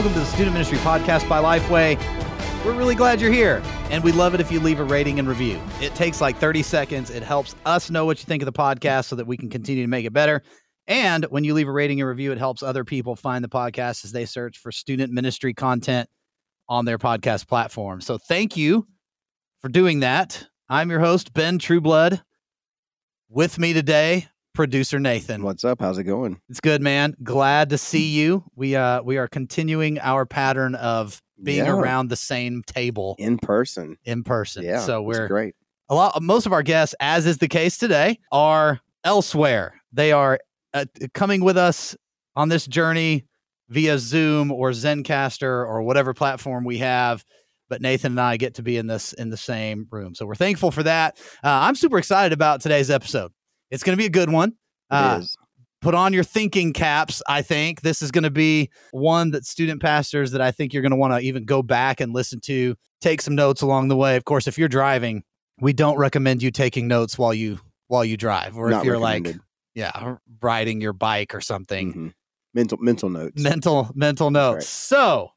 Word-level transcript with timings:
Welcome 0.00 0.14
to 0.14 0.20
the 0.20 0.32
Student 0.32 0.54
Ministry 0.54 0.78
Podcast 0.78 1.28
by 1.28 1.42
Lifeway. 1.42 2.64
We're 2.64 2.72
really 2.72 2.94
glad 2.94 3.20
you're 3.20 3.30
here, 3.30 3.62
and 3.90 4.02
we'd 4.02 4.14
love 4.14 4.32
it 4.32 4.40
if 4.40 4.50
you 4.50 4.58
leave 4.58 4.80
a 4.80 4.84
rating 4.84 5.18
and 5.18 5.28
review. 5.28 5.60
It 5.78 5.94
takes 5.94 6.22
like 6.22 6.38
30 6.38 6.62
seconds. 6.62 7.10
It 7.10 7.22
helps 7.22 7.54
us 7.66 7.90
know 7.90 8.06
what 8.06 8.18
you 8.18 8.24
think 8.24 8.40
of 8.42 8.46
the 8.46 8.52
podcast 8.54 9.08
so 9.08 9.16
that 9.16 9.26
we 9.26 9.36
can 9.36 9.50
continue 9.50 9.84
to 9.84 9.90
make 9.90 10.06
it 10.06 10.14
better. 10.14 10.42
And 10.86 11.24
when 11.24 11.44
you 11.44 11.52
leave 11.52 11.68
a 11.68 11.70
rating 11.70 12.00
and 12.00 12.08
review, 12.08 12.32
it 12.32 12.38
helps 12.38 12.62
other 12.62 12.82
people 12.82 13.14
find 13.14 13.44
the 13.44 13.50
podcast 13.50 14.06
as 14.06 14.10
they 14.10 14.24
search 14.24 14.56
for 14.56 14.72
student 14.72 15.12
ministry 15.12 15.52
content 15.52 16.08
on 16.66 16.86
their 16.86 16.96
podcast 16.96 17.46
platform. 17.46 18.00
So 18.00 18.16
thank 18.16 18.56
you 18.56 18.86
for 19.60 19.68
doing 19.68 20.00
that. 20.00 20.46
I'm 20.70 20.88
your 20.88 21.00
host, 21.00 21.34
Ben 21.34 21.58
Trueblood. 21.58 22.22
With 23.28 23.58
me 23.58 23.74
today, 23.74 24.28
producer 24.54 24.98
Nathan. 24.98 25.42
What's 25.42 25.64
up? 25.64 25.80
How's 25.80 25.98
it 25.98 26.04
going? 26.04 26.40
It's 26.48 26.60
good, 26.60 26.82
man. 26.82 27.14
Glad 27.22 27.70
to 27.70 27.78
see 27.78 28.08
you. 28.08 28.44
We 28.56 28.76
uh 28.76 29.02
we 29.02 29.16
are 29.18 29.28
continuing 29.28 29.98
our 30.00 30.26
pattern 30.26 30.74
of 30.76 31.20
being 31.42 31.64
Yeah. 31.64 31.72
around 31.72 32.08
the 32.08 32.16
same 32.16 32.62
table 32.66 33.16
In 33.18 33.38
person. 33.38 33.96
in 34.04 34.22
person. 34.24 34.62
Yeah. 34.64 34.80
So 34.80 35.02
we're 35.02 35.28
great. 35.28 35.54
a 35.88 35.94
lot 35.94 36.20
most 36.22 36.46
of 36.46 36.52
our 36.52 36.62
guests 36.62 36.94
as 37.00 37.26
is 37.26 37.38
the 37.38 37.48
case 37.48 37.78
today 37.78 38.18
are 38.32 38.80
elsewhere. 39.04 39.80
They 39.92 40.12
are 40.12 40.38
uh, 40.74 40.84
coming 41.14 41.42
with 41.42 41.56
us 41.56 41.96
on 42.36 42.48
this 42.48 42.66
journey 42.66 43.24
via 43.70 43.98
Zoom 43.98 44.50
or 44.52 44.70
Zencastr 44.70 45.42
or 45.66 45.82
whatever 45.82 46.12
platform 46.12 46.64
we 46.64 46.78
have. 46.78 47.24
But 47.68 47.80
Nathan 47.80 48.12
and 48.12 48.20
I 48.20 48.36
get 48.36 48.54
to 48.56 48.62
be 48.62 48.76
in 48.76 48.88
this 48.88 49.12
in 49.12 49.30
the 49.30 49.36
same 49.36 49.86
room, 49.92 50.12
so 50.14 50.26
we're 50.26 50.34
thankful 50.34 50.72
for 50.72 50.82
that. 50.82 51.18
Uh, 51.44 51.48
I'm 51.62 51.76
super 51.76 51.98
excited 51.98 52.32
about 52.32 52.60
today's 52.60 52.90
episode. 52.90 53.30
It's 53.70 53.82
going 53.82 53.96
to 53.96 54.00
be 54.00 54.06
a 54.06 54.10
good 54.10 54.30
one. 54.30 54.50
It 54.50 54.54
Uh, 54.94 55.18
is. 55.22 55.36
put 55.80 55.94
on 55.94 56.12
your 56.12 56.24
thinking 56.24 56.72
caps. 56.72 57.22
I 57.28 57.42
think 57.42 57.80
this 57.82 58.02
is 58.02 58.10
going 58.10 58.24
to 58.24 58.30
be 58.30 58.70
one 58.90 59.30
that 59.30 59.44
student 59.46 59.80
pastors 59.80 60.32
that 60.32 60.40
I 60.40 60.50
think 60.50 60.72
you're 60.72 60.82
going 60.82 60.90
to 60.90 60.96
want 60.96 61.12
to 61.14 61.20
even 61.20 61.44
go 61.44 61.62
back 61.62 62.00
and 62.00 62.12
listen 62.12 62.40
to, 62.40 62.74
take 63.00 63.20
some 63.22 63.34
notes 63.34 63.62
along 63.62 63.88
the 63.88 63.96
way. 63.96 64.16
Of 64.16 64.24
course, 64.24 64.46
if 64.46 64.58
you're 64.58 64.68
driving, 64.68 65.22
we 65.60 65.72
don't 65.72 65.96
recommend 65.96 66.42
you 66.42 66.50
taking 66.50 66.88
notes 66.88 67.16
while 67.18 67.34
you 67.34 67.60
while 67.88 68.04
you 68.04 68.16
drive, 68.16 68.56
or 68.56 68.70
if 68.70 68.84
you're 68.84 68.98
like, 68.98 69.34
yeah, 69.74 70.16
riding 70.40 70.80
your 70.80 70.92
bike 70.92 71.34
or 71.34 71.40
something. 71.40 71.92
Mhm. 71.92 72.12
Mental 72.54 72.78
mental 72.78 73.08
notes. 73.10 73.40
Mental 73.40 73.90
mental 73.94 74.30
notes. 74.30 74.54
right. 74.54 74.62
So. 74.64 75.30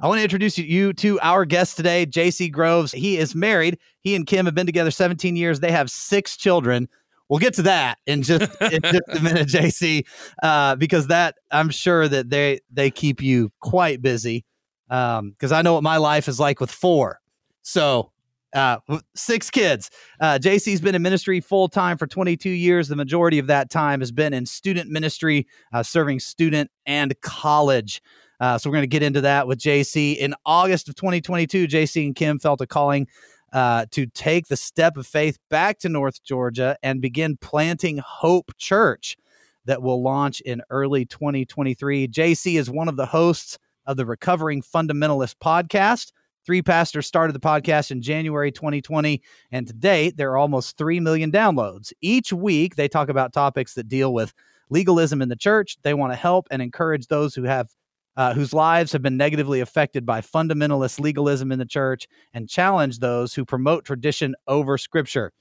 I 0.00 0.08
want 0.08 0.18
to 0.18 0.24
introduce 0.24 0.58
you 0.58 0.92
to 0.94 1.20
our 1.20 1.44
guest 1.44 1.76
today, 1.76 2.06
JC 2.06 2.50
Groves. 2.50 2.90
He 2.90 3.18
is 3.18 3.36
married. 3.36 3.78
He 4.00 4.16
and 4.16 4.26
Kim 4.26 4.44
have 4.46 4.54
been 4.54 4.66
together 4.66 4.90
17 4.90 5.36
years. 5.36 5.60
They 5.60 5.70
have 5.70 5.92
six 5.92 6.36
children. 6.36 6.88
We'll 7.28 7.40
get 7.40 7.54
to 7.54 7.62
that 7.62 7.98
in 8.06 8.22
just 8.22 8.50
in 8.60 8.80
just 8.82 9.02
a 9.08 9.20
minute, 9.20 9.48
JC, 9.48 10.06
uh, 10.42 10.76
because 10.76 11.08
that 11.08 11.36
I'm 11.50 11.70
sure 11.70 12.08
that 12.08 12.30
they 12.30 12.60
they 12.70 12.90
keep 12.90 13.22
you 13.22 13.52
quite 13.60 14.00
busy. 14.02 14.44
Because 14.88 15.50
I 15.50 15.62
know 15.62 15.74
what 15.74 15.82
my 15.82 15.96
life 15.96 16.28
is 16.28 16.38
like 16.38 16.60
with 16.60 16.70
four. 16.70 17.20
So 17.62 18.12
uh, 18.54 18.78
six 19.14 19.50
kids. 19.50 19.90
Uh, 20.20 20.38
JC's 20.40 20.80
been 20.80 20.94
in 20.94 21.02
ministry 21.02 21.40
full 21.40 21.68
time 21.68 21.98
for 21.98 22.06
22 22.06 22.48
years. 22.48 22.88
The 22.88 22.96
majority 22.96 23.38
of 23.38 23.48
that 23.48 23.70
time 23.70 24.00
has 24.00 24.12
been 24.12 24.32
in 24.32 24.46
student 24.46 24.90
ministry, 24.90 25.46
uh, 25.72 25.82
serving 25.82 26.20
student 26.20 26.70
and 26.86 27.14
college. 27.20 28.00
Uh, 28.40 28.58
so 28.58 28.68
we're 28.68 28.74
going 28.76 28.82
to 28.82 28.88
get 28.88 29.02
into 29.02 29.20
that 29.22 29.46
with 29.46 29.58
JC. 29.58 30.16
In 30.16 30.34
August 30.44 30.88
of 30.88 30.94
2022, 30.94 31.66
JC 31.66 32.06
and 32.06 32.14
Kim 32.14 32.38
felt 32.38 32.60
a 32.60 32.66
calling 32.66 33.06
uh, 33.52 33.86
to 33.92 34.06
take 34.06 34.48
the 34.48 34.56
step 34.56 34.96
of 34.96 35.06
faith 35.06 35.38
back 35.50 35.78
to 35.80 35.88
North 35.88 36.22
Georgia 36.22 36.76
and 36.82 37.00
begin 37.00 37.36
planting 37.36 37.98
Hope 37.98 38.52
Church 38.58 39.16
that 39.64 39.82
will 39.82 40.02
launch 40.02 40.40
in 40.40 40.62
early 40.70 41.04
2023. 41.04 42.08
JC 42.08 42.58
is 42.58 42.70
one 42.70 42.88
of 42.88 42.96
the 42.96 43.06
hosts 43.06 43.58
of 43.86 43.96
the 43.96 44.06
Recovering 44.06 44.62
Fundamentalist 44.62 45.36
podcast. 45.42 46.12
Three 46.44 46.62
pastors 46.62 47.06
started 47.06 47.34
the 47.34 47.40
podcast 47.40 47.90
in 47.90 48.00
January 48.00 48.52
2020, 48.52 49.20
and 49.50 49.66
to 49.66 49.72
date, 49.72 50.16
there 50.16 50.30
are 50.30 50.36
almost 50.36 50.78
3 50.78 51.00
million 51.00 51.32
downloads. 51.32 51.92
Each 52.00 52.32
week, 52.32 52.76
they 52.76 52.86
talk 52.86 53.08
about 53.08 53.32
topics 53.32 53.74
that 53.74 53.88
deal 53.88 54.14
with 54.14 54.32
legalism 54.70 55.22
in 55.22 55.28
the 55.28 55.36
church. 55.36 55.76
They 55.82 55.94
want 55.94 56.12
to 56.12 56.16
help 56.16 56.46
and 56.50 56.62
encourage 56.62 57.08
those 57.08 57.34
who 57.34 57.42
have 57.42 57.70
uh, 58.16 58.34
whose 58.34 58.52
lives 58.52 58.92
have 58.92 59.02
been 59.02 59.16
negatively 59.16 59.60
affected 59.60 60.06
by 60.06 60.20
fundamentalist 60.20 61.00
legalism 61.00 61.52
in 61.52 61.58
the 61.58 61.66
church 61.66 62.06
and 62.32 62.48
challenge 62.48 62.98
those 62.98 63.34
who 63.34 63.44
promote 63.44 63.84
tradition 63.84 64.34
over 64.46 64.78
scripture. 64.78 65.32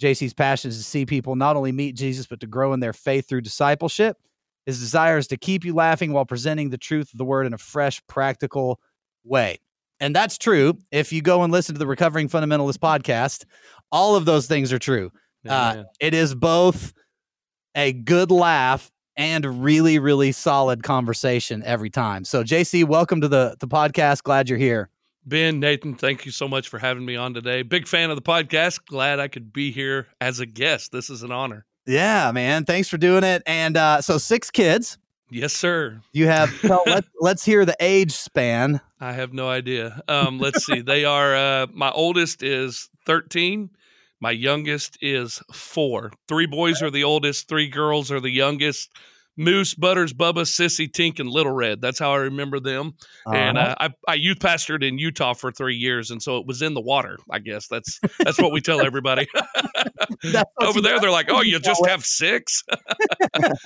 JC's 0.00 0.34
passion 0.34 0.70
is 0.70 0.78
to 0.78 0.82
see 0.82 1.06
people 1.06 1.36
not 1.36 1.56
only 1.56 1.72
meet 1.72 1.94
Jesus, 1.94 2.26
but 2.26 2.40
to 2.40 2.46
grow 2.46 2.72
in 2.72 2.80
their 2.80 2.92
faith 2.92 3.28
through 3.28 3.42
discipleship. 3.42 4.16
His 4.66 4.80
desire 4.80 5.18
is 5.18 5.28
to 5.28 5.36
keep 5.36 5.64
you 5.64 5.74
laughing 5.74 6.12
while 6.12 6.24
presenting 6.24 6.70
the 6.70 6.78
truth 6.78 7.12
of 7.12 7.18
the 7.18 7.24
word 7.24 7.46
in 7.46 7.52
a 7.52 7.58
fresh, 7.58 8.04
practical 8.06 8.80
way. 9.22 9.58
And 10.00 10.14
that's 10.14 10.38
true. 10.38 10.78
If 10.90 11.12
you 11.12 11.22
go 11.22 11.42
and 11.42 11.52
listen 11.52 11.74
to 11.74 11.78
the 11.78 11.86
Recovering 11.86 12.28
Fundamentalist 12.28 12.78
podcast, 12.78 13.44
all 13.92 14.16
of 14.16 14.24
those 14.24 14.46
things 14.46 14.72
are 14.72 14.78
true. 14.78 15.12
Uh, 15.48 15.72
Amen. 15.74 15.86
it 16.00 16.14
is 16.14 16.34
both 16.34 16.92
a 17.74 17.92
good 17.92 18.30
laugh 18.30 18.90
and 19.16 19.64
really, 19.64 19.98
really 19.98 20.32
solid 20.32 20.82
conversation 20.82 21.62
every 21.64 21.90
time. 21.90 22.24
So, 22.24 22.42
JC, 22.42 22.84
welcome 22.84 23.20
to 23.20 23.28
the, 23.28 23.56
the 23.58 23.68
podcast. 23.68 24.22
Glad 24.22 24.48
you're 24.48 24.58
here. 24.58 24.88
Ben, 25.26 25.58
Nathan, 25.58 25.94
thank 25.94 26.26
you 26.26 26.32
so 26.32 26.46
much 26.46 26.68
for 26.68 26.78
having 26.78 27.04
me 27.04 27.16
on 27.16 27.32
today. 27.32 27.62
Big 27.62 27.88
fan 27.88 28.10
of 28.10 28.16
the 28.16 28.22
podcast. 28.22 28.84
Glad 28.86 29.20
I 29.20 29.28
could 29.28 29.52
be 29.52 29.70
here 29.70 30.06
as 30.20 30.40
a 30.40 30.46
guest. 30.46 30.92
This 30.92 31.08
is 31.08 31.22
an 31.22 31.32
honor. 31.32 31.64
Yeah, 31.86 32.30
man. 32.32 32.64
Thanks 32.64 32.88
for 32.88 32.98
doing 32.98 33.24
it. 33.24 33.42
And 33.46 33.76
uh, 33.76 34.00
so, 34.02 34.18
six 34.18 34.50
kids. 34.50 34.98
Yes, 35.30 35.52
sir. 35.52 36.00
You 36.12 36.26
have, 36.26 36.50
so 36.62 36.82
let, 36.86 37.04
let's 37.20 37.44
hear 37.44 37.64
the 37.64 37.76
age 37.80 38.12
span. 38.12 38.80
I 39.00 39.12
have 39.12 39.32
no 39.32 39.48
idea. 39.48 40.02
Um, 40.08 40.38
let's 40.38 40.64
see. 40.64 40.80
They 40.80 41.04
are 41.04 41.34
uh, 41.34 41.66
my 41.72 41.90
oldest 41.90 42.42
is 42.42 42.88
13. 43.06 43.70
My 44.24 44.30
youngest 44.30 44.96
is 45.02 45.38
four. 45.52 46.10
Three 46.28 46.46
boys 46.46 46.80
are 46.80 46.90
the 46.90 47.04
oldest, 47.04 47.46
three 47.46 47.68
girls 47.68 48.10
are 48.10 48.20
the 48.20 48.30
youngest. 48.30 48.90
Moose, 49.36 49.74
Butters, 49.74 50.14
Bubba, 50.14 50.44
Sissy, 50.46 50.90
Tink, 50.90 51.20
and 51.20 51.28
Little 51.28 51.52
Red. 51.52 51.82
That's 51.82 51.98
how 51.98 52.12
I 52.12 52.16
remember 52.16 52.58
them. 52.58 52.94
And 53.26 53.58
Uh-huh. 53.58 53.74
uh, 53.78 53.88
I, 54.08 54.12
I 54.12 54.14
youth 54.14 54.38
pastored 54.38 54.82
in 54.82 54.96
Utah 54.96 55.34
for 55.34 55.52
three 55.52 55.76
years, 55.76 56.10
and 56.10 56.22
so 56.22 56.38
it 56.38 56.46
was 56.46 56.62
in 56.62 56.72
the 56.72 56.80
water. 56.80 57.18
I 57.30 57.38
guess 57.38 57.68
that's 57.68 58.00
that's 58.20 58.40
what 58.40 58.50
we 58.50 58.62
tell 58.62 58.80
everybody. 58.80 59.28
Over 60.58 60.80
there, 60.80 60.98
they're 61.00 61.10
like, 61.10 61.26
"Oh, 61.28 61.42
you 61.42 61.52
you 61.52 61.60
just 61.60 61.84
have 61.86 62.02
six? 62.02 62.62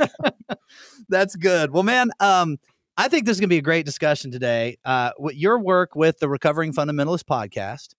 That's 1.09 1.37
good. 1.37 1.71
Well, 1.71 1.85
man, 1.85 2.11
um, 2.19 2.57
I 2.97 3.07
think 3.07 3.27
this 3.27 3.37
is 3.37 3.41
going 3.41 3.49
to 3.49 3.55
be 3.55 3.59
a 3.59 3.63
great 3.63 3.87
discussion 3.87 4.33
today. 4.33 4.79
Uh, 4.85 5.13
your 5.33 5.61
work 5.61 5.95
with 5.95 6.19
the 6.19 6.29
Recovering 6.29 6.73
Fundamentalist 6.73 7.25
podcast 7.25 7.95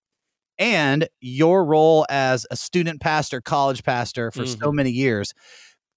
and 0.60 1.08
your 1.22 1.66
role 1.66 2.06
as 2.10 2.46
a 2.52 2.56
student 2.58 3.02
pastor, 3.02 3.42
college 3.42 3.84
pastor 3.84 4.30
for 4.32 4.44
so 4.46 4.72
many 4.72 4.92
years, 4.92 5.34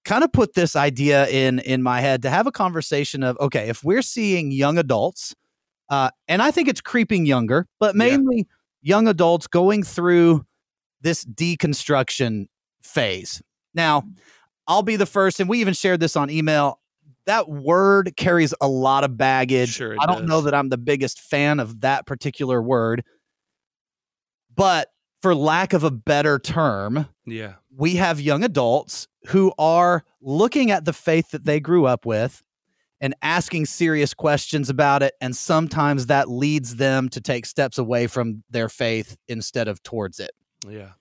kind 0.05 0.25
of 0.25 0.33
put 0.33 0.55
this 0.55 0.75
idea 0.77 1.29
in 1.29 1.59
in 1.61 1.83
my 1.83 2.01
head 2.01 2.23
to 2.23 2.31
have 2.31 2.47
a 2.47 2.53
conversation 2.53 3.23
of 3.23 3.37
okay, 3.41 3.69
if 3.69 3.85
we're 3.85 4.03
seeing 4.03 4.51
young 4.53 4.79
adults, 4.79 5.35
uh, 5.91 6.11
and 6.29 6.41
I 6.43 6.51
think 6.51 6.69
it's 6.69 6.81
creeping 6.81 7.27
younger, 7.27 7.67
but 7.79 7.95
Yeah. 7.95 8.17
mainly 8.17 8.49
young 8.83 9.09
adults 9.09 9.47
going 9.47 9.83
through 9.83 10.45
this 11.03 11.25
deconstruction 11.25 12.47
phase. 12.83 13.43
Now, 13.75 14.05
I'll 14.69 14.83
be 14.83 14.97
the 14.97 15.07
first, 15.07 15.41
and 15.41 15.49
we 15.51 15.61
even 15.61 15.75
shared 15.75 16.01
this 16.01 16.17
on 16.17 16.31
email. 16.31 16.81
That 17.27 17.49
word 17.49 18.15
carries 18.17 18.55
a 18.61 18.69
lot 18.69 19.05
of 19.05 19.17
baggage. 19.17 19.71
Sure 19.75 19.97
I 20.01 20.07
don't 20.07 20.27
know 20.27 20.41
that 20.43 20.55
I'm 20.55 20.69
the 20.71 20.79
biggest 20.79 21.21
fan 21.21 21.61
of 21.61 21.81
that 21.83 22.07
particular 22.07 22.63
word, 22.63 23.05
but 24.55 24.91
for 25.21 25.35
lack 25.35 25.73
of 25.73 25.85
a 25.85 25.91
better 25.91 26.39
term, 26.39 27.07
Yeah, 27.27 27.55
we 27.77 27.97
have 27.97 28.21
young 28.21 28.43
adults 28.45 29.09
who 29.29 29.53
are 29.59 30.05
looking 30.21 30.71
at 30.71 30.85
the 30.85 30.93
faith 30.93 31.31
that 31.31 31.45
they 31.45 31.61
grew 31.61 31.87
up 31.87 32.05
with 32.05 32.43
and 33.01 33.15
asking 33.23 33.67
serious 33.67 34.15
questions 34.15 34.69
about 34.69 35.03
it. 35.03 35.15
And 35.21 35.35
sometimes 35.37 36.07
that 36.07 36.29
leads 36.29 36.77
them 36.77 37.09
to 37.11 37.21
take 37.21 37.47
steps 37.47 37.79
away 37.79 38.07
from 38.07 38.45
their 38.51 38.69
faith 38.69 39.17
instead 39.29 39.69
of 39.69 39.83
towards 39.83 40.21
it. 40.21 40.31
yeah, 40.69 40.93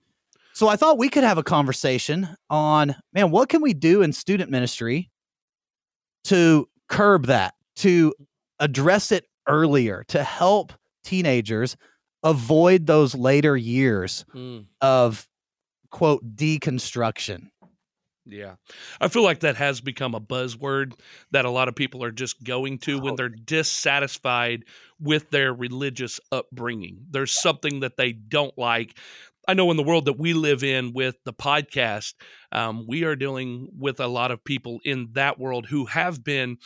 So 0.52 0.68
I 0.68 0.76
thought 0.76 0.98
we 0.98 1.08
could 1.08 1.24
have 1.24 1.38
a 1.38 1.44
conversation 1.44 2.28
on, 2.50 2.96
man, 3.12 3.30
what 3.30 3.48
can 3.48 3.62
we 3.62 3.72
do 3.74 4.02
in 4.02 4.12
student 4.12 4.50
ministry 4.50 5.10
to 6.24 6.68
curb 6.88 7.26
that, 7.26 7.54
to 7.76 8.14
address 8.58 9.12
it 9.12 9.26
earlier, 9.48 10.04
to 10.08 10.22
help 10.22 10.72
teenagers 11.04 11.76
avoid 12.22 12.86
those 12.86 13.14
later 13.14 13.56
years 13.56 14.24
Mm, 14.34 14.66
of 14.80 15.28
quote 15.90 16.36
deconstruction. 16.36 17.48
yeah. 18.24 18.54
I 19.00 19.08
feel 19.08 19.24
like 19.24 19.40
that 19.40 19.56
has 19.56 19.80
become 19.80 20.14
a 20.14 20.20
buzzword 20.20 20.92
that 21.32 21.44
a 21.44 21.50
lot 21.50 21.68
of 21.68 21.74
people 21.74 22.04
are 22.04 22.12
just 22.12 22.42
going 22.44 22.78
to 22.78 22.98
when 23.00 23.14
Oh. 23.14 23.16
they're 23.16 23.28
dissatisfied 23.28 24.64
with 25.00 25.30
their 25.30 25.52
religious 25.52 26.20
upbringing. 26.30 27.04
There's 27.10 27.32
something 27.32 27.80
that 27.80 27.96
they 27.96 28.12
don't 28.12 28.56
like. 28.56 28.96
I 29.48 29.54
know 29.54 29.70
in 29.70 29.76
the 29.76 29.82
world 29.82 30.04
that 30.06 30.18
we 30.18 30.34
live 30.34 30.62
in 30.62 30.92
with 30.92 31.16
the 31.24 31.32
podcast, 31.32 32.14
um, 32.52 32.86
we 32.88 33.04
are 33.04 33.16
dealing 33.16 33.68
with 33.76 34.00
a 34.00 34.06
lot 34.06 34.30
of 34.30 34.44
people 34.44 34.78
in 34.84 35.08
that 35.12 35.38
world 35.38 35.66
who 35.66 35.86
have 35.86 36.22
been. 36.22 36.58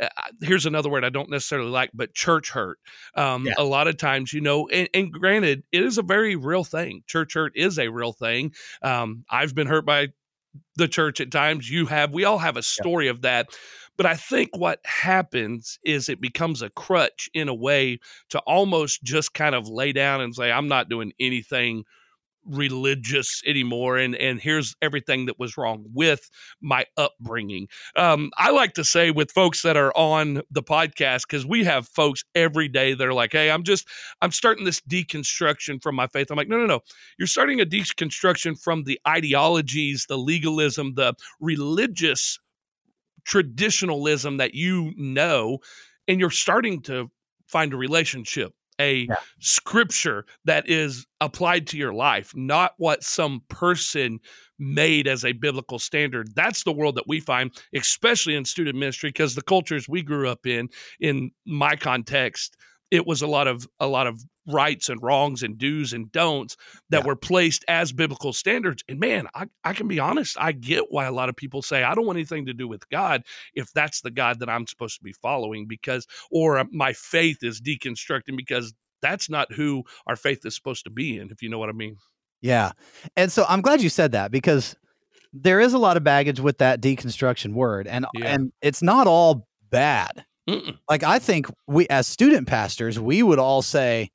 Uh, 0.00 0.08
here's 0.42 0.66
another 0.66 0.90
word 0.90 1.04
I 1.04 1.10
don't 1.10 1.30
necessarily 1.30 1.70
like, 1.70 1.90
but 1.94 2.14
church 2.14 2.50
hurt. 2.50 2.78
Um, 3.14 3.46
Yeah. 3.46 3.54
A 3.58 3.62
lot 3.62 3.86
of 3.86 3.96
times, 3.96 4.32
you 4.32 4.40
know, 4.40 4.68
and, 4.68 4.88
and 4.92 5.12
granted, 5.12 5.62
it 5.70 5.84
is 5.84 5.98
a 5.98 6.02
very 6.02 6.34
real 6.34 6.64
thing. 6.64 7.04
Church 7.06 7.34
hurt 7.34 7.52
is 7.54 7.78
a 7.78 7.88
real 7.88 8.12
thing. 8.12 8.52
Um, 8.82 9.24
I've 9.30 9.54
been 9.54 9.68
hurt 9.68 9.86
by 9.86 10.08
the 10.76 10.88
church 10.88 11.20
at 11.20 11.30
times. 11.30 11.70
You 11.70 11.86
have. 11.86 12.12
We 12.12 12.24
all 12.24 12.38
have 12.38 12.56
a 12.56 12.62
story 12.62 13.06
of 13.06 13.22
that. 13.22 13.46
But 13.96 14.06
I 14.06 14.16
think 14.16 14.56
what 14.56 14.80
happens 14.84 15.78
is 15.84 16.08
it 16.08 16.20
becomes 16.20 16.62
a 16.62 16.70
crutch 16.70 17.30
in 17.32 17.48
a 17.48 17.54
way 17.54 18.00
to 18.30 18.40
almost 18.40 19.04
just 19.04 19.34
kind 19.34 19.54
of 19.54 19.68
lay 19.68 19.92
down 19.92 20.20
and 20.20 20.34
say, 20.34 20.50
I'm 20.50 20.66
not 20.66 20.88
doing 20.88 21.12
anything 21.20 21.84
religious 22.46 23.42
anymore 23.46 23.96
and 23.96 24.14
and 24.16 24.40
here's 24.40 24.74
everything 24.82 25.26
that 25.26 25.38
was 25.38 25.56
wrong 25.56 25.84
with 25.92 26.30
my 26.60 26.84
upbringing. 26.96 27.68
Um 27.96 28.30
i 28.36 28.50
like 28.50 28.74
to 28.74 28.84
say 28.84 29.10
with 29.10 29.30
folks 29.32 29.62
that 29.62 29.76
are 29.76 29.92
on 29.96 30.42
the 30.50 30.62
podcast 30.62 31.22
because 31.22 31.46
we 31.46 31.64
have 31.64 31.88
folks 31.88 32.24
every 32.34 32.68
day 32.68 32.94
that 32.94 33.06
are 33.06 33.14
like 33.14 33.32
hey 33.32 33.50
i'm 33.50 33.62
just 33.62 33.88
i'm 34.20 34.32
starting 34.32 34.64
this 34.64 34.80
deconstruction 34.82 35.82
from 35.82 35.94
my 35.94 36.06
faith. 36.06 36.30
I'm 36.30 36.36
like 36.36 36.48
no 36.48 36.58
no 36.58 36.66
no. 36.66 36.80
You're 37.18 37.26
starting 37.26 37.60
a 37.60 37.66
deconstruction 37.66 38.60
from 38.60 38.84
the 38.84 39.00
ideologies 39.06 40.06
the 40.08 40.18
legalism 40.18 40.94
the 40.94 41.14
religious 41.40 42.38
traditionalism 43.24 44.36
that 44.36 44.54
you 44.54 44.92
know 44.96 45.58
and 46.06 46.20
you're 46.20 46.30
starting 46.30 46.82
to 46.82 47.10
find 47.46 47.72
a 47.72 47.76
relationship 47.76 48.52
a 48.80 49.06
Yeah. 49.08 49.16
scripture 49.40 50.24
that 50.44 50.68
is 50.68 51.06
applied 51.20 51.66
to 51.68 51.76
your 51.76 51.92
life 51.92 52.32
not 52.34 52.72
what 52.78 53.02
some 53.04 53.42
person 53.48 54.18
made 54.58 55.06
as 55.06 55.24
a 55.24 55.32
biblical 55.32 55.78
standard 55.78 56.28
that's 56.34 56.64
the 56.64 56.72
world 56.72 56.94
that 56.96 57.06
we 57.06 57.20
find 57.20 57.50
especially 57.74 58.34
in 58.34 58.44
student 58.44 58.76
ministry 58.78 59.08
because 59.10 59.34
the 59.34 59.42
cultures 59.42 59.88
we 59.88 60.02
grew 60.02 60.28
up 60.28 60.46
in 60.46 60.68
in 61.00 61.30
my 61.46 61.76
context 61.76 62.56
it 62.94 63.06
was 63.06 63.22
a 63.22 63.26
lot 63.26 63.46
of 63.48 63.66
a 63.80 63.86
lot 63.86 64.06
of 64.06 64.20
rights 64.46 64.88
and 64.88 65.02
wrongs 65.02 65.42
and 65.42 65.56
do's 65.58 65.92
and 65.92 66.12
don'ts 66.12 66.56
that 66.90 67.00
Yeah. 67.00 67.06
were 67.06 67.16
placed 67.16 67.64
as 67.66 67.92
biblical 67.92 68.32
standards 68.32 68.84
and 68.88 69.00
man 69.00 69.26
I, 69.34 69.46
I 69.64 69.72
can 69.72 69.88
be 69.88 69.98
honest 69.98 70.36
i 70.38 70.52
get 70.52 70.84
why 70.90 71.06
a 71.06 71.12
lot 71.12 71.28
of 71.30 71.36
people 71.36 71.62
say 71.62 71.82
i 71.82 71.94
don't 71.94 72.04
want 72.06 72.18
anything 72.18 72.44
to 72.46 72.52
do 72.52 72.68
with 72.68 72.86
god 72.90 73.22
if 73.54 73.72
that's 73.72 74.02
the 74.02 74.10
god 74.10 74.40
that 74.40 74.50
i'm 74.50 74.66
supposed 74.66 74.98
to 74.98 75.02
be 75.04 75.14
following 75.14 75.66
because 75.66 76.06
or 76.30 76.58
uh, 76.58 76.64
my 76.72 76.92
faith 76.92 77.38
is 77.42 77.60
deconstructing 77.60 78.36
because 78.36 78.74
that's 79.00 79.30
not 79.30 79.50
who 79.52 79.82
our 80.06 80.16
faith 80.16 80.44
is 80.44 80.54
supposed 80.54 80.84
to 80.84 80.90
be 80.90 81.18
in 81.18 81.30
if 81.30 81.42
you 81.42 81.48
know 81.48 81.58
what 81.58 81.70
i 81.70 81.72
mean 81.72 81.96
Yeah. 82.42 82.72
And 83.16 83.32
so 83.32 83.46
I'm 83.48 83.62
glad 83.62 83.80
you 83.80 83.88
said 83.88 84.12
that 84.12 84.30
because 84.30 84.76
there 85.32 85.58
is 85.60 85.72
a 85.72 85.78
lot 85.78 85.96
of 85.96 86.04
baggage 86.04 86.38
with 86.40 86.58
that 86.58 86.82
deconstruction 86.82 87.54
word 87.54 87.86
and 87.86 88.04
Yeah. 88.14 88.26
and 88.34 88.52
it's 88.60 88.82
not 88.82 89.06
all 89.06 89.48
bad. 89.70 90.26
Mm-mm. 90.48 90.78
Like 90.90 91.02
I 91.02 91.18
think 91.18 91.46
we 91.66 91.86
as 91.88 92.06
student 92.06 92.46
pastors, 92.46 92.98
we 93.00 93.22
would 93.22 93.38
all 93.38 93.62
say 93.62 94.10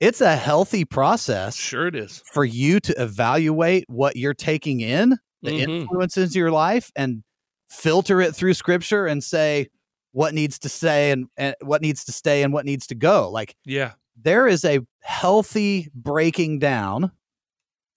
it's 0.00 0.20
a 0.20 0.36
healthy 0.36 0.84
process 0.84 1.56
sure 1.56 1.86
it 1.86 1.94
is 1.94 2.22
for 2.32 2.44
you 2.44 2.80
to 2.80 2.92
evaluate 3.02 3.84
what 3.88 4.16
you're 4.16 4.34
taking 4.34 4.80
in, 4.80 5.16
the 5.42 5.50
Mhm. 5.52 5.58
influences 5.82 6.34
your 6.34 6.50
life 6.50 6.90
and 6.96 7.22
filter 7.70 8.20
it 8.20 8.34
through 8.34 8.54
scripture 8.54 9.06
and 9.06 9.22
say 9.22 9.68
what 10.12 10.32
needs 10.34 10.58
to 10.60 10.68
say 10.68 11.10
and, 11.10 11.26
and 11.36 11.54
what 11.62 11.82
needs 11.82 12.04
to 12.04 12.12
stay 12.12 12.42
and 12.42 12.52
what 12.52 12.64
needs 12.64 12.86
to 12.88 12.94
go. 12.94 13.30
Like 13.30 13.54
yeah 13.64 13.92
there 14.22 14.46
is 14.46 14.64
a 14.64 14.80
healthy 15.02 15.88
breaking 15.94 16.60
down 16.60 17.10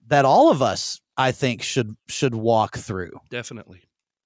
that 0.08 0.24
all 0.24 0.50
of 0.50 0.60
us 0.62 1.00
I 1.16 1.32
think 1.32 1.62
should 1.62 1.94
should 2.08 2.34
walk 2.34 2.76
through. 2.76 3.18
definitely 3.30 3.82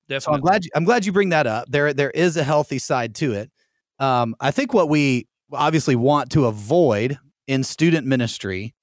So 0.08 0.14
definitely 0.14 0.34
I'm 0.34 0.40
glad 0.40 0.64
you, 0.64 0.70
I'm 0.74 0.84
glad 0.84 1.06
you 1.06 1.12
bring 1.12 1.28
that 1.30 1.46
up. 1.46 1.68
There 1.68 1.92
there 1.92 2.10
is 2.10 2.36
a 2.36 2.44
healthy 2.44 2.78
side 2.78 3.14
to 3.16 3.32
it. 3.32 3.50
Um, 3.98 4.34
I 4.40 4.50
think 4.50 4.74
what 4.74 4.88
we 4.88 5.26
obviously 5.52 5.96
want 5.96 6.30
to 6.32 6.46
avoid 6.46 7.18
in 7.46 7.64
student 7.64 8.06
ministry 8.06 8.74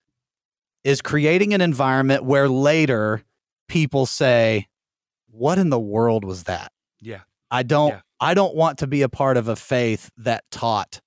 is 0.83 1.01
creating 1.01 1.53
an 1.53 1.61
environment 1.61 2.23
where 2.23 2.47
later 2.47 3.23
people 3.67 4.05
say, 4.05 4.67
"What 5.29 5.57
in 5.57 5.69
the 5.69 5.79
world 5.79 6.23
was 6.23 6.43
that?" 6.43 6.71
yeah 7.01 7.21
I 7.51 7.63
don't 7.63 7.89
Yeah. 7.89 8.01
I 8.21 8.33
don't 8.33 8.55
want 8.55 8.79
to 8.79 8.87
be 8.87 9.01
a 9.01 9.09
part 9.09 9.37
of 9.37 9.47
a 9.47 9.55
faith 9.55 10.09
that 10.17 10.43
taught 10.51 11.01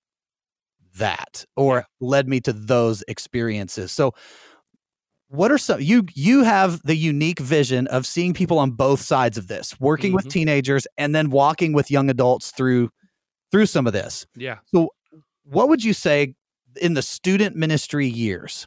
that 0.96 1.44
or 1.56 1.86
led 2.00 2.28
me 2.28 2.40
to 2.40 2.52
those 2.52 3.02
experiences. 3.08 3.92
So 3.92 4.14
what 5.32 5.50
are 5.50 5.56
some 5.58 5.81
you 5.81 6.05
you 6.14 6.44
have 6.44 6.82
the 6.82 6.94
unique 6.94 7.38
vision 7.38 7.87
of 7.87 8.06
seeing 8.06 8.34
people 8.34 8.58
on 8.58 8.70
both 8.73 9.00
sides 9.00 9.38
of 9.38 9.49
this, 9.49 9.79
working 9.81 10.12
with 10.12 10.26
Mhm. 10.26 10.31
teenagers 10.31 10.87
and 10.99 11.14
then 11.14 11.31
walking 11.31 11.73
with 11.73 11.90
young 11.90 12.11
adults 12.11 12.50
through 12.50 12.90
through 13.50 13.67
some 13.67 13.87
of 13.87 13.93
this. 13.94 14.26
yeah 14.37 14.58
So 14.67 14.90
What 15.44 15.69
would 15.69 15.82
you 15.82 15.93
say 15.94 16.34
in 16.81 16.94
the 16.94 17.02
student 17.02 17.56
ministry 17.56 18.06
years 18.06 18.67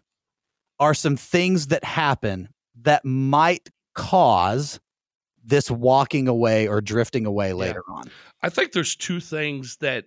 are 0.79 0.93
some 0.93 1.15
things 1.15 1.67
that 1.67 1.83
happen 1.83 2.49
that 2.81 3.05
might 3.05 3.69
cause 3.93 4.79
this 5.43 5.69
walking 5.71 6.27
away 6.27 6.67
or 6.67 6.81
drifting 6.81 7.25
away 7.25 7.53
later 7.53 7.83
on? 7.87 8.09
I 8.41 8.49
think 8.49 8.73
there's 8.73 8.95
two 8.95 9.19
things 9.19 9.77
that 9.77 10.05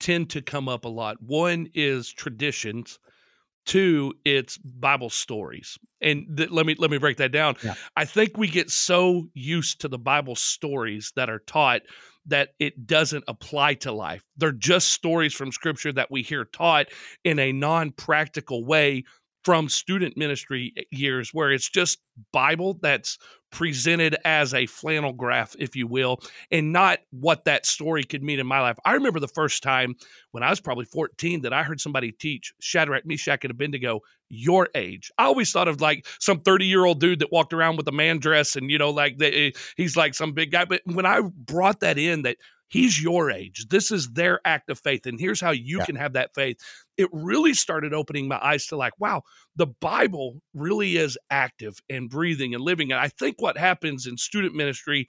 tend 0.00 0.30
to 0.30 0.42
come 0.42 0.68
up 0.68 0.84
a 0.84 0.88
lot. 0.88 1.22
One 1.22 1.68
is 1.74 2.10
traditions. 2.10 2.98
Two, 3.66 4.14
it's 4.24 4.56
Bible 4.58 5.10
stories. 5.10 5.78
And 6.00 6.36
th- 6.36 6.50
let 6.50 6.64
me 6.64 6.74
let 6.78 6.90
me 6.90 6.98
break 6.98 7.18
that 7.18 7.32
down. 7.32 7.56
Yeah. 7.62 7.74
I 7.96 8.04
think 8.04 8.36
we 8.36 8.48
get 8.48 8.70
so 8.70 9.28
used 9.34 9.80
to 9.82 9.88
the 9.88 9.98
Bible 9.98 10.36
stories 10.36 11.12
that 11.16 11.28
are 11.28 11.40
taught 11.40 11.82
that 12.26 12.50
it 12.58 12.86
doesn't 12.86 13.24
apply 13.26 13.74
to 13.74 13.92
life. 13.92 14.22
They're 14.36 14.52
just 14.52 14.92
stories 14.92 15.34
from 15.34 15.50
scripture 15.50 15.92
that 15.92 16.10
we 16.10 16.22
hear 16.22 16.44
taught 16.44 16.88
in 17.24 17.38
a 17.38 17.52
non-practical 17.52 18.64
way 18.64 19.04
from 19.48 19.66
student 19.70 20.14
ministry 20.14 20.74
years 20.90 21.32
where 21.32 21.50
it's 21.50 21.70
just 21.70 22.00
Bible 22.34 22.78
that's 22.82 23.16
presented 23.50 24.14
as 24.26 24.52
a 24.52 24.66
flannel 24.66 25.14
graph, 25.14 25.56
if 25.58 25.74
you 25.74 25.86
will, 25.86 26.20
and 26.50 26.70
not 26.70 26.98
what 27.12 27.46
that 27.46 27.64
story 27.64 28.04
could 28.04 28.22
mean 28.22 28.40
in 28.40 28.46
my 28.46 28.60
life. 28.60 28.76
I 28.84 28.92
remember 28.92 29.20
the 29.20 29.26
first 29.26 29.62
time 29.62 29.94
when 30.32 30.42
I 30.42 30.50
was 30.50 30.60
probably 30.60 30.84
14 30.84 31.40
that 31.40 31.54
I 31.54 31.62
heard 31.62 31.80
somebody 31.80 32.12
teach 32.12 32.52
Shadrach, 32.60 33.06
Meshach, 33.06 33.42
and 33.42 33.50
Abednego 33.50 34.00
your 34.28 34.68
age. 34.74 35.10
I 35.16 35.24
always 35.24 35.50
thought 35.50 35.66
of 35.66 35.80
like 35.80 36.06
some 36.20 36.40
30 36.40 36.66
year 36.66 36.84
old 36.84 37.00
dude 37.00 37.20
that 37.20 37.32
walked 37.32 37.54
around 37.54 37.78
with 37.78 37.88
a 37.88 37.92
man 37.92 38.18
dress 38.18 38.54
and, 38.54 38.70
you 38.70 38.76
know, 38.76 38.90
like 38.90 39.16
the, 39.16 39.46
eh, 39.46 39.50
he's 39.78 39.96
like 39.96 40.14
some 40.14 40.32
big 40.32 40.50
guy. 40.50 40.66
But 40.66 40.82
when 40.84 41.06
I 41.06 41.22
brought 41.22 41.80
that 41.80 41.96
in, 41.96 42.20
that 42.22 42.36
he's 42.68 43.02
your 43.02 43.30
age, 43.30 43.66
this 43.68 43.90
is 43.90 44.10
their 44.12 44.40
act 44.44 44.70
of 44.70 44.78
faith, 44.78 45.06
and 45.06 45.18
here's 45.18 45.40
how 45.40 45.50
you 45.50 45.80
Yeah. 45.80 45.84
can 45.84 45.96
have 45.96 46.12
that 46.14 46.34
faith, 46.34 46.58
it 46.96 47.08
really 47.12 47.54
started 47.54 47.94
opening 47.94 48.28
my 48.28 48.38
eyes 48.44 48.66
to 48.66 48.76
like, 48.76 48.92
wow, 48.98 49.22
the 49.56 49.66
Bible 49.66 50.40
really 50.54 50.96
is 50.96 51.18
active 51.30 51.78
and 51.88 52.10
breathing 52.10 52.54
and 52.54 52.62
living. 52.62 52.92
And 52.92 53.00
I 53.00 53.08
think 53.08 53.40
what 53.40 53.56
happens 53.58 54.06
in 54.06 54.16
student 54.16 54.54
ministry 54.54 55.08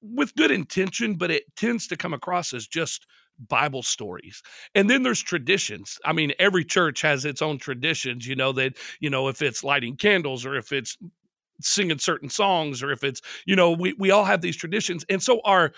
with 0.00 0.34
good 0.34 0.50
intention, 0.50 1.14
but 1.14 1.30
it 1.30 1.44
tends 1.56 1.86
to 1.88 1.96
come 1.96 2.12
across 2.12 2.52
as 2.52 2.66
just 2.66 3.06
Bible 3.48 3.82
stories. 3.82 4.42
And 4.74 4.90
then 4.90 5.02
there's 5.02 5.22
traditions. 5.22 5.98
I 6.04 6.12
mean, 6.12 6.32
every 6.38 6.64
church 6.64 7.00
has 7.02 7.24
its 7.24 7.40
own 7.40 7.58
traditions, 7.58 8.26
you 8.26 8.34
know, 8.34 8.52
that, 8.52 8.76
you 9.00 9.10
know, 9.10 9.28
if 9.28 9.40
it's 9.42 9.62
lighting 9.64 9.96
candles 9.96 10.44
or 10.44 10.56
if 10.56 10.72
it's 10.72 10.96
singing 11.60 11.98
certain 11.98 12.30
songs 12.30 12.82
or 12.82 12.90
if 12.92 13.04
it's, 13.04 13.22
you 13.46 13.56
know, 13.56 13.72
we, 13.72 13.94
we 13.94 14.10
all 14.10 14.24
have 14.24 14.40
these 14.40 14.56
traditions. 14.56 15.04
And 15.08 15.22
so 15.22 15.40
our 15.44 15.72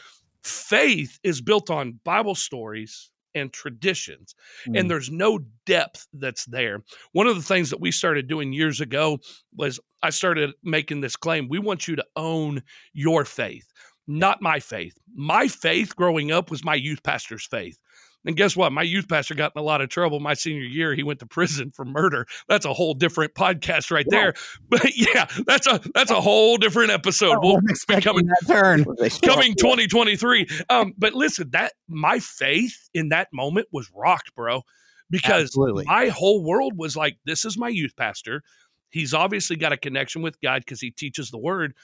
faith 0.44 1.18
is 1.22 1.40
built 1.40 1.70
on 1.70 2.00
Bible 2.04 2.34
stories 2.34 3.10
and 3.34 3.52
traditions 3.52 4.34
Mm. 4.68 4.78
and 4.78 4.90
there's 4.90 5.10
no 5.10 5.40
depth 5.66 6.06
that's 6.12 6.44
there. 6.46 6.82
One 7.12 7.26
of 7.26 7.34
the 7.36 7.42
things 7.42 7.70
that 7.70 7.80
we 7.80 7.90
started 7.90 8.28
doing 8.28 8.52
years 8.52 8.80
ago 8.80 9.18
was 9.56 9.80
I 10.02 10.10
started 10.10 10.52
making 10.62 11.00
this 11.00 11.16
claim 11.16 11.48
we 11.48 11.58
want 11.58 11.88
you 11.88 11.96
to 11.96 12.06
own 12.16 12.62
your 12.92 13.24
faith, 13.24 13.72
not 14.06 14.40
my 14.40 14.60
faith. 14.60 14.96
My 15.14 15.48
faith 15.48 15.96
growing 15.96 16.30
up 16.30 16.50
was 16.50 16.62
my 16.64 16.74
youth 16.76 17.02
pastor's 17.02 17.46
faith. 17.46 17.78
And 18.24 18.36
guess 18.36 18.56
what? 18.56 18.72
My 18.72 18.82
youth 18.82 19.08
pastor 19.08 19.34
got 19.34 19.52
in 19.54 19.60
a 19.60 19.64
lot 19.64 19.80
of 19.80 19.88
trouble 19.88 20.20
my 20.20 20.34
senior 20.34 20.62
year. 20.62 20.94
He 20.94 21.02
went 21.02 21.20
to 21.20 21.26
prison 21.26 21.70
for 21.70 21.84
murder. 21.84 22.26
That's 22.48 22.64
a 22.64 22.72
whole 22.72 22.94
different 22.94 23.34
podcast 23.34 23.90
right 23.90 24.06
there. 24.08 24.34
But 24.68 24.96
yeah, 24.96 25.26
that's 25.46 25.66
a 25.66 25.80
that's 25.94 26.10
a 26.10 26.20
whole 26.20 26.56
different 26.56 26.90
episode. 26.90 27.38
We'll 27.42 27.60
wasn't 27.60 27.86
be 27.86 28.00
coming 28.00 28.26
that 28.26 28.46
turn. 28.46 28.84
coming 29.22 29.54
2023. 29.54 30.46
Um, 30.68 30.94
but 30.96 31.14
listen, 31.14 31.50
that 31.50 31.74
my 31.88 32.18
faith 32.18 32.88
in 32.94 33.10
that 33.10 33.28
moment 33.32 33.68
was 33.72 33.90
rocked, 33.94 34.34
bro, 34.34 34.62
because 35.10 35.48
Absolutely. 35.48 35.84
my 35.86 36.08
whole 36.08 36.42
world 36.42 36.76
was 36.76 36.96
like, 36.96 37.18
this 37.24 37.44
is 37.44 37.58
my 37.58 37.68
youth 37.68 37.94
pastor. 37.96 38.42
He's 38.90 39.14
obviously 39.14 39.56
got 39.56 39.72
a 39.72 39.76
connection 39.76 40.22
with 40.22 40.40
God 40.40 40.62
because 40.62 40.80
he 40.80 40.90
teaches 40.90 41.30
the 41.30 41.38
word, 41.38 41.74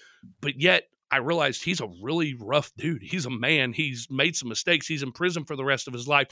but 0.40 0.60
yet 0.60 0.84
I 1.10 1.18
realized 1.18 1.64
he's 1.64 1.80
a 1.80 1.88
really 2.02 2.34
rough 2.38 2.70
dude. 2.76 3.02
He's 3.02 3.26
a 3.26 3.30
man. 3.30 3.72
He's 3.72 4.06
made 4.10 4.36
some 4.36 4.48
mistakes. 4.48 4.86
He's 4.86 5.02
in 5.02 5.12
prison 5.12 5.44
for 5.44 5.56
the 5.56 5.64
rest 5.64 5.88
of 5.88 5.94
his 5.94 6.06
life. 6.06 6.28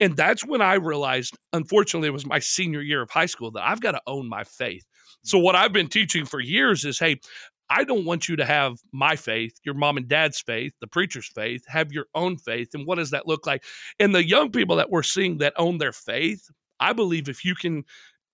And 0.00 0.16
that's 0.16 0.44
when 0.44 0.60
I 0.60 0.74
realized, 0.74 1.36
unfortunately, 1.52 2.08
it 2.08 2.12
was 2.12 2.26
my 2.26 2.38
senior 2.38 2.80
year 2.80 3.02
of 3.02 3.10
high 3.10 3.26
school 3.26 3.50
that 3.52 3.68
I've 3.68 3.80
got 3.80 3.92
to 3.92 4.02
own 4.06 4.28
my 4.28 4.44
faith. 4.44 4.84
So 5.22 5.38
what 5.38 5.54
I've 5.54 5.72
been 5.72 5.88
teaching 5.88 6.24
for 6.24 6.40
years 6.40 6.84
is, 6.84 6.98
hey, 6.98 7.20
I 7.68 7.84
don't 7.84 8.04
want 8.04 8.28
you 8.28 8.36
to 8.36 8.44
have 8.44 8.78
my 8.92 9.16
faith, 9.16 9.58
your 9.64 9.74
mom 9.74 9.96
and 9.96 10.06
dad's 10.06 10.40
faith, 10.40 10.72
the 10.80 10.86
preacher's 10.86 11.26
faith, 11.26 11.64
have 11.66 11.92
your 11.92 12.06
own 12.14 12.36
faith. 12.36 12.70
And 12.74 12.86
what 12.86 12.96
does 12.96 13.10
that 13.10 13.26
look 13.26 13.46
like? 13.46 13.64
And 13.98 14.14
the 14.14 14.26
young 14.26 14.52
people 14.52 14.76
that 14.76 14.90
we're 14.90 15.02
seeing 15.02 15.38
that 15.38 15.54
own 15.56 15.78
their 15.78 15.92
faith, 15.92 16.48
I 16.78 16.92
believe 16.92 17.28
if 17.28 17.44
you 17.44 17.54
can, 17.54 17.84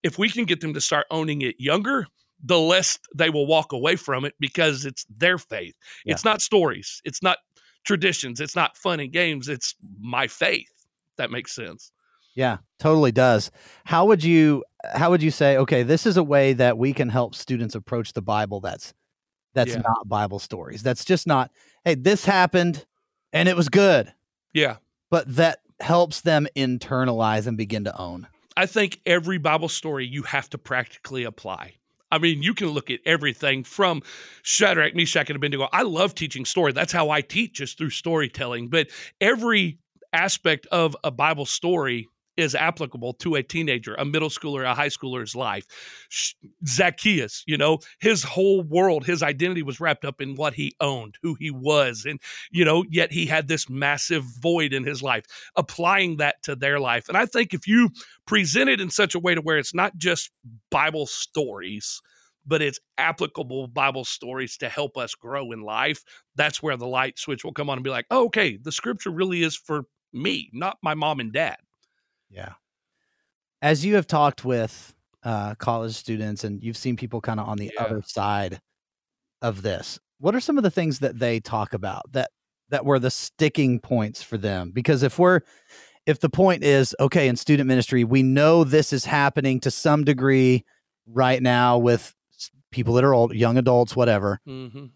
if 0.03 0.19
we 0.19 0.29
can 0.29 0.45
get 0.45 0.61
them 0.61 0.75
to 0.75 0.81
start 0.81 1.07
owning 1.11 1.43
it 1.43 1.57
younger, 1.59 2.07
the 2.43 2.59
less 2.59 2.99
they 3.15 3.31
will 3.31 3.47
walk 3.47 3.73
away 3.73 3.97
from 3.97 4.25
it 4.25 4.35
because 4.41 4.85
it's 4.85 5.07
their 5.17 5.39
faith. 5.39 5.75
Yeah. 6.05 6.15
It's 6.15 6.25
not 6.25 6.43
stories. 6.43 7.01
It's 7.05 7.23
not 7.23 7.39
traditions. 7.85 8.41
It's 8.41 8.57
not 8.57 8.77
fun 8.77 9.01
and 9.01 9.13
games. 9.13 9.49
It's 9.49 9.75
my 10.01 10.27
faith. 10.27 10.69
That 11.19 11.31
makes 11.31 11.53
sense. 11.55 11.93
Yeah, 12.35 12.59
totally 12.79 13.13
does. 13.13 13.51
How 13.85 14.07
would 14.07 14.25
you 14.25 14.65
how 14.95 15.11
would 15.11 15.23
you 15.23 15.31
say, 15.31 15.57
okay, 15.59 15.83
this 15.83 16.07
is 16.07 16.17
a 16.17 16.23
way 16.25 16.55
that 16.55 16.77
we 16.79 16.93
can 16.93 17.09
help 17.09 17.35
students 17.35 17.75
approach 17.75 18.15
the 18.15 18.23
Bible 18.23 18.61
that's 18.61 18.95
that's 19.55 19.73
Yeah. 19.73 19.83
not 19.87 20.09
Bible 20.09 20.39
stories. 20.39 20.83
That's 20.83 21.05
just 21.05 21.27
not, 21.27 21.51
hey, 21.85 21.95
this 21.95 22.25
happened 22.25 22.87
and 23.35 23.49
it 23.49 23.57
was 23.57 23.69
good, 23.69 24.13
Yeah. 24.55 24.77
but 25.11 25.37
that 25.37 25.59
helps 25.81 26.23
them 26.23 26.47
internalize 26.57 27.47
and 27.47 27.57
begin 27.59 27.85
to 27.85 27.97
own. 27.99 28.27
I 28.57 28.65
think 28.67 29.01
every 29.05 29.39
Bible 29.39 29.69
story 29.69 30.07
you 30.07 30.23
have 30.23 30.49
to 30.51 30.59
practically 30.59 31.25
apply. 31.25 31.75
I 32.13 32.19
mean, 32.19 32.43
you 32.43 32.53
can 32.53 32.69
look 32.69 32.91
at 32.91 33.01
everything 33.07 33.65
from 33.65 34.03
Shadrach, 34.43 34.95
Meshach, 34.95 35.31
and 35.31 35.37
Abednego. 35.37 35.69
I 35.73 35.83
love 35.83 36.15
teaching 36.15 36.45
story. 36.45 36.73
That's 36.73 36.93
how 36.93 37.09
I 37.09 37.23
teach, 37.23 37.61
is 37.63 37.73
through 37.73 37.91
storytelling. 37.91 38.69
But 38.69 38.89
every 39.19 39.79
aspect 40.13 40.67
of 40.71 40.95
a 41.03 41.11
Bible 41.11 41.47
story 41.47 42.09
is 42.37 42.55
applicable 42.55 43.15
to 43.15 43.35
a 43.35 43.43
teenager, 43.43 43.95
a 43.95 44.05
middle 44.05 44.29
schooler, 44.29 44.65
a 44.65 44.75
high 44.75 44.89
schooler's 44.89 45.35
life. 45.35 45.67
Zacchaeus, 46.67 47.43
you 47.47 47.57
know, 47.57 47.79
his 48.01 48.23
whole 48.23 48.63
world, 48.63 49.05
his 49.05 49.23
identity 49.23 49.63
was 49.63 49.81
wrapped 49.81 50.05
up 50.05 50.21
in 50.21 50.35
what 50.35 50.55
he 50.55 50.75
owned, 50.81 51.17
who 51.23 51.35
he 51.39 51.51
was, 51.51 52.05
and 52.07 52.21
you 52.51 52.65
know, 52.65 52.85
yet 52.91 53.13
he 53.13 53.27
had 53.27 53.49
this 53.49 53.69
massive 53.69 54.25
void 54.41 54.73
in 54.73 54.85
his 54.85 55.03
life. 55.03 55.25
Applying 55.57 56.17
that 56.17 56.43
to 56.45 56.57
their 56.57 56.81
life, 56.81 57.09
and 57.09 57.17
I 57.17 57.27
think 57.27 57.53
if 57.55 57.67
you 57.67 57.91
present 58.27 58.71
it 58.71 58.81
in 58.81 58.91
such 58.91 59.15
a 59.15 59.21
way 59.21 59.35
to 59.35 59.41
where 59.41 59.59
it's 59.59 59.75
not 59.75 59.97
just 59.97 60.31
Bible 60.71 61.07
stories, 61.07 62.01
but 62.47 62.63
it's 62.63 62.81
applicable 62.99 63.69
Bible 63.69 64.05
stories 64.05 64.57
to 64.59 64.69
help 64.69 64.97
us 64.97 65.15
grow 65.15 65.53
in 65.53 65.61
life, 65.63 66.03
that's 66.35 66.63
where 66.63 66.77
the 66.77 66.87
light 66.87 67.19
switch 67.19 67.45
will 67.45 67.53
come 67.53 67.71
on 67.71 67.79
and 67.79 67.85
be 67.85 67.91
like, 67.91 68.07
oh, 68.11 68.25
okay, 68.27 68.57
the 68.57 68.73
scripture 68.73 69.11
really 69.11 69.43
is 69.43 69.57
for 69.57 69.85
me, 70.13 70.51
not 70.53 70.79
my 70.83 70.95
mom 70.95 71.21
and 71.21 71.33
dad. 71.33 71.57
Yeah. 72.33 72.55
As 73.61 73.85
you 73.85 73.95
have 73.95 74.07
talked 74.07 74.45
with 74.45 74.95
uh, 75.23 75.55
college 75.57 75.95
students 75.95 76.43
and 76.45 76.63
you've 76.63 76.77
seen 76.77 76.97
people 76.97 77.21
kind 77.21 77.39
of 77.39 77.49
on 77.49 77.59
the 77.59 77.71
Yeah. 77.75 77.85
other 77.85 78.03
side 78.05 78.61
of 79.41 79.63
this, 79.63 79.99
what 80.19 80.35
are 80.35 80.41
some 80.41 80.57
of 80.57 80.65
the 80.65 80.71
things 80.71 81.01
that 81.01 81.19
they 81.19 81.41
talk 81.41 81.75
about 81.75 82.11
that 82.13 82.31
that 82.71 82.85
were 82.85 82.99
the 82.99 83.11
sticking 83.11 83.79
points 83.79 84.23
for 84.23 84.39
them? 84.39 84.71
Because 84.73 85.03
if 85.03 85.19
we're 85.19 85.41
if 86.07 86.19
the 86.21 86.31
point 86.31 86.65
is 86.65 86.97
okay 86.99 87.29
in 87.29 87.37
student 87.37 87.69
ministry, 87.69 88.03
we 88.03 88.23
know 88.23 88.65
this 88.65 88.93
is 88.93 89.05
happening 89.05 89.61
to 89.61 89.71
some 89.71 90.03
degree 90.05 90.65
right 91.07 91.41
now 91.43 91.79
with 91.79 92.15
people 92.73 92.95
that 92.95 93.05
are 93.05 93.15
old, 93.15 93.35
young 93.35 93.57
adults, 93.59 93.95
whatever. 93.95 94.41
Mm-hmm. 94.49 94.87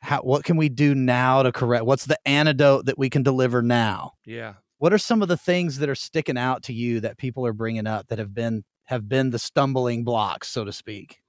How, 0.00 0.20
what 0.20 0.44
can 0.44 0.56
we 0.56 0.68
do 0.68 0.94
now 0.94 1.42
to 1.42 1.50
correct? 1.50 1.84
What's 1.84 2.06
the 2.06 2.18
antidote 2.26 2.86
that 2.86 2.98
we 2.98 3.10
can 3.10 3.24
deliver 3.24 3.62
now? 3.62 4.12
Yeah. 4.24 4.54
What 4.78 4.92
are 4.92 4.98
some 4.98 5.22
of 5.22 5.28
the 5.28 5.36
things 5.36 5.78
that 5.78 5.88
are 5.88 5.94
sticking 5.94 6.38
out 6.38 6.62
to 6.64 6.72
you 6.72 7.00
that 7.00 7.16
people 7.16 7.46
are 7.46 7.52
bringing 7.52 7.86
up 7.86 8.06
that 8.08 8.18
have 8.18 8.34
been 8.34 8.64
have 8.84 9.08
been 9.08 9.30
the 9.30 9.38
stumbling 9.38 10.04
blocks 10.04 10.48
so 10.48 10.64
to 10.64 10.72
speak 10.72 11.20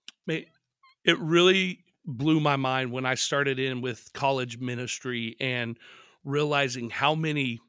it 1.05 1.17
really 1.19 1.79
blew 2.05 2.39
my 2.39 2.55
mind 2.55 2.91
when 2.91 3.05
I 3.05 3.15
started 3.15 3.59
in 3.59 3.81
with 3.81 4.09
college 4.13 4.59
ministry 4.59 5.35
and 5.39 5.77
realizing 6.23 6.89
how 6.89 7.15
many 7.15 7.59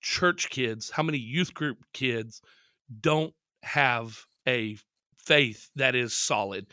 church 0.00 0.50
kids, 0.50 0.90
how 0.90 1.02
many 1.02 1.18
youth 1.18 1.54
group 1.54 1.78
kids 1.92 2.40
don't 3.00 3.34
have 3.62 4.24
a 4.46 4.76
faith 5.16 5.70
that 5.76 5.94
is 5.94 6.14
solid. 6.14 6.66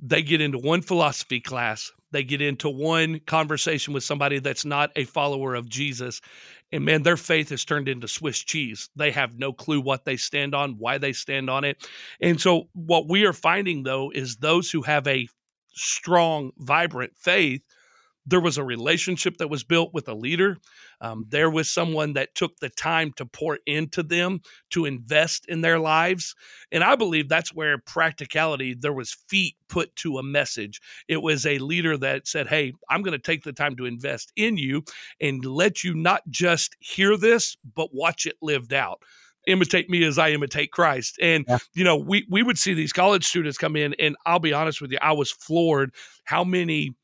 They 0.00 0.22
get 0.22 0.40
into 0.40 0.58
one 0.58 0.82
philosophy 0.82 1.40
class, 1.40 1.92
they 2.10 2.24
get 2.24 2.42
into 2.42 2.68
one 2.68 3.20
conversation 3.20 3.94
with 3.94 4.04
somebody 4.04 4.38
that's 4.38 4.64
not 4.64 4.90
a 4.96 5.04
follower 5.04 5.54
of 5.54 5.68
Jesus, 5.68 6.20
and 6.72 6.84
man, 6.84 7.02
their 7.02 7.18
faith 7.18 7.50
has 7.50 7.64
turned 7.64 7.88
into 7.88 8.08
Swiss 8.08 8.38
cheese. 8.38 8.88
They 8.96 9.10
have 9.10 9.38
no 9.38 9.52
clue 9.52 9.80
what 9.80 10.04
they 10.04 10.16
stand 10.16 10.54
on, 10.54 10.78
why 10.78 10.98
they 10.98 11.12
stand 11.12 11.50
on 11.50 11.64
it. 11.64 11.86
And 12.20 12.40
so, 12.40 12.68
what 12.72 13.08
we 13.08 13.26
are 13.26 13.34
finding 13.34 13.82
though 13.82 14.10
is 14.10 14.36
those 14.36 14.70
who 14.70 14.82
have 14.82 15.06
a 15.06 15.28
strong, 15.74 16.52
vibrant 16.58 17.12
faith, 17.16 17.62
there 18.24 18.40
was 18.40 18.56
a 18.56 18.64
relationship 18.64 19.38
that 19.38 19.50
was 19.50 19.64
built 19.64 19.92
with 19.92 20.08
a 20.08 20.14
leader. 20.14 20.56
Um, 21.00 21.24
there 21.28 21.50
was 21.50 21.70
someone 21.70 22.12
that 22.12 22.34
took 22.34 22.56
the 22.58 22.68
time 22.68 23.12
to 23.14 23.26
pour 23.26 23.58
into 23.66 24.02
them, 24.02 24.40
to 24.70 24.84
invest 24.84 25.46
in 25.48 25.60
their 25.60 25.78
lives. 25.78 26.34
And 26.70 26.84
I 26.84 26.94
believe 26.94 27.28
that's 27.28 27.52
where 27.52 27.78
practicality, 27.78 28.74
there 28.74 28.92
was 28.92 29.12
feet 29.12 29.56
put 29.68 29.94
to 29.96 30.18
a 30.18 30.22
message. 30.22 30.80
It 31.08 31.22
was 31.22 31.44
a 31.46 31.58
leader 31.58 31.96
that 31.98 32.28
said, 32.28 32.46
Hey, 32.46 32.72
I'm 32.88 33.02
going 33.02 33.12
to 33.12 33.18
take 33.18 33.42
the 33.42 33.52
time 33.52 33.76
to 33.76 33.86
invest 33.86 34.32
in 34.36 34.56
you 34.56 34.84
and 35.20 35.44
let 35.44 35.82
you 35.82 35.94
not 35.94 36.22
just 36.30 36.76
hear 36.78 37.16
this, 37.16 37.56
but 37.74 37.92
watch 37.92 38.26
it 38.26 38.36
lived 38.40 38.72
out 38.72 39.02
imitate 39.46 39.90
me 39.90 40.04
as 40.04 40.18
I 40.18 40.30
imitate 40.30 40.70
Christ. 40.70 41.18
And 41.20 41.44
Yeah. 41.48 41.58
you 41.74 41.82
know, 41.82 41.96
we 41.96 42.26
we 42.30 42.44
would 42.44 42.58
see 42.58 42.74
these 42.74 42.92
college 42.92 43.24
students 43.24 43.58
come 43.58 43.74
in, 43.74 43.94
and 43.98 44.16
I'll 44.24 44.38
be 44.38 44.52
honest 44.52 44.80
with 44.80 44.92
you, 44.92 44.98
I 45.02 45.12
was 45.12 45.32
floored 45.32 45.92
how 46.24 46.44
many 46.44 46.94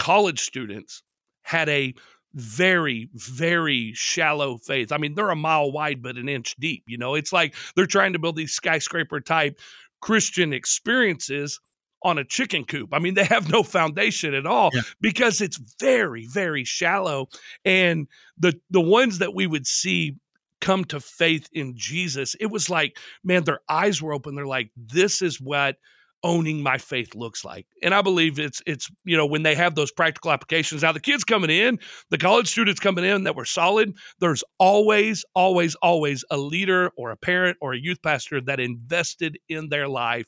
college 0.00 0.40
students 0.40 1.02
had 1.42 1.68
a 1.68 1.94
very 2.32 3.08
very 3.14 3.92
shallow 3.94 4.56
faith. 4.56 4.92
I 4.92 4.98
mean, 4.98 5.14
they're 5.14 5.30
a 5.30 5.36
mile 5.36 5.70
wide 5.70 6.02
but 6.02 6.16
an 6.16 6.28
inch 6.28 6.56
deep. 6.58 6.84
You 6.86 6.96
know, 6.96 7.14
it's 7.14 7.32
like 7.32 7.54
they're 7.76 7.86
trying 7.86 8.14
to 8.14 8.18
build 8.18 8.36
these 8.36 8.52
skyscraper 8.52 9.20
type 9.20 9.58
Christian 10.00 10.52
experiences 10.52 11.60
on 12.02 12.16
a 12.16 12.24
chicken 12.24 12.64
coop. 12.64 12.94
I 12.94 12.98
mean, 12.98 13.12
they 13.14 13.24
have 13.24 13.50
no 13.50 13.62
foundation 13.62 14.32
at 14.32 14.46
all 14.46 14.70
Yeah. 14.72 14.80
because 15.02 15.42
it's 15.42 15.60
very 15.80 16.26
very 16.26 16.64
shallow 16.64 17.28
and 17.64 18.08
the 18.38 18.58
the 18.70 18.80
ones 18.80 19.18
that 19.18 19.34
we 19.34 19.46
would 19.46 19.66
see 19.66 20.16
come 20.62 20.84
to 20.84 21.00
faith 21.00 21.48
in 21.52 21.74
Jesus, 21.76 22.36
it 22.38 22.50
was 22.50 22.68
like, 22.70 22.96
man, 23.24 23.44
their 23.44 23.60
eyes 23.68 24.00
were 24.02 24.12
open. 24.12 24.34
They're 24.34 24.46
like, 24.46 24.70
this 24.76 25.20
is 25.22 25.40
what 25.40 25.76
owning 26.22 26.62
my 26.62 26.78
faith 26.78 27.14
looks 27.14 27.44
like. 27.44 27.66
And 27.82 27.94
I 27.94 28.02
believe 28.02 28.38
it's 28.38 28.62
it's 28.66 28.88
you 29.04 29.16
know 29.16 29.26
when 29.26 29.42
they 29.42 29.54
have 29.54 29.74
those 29.74 29.90
practical 29.92 30.30
applications. 30.32 30.82
Now 30.82 30.92
the 30.92 31.00
kids 31.00 31.24
coming 31.24 31.50
in, 31.50 31.78
the 32.10 32.18
college 32.18 32.48
students 32.48 32.80
coming 32.80 33.04
in 33.04 33.24
that 33.24 33.36
were 33.36 33.44
solid, 33.44 33.94
there's 34.20 34.44
always 34.58 35.24
always 35.34 35.74
always 35.76 36.24
a 36.30 36.36
leader 36.36 36.90
or 36.96 37.10
a 37.10 37.16
parent 37.16 37.56
or 37.60 37.72
a 37.72 37.78
youth 37.78 38.02
pastor 38.02 38.40
that 38.42 38.60
invested 38.60 39.38
in 39.48 39.68
their 39.70 39.88
life 39.88 40.26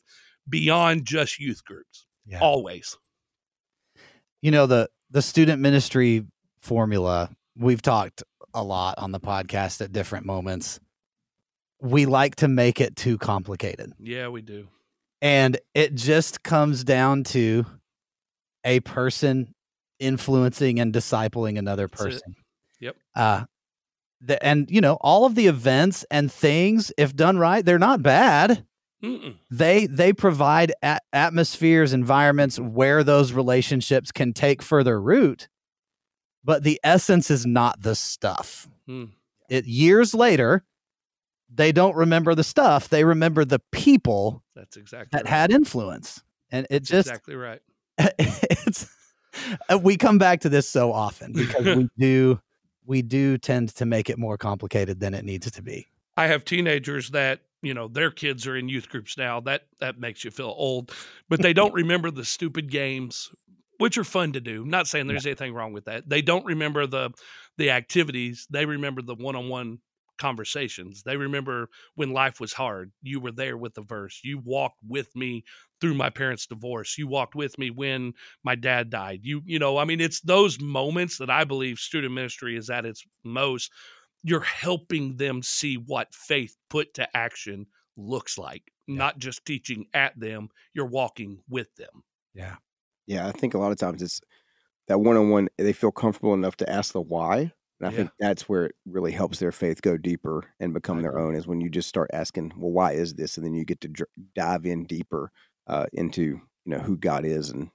beyond 0.49 1.05
just 1.05 1.39
youth 1.39 1.65
groups. 1.65 2.07
Yeah. 2.27 2.41
Always. 2.41 2.97
you 4.41 4.51
know 4.51 4.67
the 4.67 4.89
the 5.11 5.23
student 5.23 5.61
ministry 5.61 6.25
formula 6.61 7.31
we've 7.57 7.83
talked 7.83 8.23
a 8.55 8.63
lot 8.63 8.97
on 8.99 9.13
the 9.13 9.21
podcast 9.21 9.81
at 9.81 9.93
different 9.93 10.25
moments 10.27 10.79
we 11.81 12.07
like 12.07 12.37
to 12.37 12.47
make 12.49 12.81
it 12.81 12.95
too 12.97 13.19
complicated 13.19 13.93
Yeah, 13.99 14.29
we 14.29 14.41
do. 14.43 14.69
And 15.23 15.57
it 15.75 15.95
just 15.95 16.43
comes 16.43 16.85
down 16.85 17.25
to 17.25 17.65
a 18.65 18.81
person 18.81 19.55
influencing 19.99 20.81
and 20.81 20.93
discipling 20.93 21.59
another 21.59 21.89
person 21.89 22.35
Yep. 22.81 22.97
uh 23.15 23.45
the, 24.21 24.45
and 24.45 24.71
you 24.71 24.81
know 24.81 24.99
all 25.01 25.25
of 25.25 25.35
the 25.37 25.47
events 25.47 26.05
and 26.11 26.31
things 26.31 26.93
if 26.99 27.15
done 27.17 27.39
right 27.39 27.65
they're 27.65 27.79
not 27.79 28.03
bad 28.03 28.65
Mm-mm. 29.03 29.37
they 29.51 29.87
they 29.87 30.13
provide 30.13 30.73
atmospheres 31.13 31.93
environments 31.93 32.59
where 32.59 33.03
those 33.05 33.33
relationships 33.33 34.13
can 34.13 34.33
take 34.33 34.61
further 34.63 35.01
root 35.01 35.49
but 36.45 36.63
the 36.65 36.81
essence 36.85 37.31
is 37.31 37.47
not 37.47 37.81
the 37.83 37.95
stuff 37.95 38.69
Hmm. 38.87 39.05
it 39.49 39.65
years 39.67 40.13
later 40.15 40.65
they 41.55 41.71
don't 41.71 41.95
remember 41.97 42.35
the 42.35 42.43
stuff 42.45 42.89
they 42.89 43.05
remember 43.05 43.45
the 43.45 43.61
people 43.71 44.42
That's 44.55 44.77
exactly 44.77 45.17
that 45.17 45.25
right. 45.25 45.31
had 45.31 45.51
influence 45.51 46.23
and 46.51 46.67
it 46.67 46.71
That's 46.71 46.89
just 46.89 47.09
exactly 47.09 47.35
right. 47.35 47.61
it's 47.99 48.91
uh, 49.71 49.79
we 49.79 49.97
come 49.97 50.19
back 50.19 50.41
to 50.41 50.49
this 50.49 50.69
so 50.69 50.93
often 50.93 51.33
because 51.33 51.77
we 51.77 51.89
do 51.99 52.41
we 52.85 53.03
do 53.03 53.39
tend 53.39 53.75
to 53.77 53.87
make 53.87 54.11
it 54.11 54.19
more 54.19 54.37
complicated 54.37 55.01
than 55.01 55.15
it 55.15 55.25
needs 55.25 55.51
to 55.51 55.63
be 55.63 55.87
I 56.17 56.27
have 56.27 56.45
teenagers 56.45 57.11
that 57.11 57.41
you 57.63 57.75
know 57.75 57.89
their 57.89 58.11
kids 58.11 58.47
are 58.47 58.57
in 58.57 58.69
youth 58.69 58.89
groups 58.89 59.17
now. 59.17 59.41
That 59.41 59.63
that 59.81 59.99
makes 59.99 60.25
you 60.25 60.31
feel 60.31 60.55
old, 60.57 60.93
but 61.29 61.41
they 61.41 61.53
don't 61.53 61.75
remember 61.83 62.11
the 62.11 62.25
stupid 62.25 62.71
games, 62.71 63.31
which 63.79 63.97
are 63.97 64.05
fun 64.05 64.33
to 64.33 64.41
do. 64.41 64.65
Not 64.65 64.87
saying 64.87 65.07
there's 65.07 65.27
anything 65.27 65.55
wrong 65.55 65.73
with 65.73 65.87
that. 65.87 66.09
They 66.09 66.23
don't 66.23 66.45
remember 66.45 66.87
the 66.87 67.11
the 67.57 67.71
activities. 67.71 68.47
They 68.51 68.67
remember 68.67 69.03
the 69.03 69.15
one 69.15 69.37
on 69.37 69.49
one 69.49 69.79
conversations. 70.23 71.03
They 71.03 71.17
remember 71.17 71.69
when 71.97 72.13
life 72.13 72.39
was 72.39 72.53
hard. 72.53 72.93
You 73.03 73.19
were 73.19 73.33
there 73.33 73.57
with 73.57 73.75
the 73.75 73.83
verse. 73.83 74.21
You 74.23 74.41
walked 74.45 74.79
with 74.87 75.15
me 75.17 75.43
through 75.81 75.95
my 75.95 76.11
parents' 76.11 76.47
divorce. 76.47 76.97
You 76.97 77.09
walked 77.09 77.35
with 77.35 77.59
me 77.59 77.71
when 77.71 78.13
my 78.45 78.55
dad 78.55 78.89
died. 78.89 79.21
You, 79.25 79.43
you 79.45 79.59
know, 79.59 79.79
I 79.79 79.85
mean, 79.85 80.01
it's 80.01 80.21
those 80.21 80.61
moments 80.61 81.19
that 81.19 81.29
I 81.29 81.43
believe 81.43 81.79
student 81.79 82.15
ministry 82.15 82.57
is 82.57 82.71
at 82.71 82.87
its 82.87 83.03
most. 83.25 83.73
You're 84.23 84.41
helping 84.41 85.17
them 85.17 85.43
see 85.43 85.75
what 85.75 86.15
faith 86.15 86.57
put 86.71 86.95
to 86.95 87.17
action 87.17 87.67
looks 87.97 88.39
like, 88.39 88.63
yeah. 88.87 88.99
not 88.99 89.19
just 89.19 89.45
teaching 89.45 89.87
at 89.93 90.19
them, 90.19 90.51
you're 90.73 90.87
walking 90.87 91.41
with 91.49 91.75
them. 91.75 92.05
Yeah. 92.33 92.55
Yeah. 93.09 93.27
I 93.27 93.33
think 93.33 93.55
a 93.55 93.59
lot 93.59 93.73
of 93.73 93.79
times 93.79 94.03
it's 94.03 94.21
that 94.87 95.01
one 95.01 95.17
on 95.17 95.31
one, 95.31 95.49
they 95.59 95.73
feel 95.73 95.91
comfortable 95.91 96.33
enough 96.33 96.57
to 96.59 96.71
ask 96.71 96.93
the 96.93 97.01
why. 97.01 97.51
And 97.83 97.89
I 97.89 97.93
yeah. 97.93 97.97
think 97.97 98.11
that's 98.21 98.49
where 98.49 98.67
it 98.67 98.77
really 98.87 99.11
helps 99.11 99.41
their 99.41 99.51
faith 99.51 99.83
go 99.83 99.97
deeper 99.97 100.45
and 100.61 100.73
become 100.73 101.03
their 101.03 101.19
own 101.19 101.35
is 101.35 101.49
when 101.49 101.61
you 101.61 101.69
just 101.69 101.89
start 101.89 102.11
asking, 102.13 102.53
well, 102.57 102.71
why 102.71 102.93
is 102.93 103.15
this? 103.15 103.37
And 103.37 103.45
then 103.45 103.55
you 103.55 103.65
get 103.65 103.81
to 103.81 103.89
dr- 103.89 104.09
dive 104.37 104.65
in 104.65 104.85
deeper 104.85 105.33
uh, 105.67 105.87
into, 105.93 106.23
you 106.23 106.41
know, 106.67 106.79
who 106.79 106.97
God 106.97 107.25
is. 107.25 107.51
And 107.51 107.71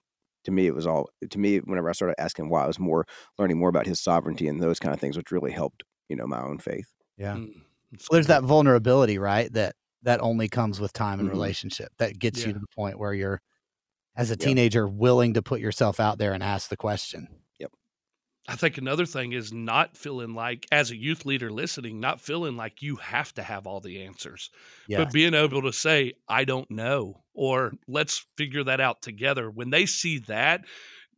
to 0.45 0.51
me, 0.51 0.65
it 0.65 0.73
was 0.73 0.87
all, 0.87 1.09
to 1.29 1.37
me, 1.37 1.57
whenever 1.57 1.89
I 1.89 1.91
started 1.91 2.21
asking 2.21 2.47
why, 2.47 2.63
I 2.63 2.67
was 2.67 2.79
more 2.79 3.05
learning 3.37 3.59
more 3.59 3.67
about 3.67 3.85
his 3.85 3.99
sovereignty 3.99 4.47
and 4.47 4.63
those 4.63 4.79
kind 4.79 4.93
of 4.93 5.01
things, 5.01 5.17
which 5.17 5.29
really 5.29 5.51
helped, 5.51 5.83
you 6.07 6.15
know, 6.15 6.25
my 6.25 6.41
own 6.41 6.57
faith. 6.57 6.87
Yeah. 7.17 7.33
Mm, 7.33 7.51
well, 7.91 8.07
there's 8.11 8.27
that 8.27 8.43
vulnerability, 8.43 9.17
right? 9.17 9.51
That, 9.51 9.75
that 10.03 10.21
only 10.21 10.47
comes 10.47 10.79
with 10.79 10.93
time 10.93 11.19
and 11.19 11.27
mm-hmm. 11.27 11.37
relationship 11.37 11.91
that 11.97 12.17
gets 12.17 12.39
yeah. 12.39 12.47
you 12.47 12.53
to 12.53 12.59
the 12.59 12.67
point 12.73 12.97
where 12.97 13.13
you're, 13.13 13.41
as 14.15 14.31
a 14.31 14.37
teenager, 14.37 14.85
yep. 14.85 14.93
willing 14.95 15.33
to 15.33 15.41
put 15.41 15.59
yourself 15.59 15.99
out 15.99 16.17
there 16.17 16.31
and 16.31 16.41
ask 16.41 16.69
the 16.69 16.77
question. 16.77 17.27
I 18.49 18.55
think 18.55 18.77
another 18.77 19.05
thing 19.05 19.33
is 19.33 19.51
not 19.51 19.97
feeling 19.97 20.33
like, 20.33 20.65
as 20.71 20.89
a 20.89 20.95
youth 20.95 21.25
leader 21.25 21.51
listening, 21.51 21.99
not 21.99 22.21
feeling 22.21 22.55
like 22.55 22.81
you 22.81 22.95
have 22.95 23.33
to 23.33 23.43
have 23.43 23.67
all 23.67 23.81
the 23.81 24.03
answers, 24.03 24.49
yes. 24.87 24.99
but 24.99 25.11
being 25.11 25.33
able 25.33 25.63
to 25.63 25.73
say, 25.73 26.13
I 26.29 26.45
don't 26.45 26.71
know, 26.71 27.23
or 27.33 27.73
let's 27.89 28.25
figure 28.37 28.63
that 28.63 28.79
out 28.79 29.01
together. 29.01 29.49
When 29.51 29.69
they 29.69 29.85
see 29.85 30.19
that, 30.27 30.61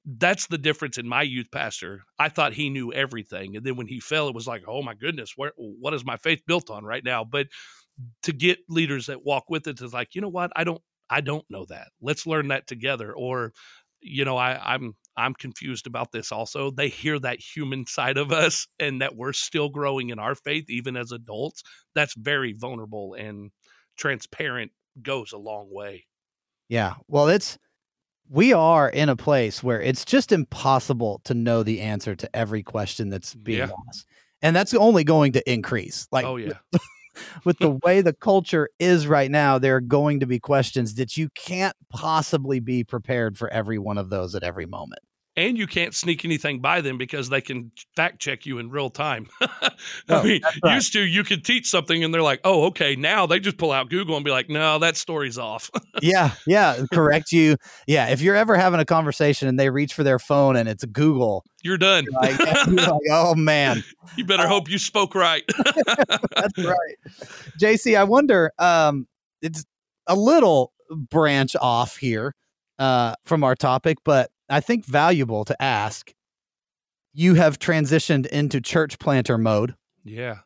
that's 0.06 0.48
the 0.48 0.58
difference 0.58 0.98
in 0.98 1.08
my 1.08 1.22
youth 1.22 1.52
pastor. 1.52 2.04
I 2.18 2.30
thought 2.30 2.54
he 2.54 2.72
knew 2.72 2.92
everything. 2.92 3.56
And 3.56 3.64
then 3.64 3.76
when 3.76 3.86
he 3.86 4.00
fell, 4.00 4.28
it 4.28 4.34
was 4.34 4.48
like, 4.48 4.64
oh 4.68 4.82
my 4.82 4.96
goodness, 4.96 5.34
where, 5.36 5.52
what 5.56 5.94
is 5.94 6.04
my 6.04 6.18
faith 6.18 6.42
built 6.48 6.72
on 6.72 6.84
right 6.84 7.04
now? 7.04 7.24
But 7.24 7.48
to 8.24 8.32
get 8.32 8.60
leaders 8.70 9.06
that 9.06 9.24
walk 9.24 9.50
with 9.50 9.68
it 9.68 9.82
is 9.82 9.94
like, 9.94 10.16
you 10.16 10.22
know 10.22 10.30
what? 10.30 10.52
I 10.56 10.64
don't, 10.64 10.82
I 11.12 11.22
don't 11.22 11.46
know 11.50 11.66
that. 11.66 11.90
Let's 12.02 12.26
learn 12.26 12.48
that 12.48 12.66
together. 12.66 13.14
Or, 13.14 13.52
you 14.02 14.26
know, 14.26 14.38
I, 14.38 14.74
I'm 14.74 14.96
I'm 15.20 15.34
confused 15.34 15.86
about 15.86 16.12
this 16.12 16.32
also. 16.32 16.72
They 16.72 16.90
hear 16.90 17.20
that 17.20 17.40
human 17.40 17.86
side 17.86 18.18
of 18.18 18.32
us 18.32 18.68
and 18.80 19.02
that 19.02 19.16
we're 19.16 19.34
still 19.34 19.70
growing 19.70 20.10
in 20.10 20.20
our 20.20 20.36
faith, 20.36 20.70
even 20.70 20.96
as 20.96 21.12
adults. 21.12 21.64
That's 21.94 22.16
very 22.16 22.54
vulnerable 22.54 23.14
and 23.14 23.52
transparent 23.98 24.72
goes 25.02 25.32
a 25.34 25.38
long 25.38 25.68
way. 25.72 26.06
Yeah. 26.70 26.96
Well, 27.08 27.28
it's, 27.28 27.58
we 28.30 28.54
are 28.54 28.90
in 28.90 29.10
a 29.10 29.16
place 29.16 29.62
where 29.64 29.82
it's 29.82 30.06
just 30.06 30.32
impossible 30.32 31.22
to 31.26 31.34
know 31.34 31.64
the 31.64 31.82
answer 31.82 32.16
to 32.16 32.36
every 32.36 32.64
question 32.64 33.10
that's 33.10 33.34
being 33.34 33.60
yeah. 33.60 33.70
asked. 33.90 34.06
And 34.42 34.56
that's 34.56 34.74
only 34.74 35.04
going 35.04 35.34
to 35.34 35.52
increase. 35.52 36.08
Like, 36.12 36.26
oh, 36.26 36.38
yeah. 36.38 36.54
with 37.44 37.58
the 37.60 37.78
way 37.84 38.02
the 38.02 38.14
culture 38.14 38.70
is 38.80 39.08
right 39.08 39.30
now, 39.30 39.58
there 39.58 39.76
are 39.76 39.82
going 39.82 40.22
to 40.22 40.26
be 40.26 40.40
questions 40.40 40.96
that 40.96 41.18
you 41.18 41.30
can't 41.36 41.76
possibly 41.90 42.62
be 42.62 42.84
prepared 42.86 43.38
for 43.38 43.52
every 43.52 43.80
one 43.80 43.98
of 43.98 44.10
those 44.10 44.36
at 44.36 44.44
every 44.44 44.66
moment 44.66 45.02
and 45.36 45.58
you 45.58 45.68
can't 45.68 45.94
sneak 45.94 46.26
anything 46.26 46.60
by 46.60 46.82
them 46.82 46.98
because 46.98 47.30
they 47.30 47.42
can 47.42 47.72
fact 47.96 48.20
check 48.20 48.46
you 48.46 48.58
in 48.58 48.70
real 48.70 48.90
time. 48.90 49.28
I 49.42 49.72
oh, 50.10 50.24
mean, 50.24 50.42
right. 50.64 50.76
used 50.76 50.94
to 50.94 51.02
you 51.02 51.24
could 51.24 51.46
teach 51.46 51.68
something 51.68 52.04
and 52.04 52.14
they're 52.14 52.22
like, 52.22 52.42
"Oh, 52.44 52.66
okay." 52.66 52.96
Now 52.96 53.26
they 53.26 53.40
just 53.40 53.58
pull 53.58 53.72
out 53.72 53.90
Google 53.90 54.16
and 54.16 54.26
be 54.26 54.32
like, 54.32 54.50
"No, 54.50 54.80
that 54.80 54.98
story's 54.98 55.38
off." 55.38 55.70
yeah, 56.02 56.32
yeah, 56.46 56.84
correct 56.92 57.32
you. 57.32 57.56
Yeah, 57.88 58.08
if 58.10 58.22
you're 58.22 58.36
ever 58.36 58.58
having 58.58 58.80
a 58.80 58.86
conversation 58.86 59.48
and 59.48 59.60
they 59.60 59.70
reach 59.70 59.94
for 59.94 60.04
their 60.04 60.20
phone 60.20 60.56
and 60.56 60.68
it's 60.68 60.84
Google, 60.86 61.46
you're 61.64 61.78
done. 61.78 62.06
You're 62.10 62.22
like, 62.22 62.40
you're 62.68 62.76
like, 62.76 63.02
oh 63.12 63.36
man, 63.36 63.84
you 64.18 64.26
better 64.26 64.44
uh, 64.44 64.50
hope 64.50 64.70
you 64.70 64.78
spoke 64.78 65.16
right. 65.16 65.44
that's 66.36 66.58
right, 66.58 66.98
JC. 67.60 67.98
I 67.98 68.04
wonder. 68.04 68.52
Um, 68.60 69.08
it's 69.42 69.66
a 70.08 70.16
little 70.16 70.74
branch 70.90 71.56
off 71.62 71.98
here 71.98 72.36
uh, 72.78 73.14
from 73.26 73.44
our 73.44 73.56
topic, 73.56 74.00
but 74.04 74.32
I 74.50 74.60
think 74.60 74.86
valuable 74.86 75.46
to 75.46 75.62
ask. 75.62 76.14
You 77.14 77.36
have 77.36 77.60
transitioned 77.60 78.28
into 78.28 78.62
church 78.62 79.00
planter 79.00 79.38
mode. 79.38 79.76
Yeah. 80.04 80.40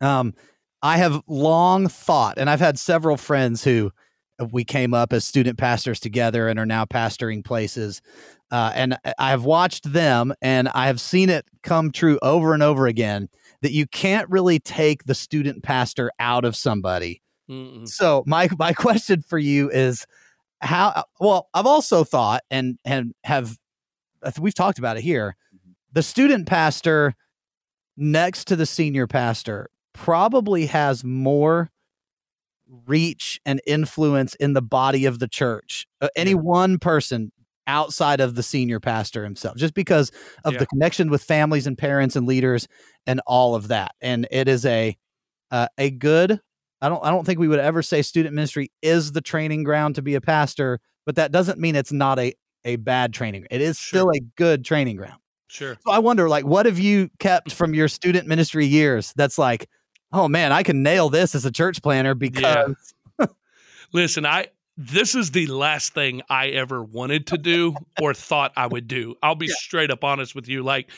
Um, 0.00 0.34
I 0.82 0.98
have 0.98 1.22
long 1.26 1.88
thought, 1.88 2.38
and 2.38 2.48
I've 2.48 2.60
had 2.60 2.78
several 2.78 3.16
friends 3.16 3.64
who 3.64 3.90
uh, 4.38 4.46
we 4.52 4.64
came 4.64 4.94
up 4.94 5.12
as 5.12 5.24
student 5.24 5.58
pastors 5.58 6.00
together 6.00 6.48
and 6.48 6.58
are 6.58 6.66
now 6.66 6.84
pastoring 6.84 7.44
places. 7.44 8.02
Uh, 8.50 8.70
and 8.74 8.98
I 9.18 9.30
have 9.30 9.44
watched 9.44 9.92
them 9.92 10.34
and 10.42 10.68
I 10.68 10.86
have 10.86 11.00
seen 11.00 11.30
it 11.30 11.46
come 11.62 11.90
true 11.90 12.18
over 12.22 12.54
and 12.54 12.62
over 12.62 12.86
again 12.86 13.28
that 13.62 13.72
you 13.72 13.86
can't 13.86 14.28
really 14.28 14.60
take 14.60 15.04
the 15.04 15.14
student 15.14 15.62
pastor 15.62 16.12
out 16.20 16.44
of 16.44 16.54
somebody. 16.54 17.22
Mm-mm. 17.50 17.88
So 17.88 18.22
my 18.26 18.48
my 18.58 18.72
question 18.74 19.22
for 19.22 19.38
you 19.38 19.70
is 19.70 20.06
how 20.64 21.04
well 21.20 21.48
i've 21.54 21.66
also 21.66 22.04
thought 22.04 22.42
and 22.50 22.78
and 22.84 23.14
have 23.24 23.56
we've 24.40 24.54
talked 24.54 24.78
about 24.78 24.96
it 24.96 25.02
here 25.02 25.36
mm-hmm. 25.54 25.72
the 25.92 26.02
student 26.02 26.46
pastor 26.46 27.14
next 27.96 28.46
to 28.46 28.56
the 28.56 28.66
senior 28.66 29.06
pastor 29.06 29.70
probably 29.92 30.66
has 30.66 31.04
more 31.04 31.70
reach 32.86 33.40
and 33.44 33.60
influence 33.66 34.34
in 34.36 34.54
the 34.54 34.62
body 34.62 35.04
of 35.04 35.18
the 35.18 35.28
church 35.28 35.86
uh, 36.00 36.08
any 36.16 36.34
one 36.34 36.78
person 36.78 37.30
outside 37.66 38.20
of 38.20 38.34
the 38.34 38.42
senior 38.42 38.80
pastor 38.80 39.24
himself 39.24 39.56
just 39.56 39.74
because 39.74 40.10
of 40.44 40.54
yeah. 40.54 40.58
the 40.58 40.66
connection 40.66 41.10
with 41.10 41.22
families 41.22 41.66
and 41.66 41.78
parents 41.78 42.16
and 42.16 42.26
leaders 42.26 42.66
and 43.06 43.20
all 43.26 43.54
of 43.54 43.68
that 43.68 43.92
and 44.00 44.26
it 44.30 44.48
is 44.48 44.64
a 44.66 44.96
uh, 45.50 45.68
a 45.78 45.90
good 45.90 46.40
I 46.84 46.90
don't 46.90 47.02
I 47.02 47.10
don't 47.10 47.24
think 47.24 47.38
we 47.38 47.48
would 47.48 47.60
ever 47.60 47.80
say 47.80 48.02
student 48.02 48.34
ministry 48.34 48.70
is 48.82 49.12
the 49.12 49.22
training 49.22 49.64
ground 49.64 49.94
to 49.94 50.02
be 50.02 50.14
a 50.14 50.20
pastor, 50.20 50.80
but 51.06 51.16
that 51.16 51.32
doesn't 51.32 51.58
mean 51.58 51.76
it's 51.76 51.92
not 51.92 52.18
a 52.18 52.34
a 52.66 52.76
bad 52.76 53.14
training. 53.14 53.46
It 53.50 53.62
is 53.62 53.78
sure. 53.78 54.00
still 54.00 54.10
a 54.10 54.20
good 54.36 54.66
training 54.66 54.96
ground. 54.96 55.20
Sure. 55.48 55.78
So 55.86 55.90
I 55.90 55.98
wonder 55.98 56.28
like 56.28 56.44
what 56.44 56.66
have 56.66 56.78
you 56.78 57.08
kept 57.18 57.52
from 57.52 57.72
your 57.72 57.88
student 57.88 58.28
ministry 58.28 58.66
years 58.66 59.14
that's 59.16 59.38
like, 59.38 59.70
"Oh 60.12 60.28
man, 60.28 60.52
I 60.52 60.62
can 60.62 60.82
nail 60.82 61.08
this 61.08 61.34
as 61.34 61.46
a 61.46 61.50
church 61.50 61.82
planter 61.82 62.14
because 62.14 62.76
yeah. 63.18 63.26
Listen, 63.94 64.26
I 64.26 64.48
this 64.76 65.14
is 65.14 65.30
the 65.30 65.46
last 65.46 65.94
thing 65.94 66.20
I 66.28 66.48
ever 66.48 66.82
wanted 66.82 67.28
to 67.28 67.38
do 67.38 67.74
or 68.02 68.12
thought 68.12 68.52
I 68.56 68.66
would 68.66 68.88
do. 68.88 69.14
I'll 69.22 69.36
be 69.36 69.46
yeah. 69.46 69.54
straight 69.56 69.90
up 69.90 70.04
honest 70.04 70.34
with 70.34 70.48
you. 70.48 70.62
Like 70.62 70.90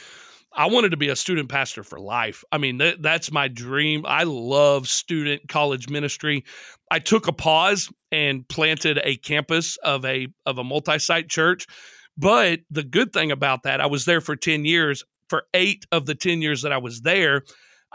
I 0.56 0.66
wanted 0.66 0.90
to 0.92 0.96
be 0.96 1.08
a 1.08 1.16
student 1.16 1.50
pastor 1.50 1.84
for 1.84 2.00
life. 2.00 2.42
I 2.50 2.58
mean, 2.58 2.78
th- 2.78 2.98
that's 3.00 3.30
my 3.30 3.46
dream. 3.46 4.04
I 4.06 4.22
love 4.24 4.88
student 4.88 5.48
college 5.48 5.88
ministry. 5.90 6.44
I 6.90 6.98
took 6.98 7.28
a 7.28 7.32
pause 7.32 7.92
and 8.10 8.48
planted 8.48 8.98
a 9.04 9.16
campus 9.16 9.76
of 9.78 10.04
a 10.04 10.28
of 10.46 10.58
a 10.58 10.64
multi-site 10.64 11.28
church. 11.28 11.66
But 12.16 12.60
the 12.70 12.82
good 12.82 13.12
thing 13.12 13.30
about 13.30 13.64
that, 13.64 13.82
I 13.82 13.86
was 13.86 14.06
there 14.06 14.22
for 14.22 14.34
10 14.34 14.64
years. 14.64 15.04
For 15.28 15.42
8 15.54 15.86
of 15.90 16.06
the 16.06 16.14
10 16.14 16.40
years 16.40 16.62
that 16.62 16.72
I 16.72 16.78
was 16.78 17.00
there, 17.00 17.42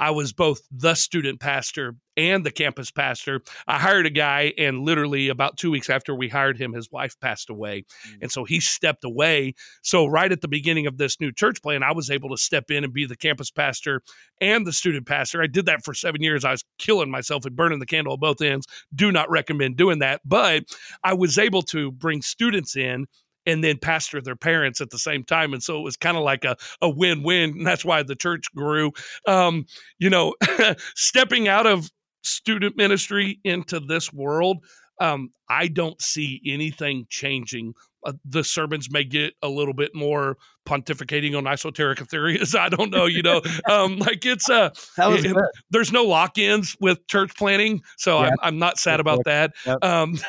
I 0.02 0.10
was 0.10 0.34
both 0.34 0.62
the 0.72 0.96
student 0.96 1.40
pastor 1.40 1.96
and 2.18 2.44
the 2.44 2.50
campus 2.50 2.90
pastor. 2.90 3.42
I 3.68 3.78
hired 3.78 4.08
a 4.08 4.10
guy, 4.10 4.52
and 4.58 4.80
literally 4.80 5.30
about 5.30 5.58
two 5.58 5.70
weeks 5.70 5.92
after 5.92 6.16
we 6.16 6.28
hired 6.28 6.60
him, 6.60 6.74
his 6.74 6.92
wife 6.92 7.16
passed 7.22 7.52
away. 7.52 7.86
Mm. 8.08 8.18
And 8.24 8.32
so 8.32 8.44
he 8.44 8.60
stepped 8.60 9.04
away. 9.04 9.54
So, 9.84 10.08
right 10.08 10.32
at 10.32 10.42
the 10.42 10.48
beginning 10.48 10.88
of 10.88 10.98
this 10.98 11.22
new 11.22 11.32
church 11.32 11.62
plant, 11.62 11.84
I 11.84 11.94
was 11.94 12.10
able 12.10 12.30
to 12.30 12.38
step 12.38 12.72
in 12.72 12.84
and 12.84 12.92
be 12.92 13.06
the 13.06 13.16
campus 13.16 13.52
pastor 13.52 14.02
and 14.42 14.66
the 14.66 14.74
student 14.74 15.06
pastor. 15.06 15.40
I 15.40 15.48
did 15.48 15.68
that 15.68 15.86
for 15.86 15.94
seven 15.94 16.24
years. 16.24 16.44
I 16.44 16.52
was 16.52 16.66
killing 16.80 17.12
myself 17.12 17.46
and 17.46 17.56
burning 17.56 17.78
the 17.78 17.86
candle 17.86 18.16
at 18.16 18.20
both 18.20 18.42
ends. 18.42 18.66
Do 18.94 19.12
not 19.12 19.30
recommend 19.30 19.78
doing 19.78 20.00
that. 20.00 20.22
But 20.26 20.64
I 21.04 21.14
was 21.14 21.38
able 21.38 21.62
to 21.64 21.92
bring 21.92 22.24
students 22.24 22.76
in 22.76 23.06
and 23.46 23.64
then 23.64 23.78
pastor 23.78 24.22
their 24.22 24.36
parents 24.36 24.82
at 24.82 24.90
the 24.90 25.00
same 25.00 25.24
time. 25.24 25.54
And 25.54 25.64
so 25.64 25.78
it 25.78 25.84
was 25.84 25.98
kind 25.98 26.18
of 26.18 26.24
like 26.24 26.46
a, 26.46 26.56
a 26.82 26.90
win 26.90 27.24
win. 27.24 27.52
And 27.52 27.68
that's 27.68 27.86
why 27.86 28.04
the 28.04 28.16
church 28.16 28.46
grew. 28.56 28.92
Um, 29.28 29.66
you 30.00 30.10
know, 30.10 30.36
stepping 30.96 31.48
out 31.48 31.66
of 31.66 31.90
student 32.24 32.78
ministry 32.78 33.40
into 33.44 33.80
this 33.80 34.14
world, 34.14 34.64
um, 35.00 35.32
I 35.50 35.68
don't 35.68 36.00
see 36.02 36.42
anything 36.46 37.08
changing. 37.10 37.74
Uh, 38.06 38.14
the 38.26 38.44
sermons 38.44 38.90
may 38.92 39.04
get 39.04 39.34
a 39.42 39.50
little 39.50 39.74
bit 39.74 39.94
more 39.94 40.38
pontificating 40.68 41.38
on 41.38 41.48
esoteric 41.48 42.00
theories. 42.10 42.56
I 42.60 42.70
don't 42.70 42.92
know, 42.92 43.06
you 43.06 43.22
know, 43.22 43.42
um, 43.70 43.98
like 43.98 44.26
it's 44.26 44.50
uh, 44.50 44.70
it, 44.98 45.38
there's 45.72 45.92
no 45.92 46.04
lock-ins 46.04 46.76
with 46.80 47.06
church 47.08 47.36
planting, 47.36 47.82
so 47.98 48.20
yeah. 48.20 48.28
I'm, 48.28 48.34
I'm, 48.42 48.60
not 48.60 48.78
sad 48.78 49.00
about 49.00 49.24
that. 49.26 49.54
Yep. 49.66 49.84
Um, 49.84 50.20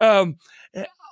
um, 0.00 0.36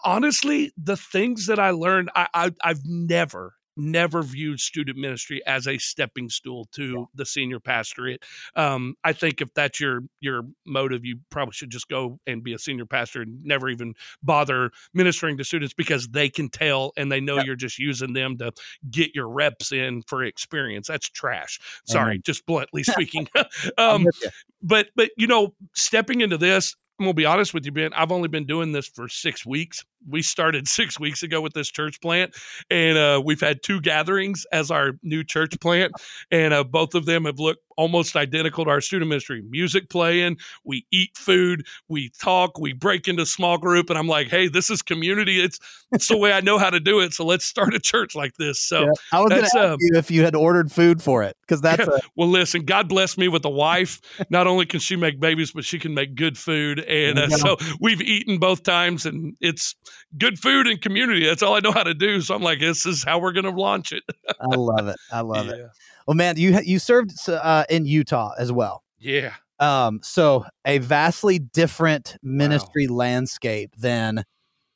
honestly, 0.05 0.73
the 0.77 0.97
things 0.97 1.47
that 1.47 1.59
I 1.59 1.71
learned, 1.71 2.11
I, 2.15 2.29
I 2.35 2.51
I've 2.62 2.85
never 2.85 3.55
never 3.77 4.23
viewed 4.23 4.61
student 4.61 4.99
ministry 4.99 5.41
as 5.47 5.67
a 5.67 5.79
stepping 5.79 6.29
stool 6.29 6.67
to 6.73 7.09
the 7.15 7.25
senior 7.25 7.61
pastorate. 7.61 8.23
Um, 8.55 8.95
I 9.05 9.12
think 9.12 9.41
if 9.41 9.53
that's 9.55 9.81
your 9.81 10.01
your 10.21 10.43
motive, 10.67 11.05
you 11.05 11.19
probably 11.31 11.53
should 11.53 11.71
just 11.71 11.88
go 11.88 12.19
and 12.27 12.43
be 12.43 12.53
a 12.53 12.59
senior 12.59 12.87
pastor 12.87 13.23
and 13.23 13.43
never 13.45 13.69
even 13.69 13.95
bother 14.23 14.71
ministering 14.93 15.38
to 15.38 15.45
students 15.45 15.75
because 15.75 16.09
they 16.09 16.29
can 16.29 16.49
tell 16.49 16.93
and 16.97 17.11
they 17.11 17.21
know 17.21 17.41
you're 17.41 17.57
just 17.57 17.79
using 17.79 18.12
them 18.12 18.37
to 18.38 18.53
get 18.91 19.15
your 19.15 19.29
reps 19.29 19.73
in 19.73 20.03
for 20.03 20.23
experience. 20.25 20.88
That's 20.88 21.09
trash. 21.09 21.59
Sorry, 21.87 22.19
just 22.19 22.45
bluntly 22.47 22.83
speaking. 22.83 23.29
um, 23.79 24.07
but 24.62 24.88
but 24.95 25.11
you 25.17 25.27
know, 25.27 25.55
stepping 25.75 26.21
into 26.21 26.38
this, 26.38 26.77
I'm 26.99 27.07
gonna 27.07 27.15
be 27.15 27.27
honest 27.27 27.55
with 27.55 27.65
you, 27.65 27.73
Ben. 27.73 27.93
I've 27.95 28.12
only 28.12 28.29
been 28.29 28.47
doing 28.47 28.73
this 28.73 28.87
for 28.87 29.09
six 29.09 29.47
weeks. 29.47 29.85
We 30.09 30.23
started 30.23 30.69
six 30.83 30.99
weeks 30.99 31.23
ago 31.23 31.41
with 31.41 31.53
this 31.53 31.71
church 31.71 32.01
plant, 32.01 32.35
and 32.71 32.99
uh, 32.99 33.23
we've 33.25 33.41
had 33.41 33.62
two 33.62 33.81
gatherings 33.81 34.47
as 34.53 34.71
our 34.71 34.93
new 35.03 35.25
church 35.25 35.59
plant, 35.61 35.93
and 36.31 36.55
uh, 36.55 36.65
both 36.65 36.95
of 36.95 37.07
them 37.07 37.25
have 37.25 37.38
looked 37.38 37.62
almost 37.77 38.17
identical 38.17 38.65
to 38.65 38.71
our 38.71 38.81
student 38.81 39.09
ministry. 39.09 39.43
Music 39.49 39.88
playing, 39.88 40.37
we 40.65 40.87
eat 40.91 41.17
food, 41.17 41.67
we 41.88 42.11
talk, 42.21 42.59
we 42.59 42.73
break 42.73 43.09
into 43.09 43.27
small 43.27 43.59
group, 43.59 43.91
and 43.91 43.99
I'm 43.99 44.09
like, 44.09 44.29
hey, 44.29 44.49
this 44.49 44.71
is 44.71 44.83
community. 44.83 45.41
It's 45.41 45.59
it's 45.91 46.09
the 46.09 46.17
way 46.17 46.33
I 46.33 46.41
know 46.41 46.59
how 46.59 46.71
to 46.71 46.81
do 46.81 47.01
it. 47.01 47.12
So 47.12 47.25
let's 47.25 47.45
start 47.45 47.75
a 47.75 47.81
church 47.81 48.15
like 48.15 48.35
this. 48.37 48.61
So 48.61 48.83
yeah, 48.83 48.91
I 49.12 49.21
was 49.21 49.31
going 49.31 49.43
to 49.43 49.47
ask 49.47 49.57
um, 49.57 49.77
you 49.81 49.93
if 49.97 50.11
you 50.11 50.23
had 50.23 50.35
ordered 50.35 50.73
food 50.73 51.03
for 51.03 51.23
it 51.23 51.37
because 51.43 51.61
that's 51.62 51.87
yeah, 51.87 51.97
a- 51.97 52.01
well. 52.17 52.29
Listen, 52.29 52.65
God 52.65 52.88
bless 52.88 53.19
me 53.19 53.29
with 53.29 53.45
a 53.45 53.51
wife. 53.51 54.01
Not 54.31 54.47
only 54.47 54.65
can 54.67 54.81
she 54.81 54.97
make 54.97 55.21
babies, 55.21 55.53
but 55.53 55.65
she 55.65 55.79
can 55.79 55.95
make 55.95 56.15
good 56.15 56.38
food, 56.38 56.81
and 56.81 57.19
uh, 57.19 57.29
so 57.31 57.57
we've 57.81 58.01
eaten 58.01 58.38
both 58.38 58.62
times, 58.62 59.07
and 59.07 59.37
it's 59.41 59.75
good 60.18 60.38
food 60.38 60.66
and 60.66 60.81
community. 60.81 61.24
That's 61.26 61.42
all 61.42 61.55
I 61.55 61.61
know 61.61 61.72
how 61.72 61.83
to 61.83 61.94
do. 61.94 62.20
So 62.20 62.35
I'm 62.35 62.42
like, 62.42 62.61
this 62.61 62.87
is 62.87 63.05
how 63.05 63.18
we're 63.18 63.33
going 63.33 63.44
to 63.44 63.50
launch 63.50 63.92
it. 63.92 64.02
I 64.40 64.55
love 64.57 64.88
it. 64.88 64.96
I 65.11 65.20
love 65.20 65.46
yeah. 65.46 65.52
it. 65.52 65.66
Well, 66.07 66.14
man, 66.14 66.37
you 66.37 66.59
you 66.64 66.78
served 66.78 67.12
uh, 67.28 67.64
in 67.70 67.87
Utah 67.87 68.33
as 68.38 68.50
well. 68.52 68.83
Yeah. 68.98 69.35
Um. 69.59 70.00
So 70.02 70.44
a 70.64 70.78
vastly 70.78 71.38
different 71.38 72.16
ministry 72.22 72.87
wow. 72.88 72.96
landscape 72.96 73.74
than 73.76 74.24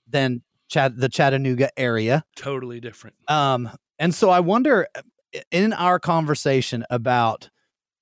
than 0.06 0.42
Chad, 0.68 0.96
the 0.96 1.08
Chattanooga 1.08 1.70
area. 1.76 2.24
Totally 2.36 2.80
different. 2.80 3.16
Um. 3.28 3.70
And 3.98 4.14
so 4.14 4.28
I 4.28 4.40
wonder, 4.40 4.88
in 5.50 5.72
our 5.72 5.98
conversation 5.98 6.84
about 6.90 7.48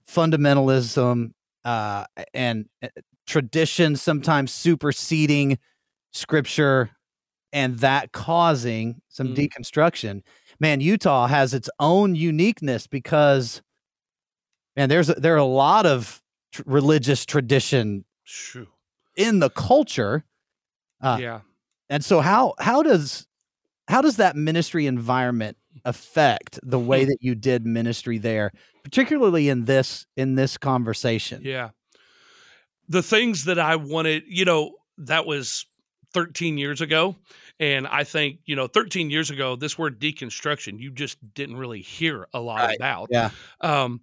fundamentalism 0.09 1.31
uh, 1.65 2.05
and 2.35 2.67
uh, 2.83 2.89
tradition 3.27 3.97
sometimes 3.97 4.53
superseding 4.53 5.59
scripture 6.13 6.91
and 7.55 7.79
that 7.79 8.13
causing 8.13 9.01
some 9.09 9.29
mm. 9.29 9.37
deconstruction 9.37 10.21
man, 10.61 10.81
Utah 10.81 11.27
has 11.27 11.55
its 11.55 11.69
own 11.79 12.15
uniqueness 12.15 12.87
because, 12.87 13.63
man, 14.77 14.89
there's 14.89 15.11
a, 15.11 15.15
there 15.15 15.35
are 15.35 15.39
a 15.39 15.45
lot 15.45 15.87
of 15.87 16.23
tr- 16.53 16.63
religious 16.67 17.25
tradition 17.25 18.05
in 19.17 19.39
the 19.41 19.51
culture. 19.51 20.25
Uh, 21.01 21.19
yeah, 21.21 21.41
and 21.89 22.05
so 22.05 22.21
how 22.21 22.55
how 22.59 22.83
does 22.83 23.27
how 23.89 24.01
does 24.01 24.17
that 24.17 24.37
ministry 24.37 24.87
environment 24.87 25.57
affect 25.85 26.59
the 26.63 26.79
way 26.79 27.05
that 27.05 27.19
you 27.21 27.35
did 27.35 27.67
ministry 27.67 28.19
there, 28.19 28.53
particularly 28.83 29.49
in 29.49 29.65
this 29.65 30.07
in 30.17 30.35
this 30.35 30.57
conversation? 30.57 31.43
Yeah, 31.45 31.71
the 32.89 33.03
things 33.03 33.45
that 33.45 33.59
I 33.59 33.77
wanted, 33.77 34.25
you 34.29 34.45
know, 34.45 34.73
that 34.99 35.27
was 35.27 35.67
13 36.15 36.57
years 36.57 36.81
ago 36.81 37.17
and 37.61 37.87
I 37.87 38.05
think, 38.05 38.41
you 38.47 38.57
know, 38.57 38.67
13 38.67 39.11
years 39.11 39.31
ago, 39.31 39.57
this 39.57 39.79
word 39.79 40.01
deconstruction, 40.01 40.79
you 40.79 40.91
just 40.91 41.19
didn't 41.35 41.57
really 41.57 41.81
hear 41.81 42.27
a 42.35 42.41
lot 42.41 42.61
right. 42.61 42.77
about. 42.77 43.09
Yeah. 43.11 43.31
Um, 43.61 44.01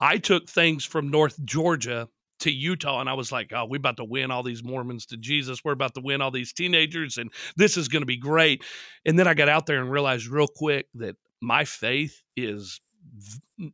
I 0.00 0.18
took 0.18 0.48
things 0.48 0.84
from 0.84 1.10
North 1.10 1.42
Georgia 1.44 2.08
to 2.40 2.50
Utah 2.50 3.00
and 3.00 3.08
I 3.08 3.14
was 3.14 3.32
like, 3.32 3.52
oh, 3.52 3.66
we're 3.66 3.76
about 3.78 3.96
to 3.96 4.04
win 4.04 4.30
all 4.30 4.42
these 4.42 4.62
Mormons 4.62 5.06
to 5.06 5.16
Jesus. 5.16 5.64
We're 5.64 5.72
about 5.72 5.94
to 5.94 6.00
win 6.00 6.20
all 6.20 6.30
these 6.30 6.52
teenagers 6.52 7.18
and 7.18 7.32
this 7.56 7.76
is 7.76 7.88
going 7.88 8.02
to 8.02 8.06
be 8.06 8.16
great. 8.16 8.64
And 9.04 9.18
then 9.18 9.26
I 9.26 9.34
got 9.34 9.48
out 9.48 9.66
there 9.66 9.80
and 9.80 9.90
realized 9.90 10.26
real 10.26 10.48
quick 10.48 10.86
that 10.94 11.16
my 11.40 11.64
faith 11.64 12.22
is 12.36 12.80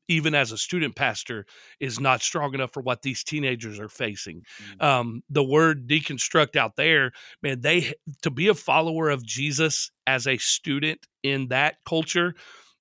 even 0.09 0.35
as 0.35 0.53
a 0.53 0.59
student 0.59 0.97
pastor 0.97 1.45
is 1.81 2.01
not 2.01 2.23
strong 2.23 2.55
enough 2.55 2.73
for 2.73 2.83
what 2.83 3.03
these 3.03 3.23
teenagers 3.23 3.79
are 3.79 3.89
facing. 3.89 4.43
Mm-hmm. 4.43 4.85
um, 4.85 5.23
the 5.31 5.45
word 5.45 5.89
deconstruct 5.89 6.57
out 6.57 6.77
there 6.77 7.13
man 7.43 7.61
they 7.61 7.93
to 8.23 8.31
be 8.31 8.49
a 8.49 8.55
follower 8.55 9.11
of 9.11 9.25
jesus 9.25 9.91
as 10.07 10.27
a 10.27 10.37
student 10.39 11.07
in 11.23 11.49
that 11.49 11.77
culture 11.87 12.35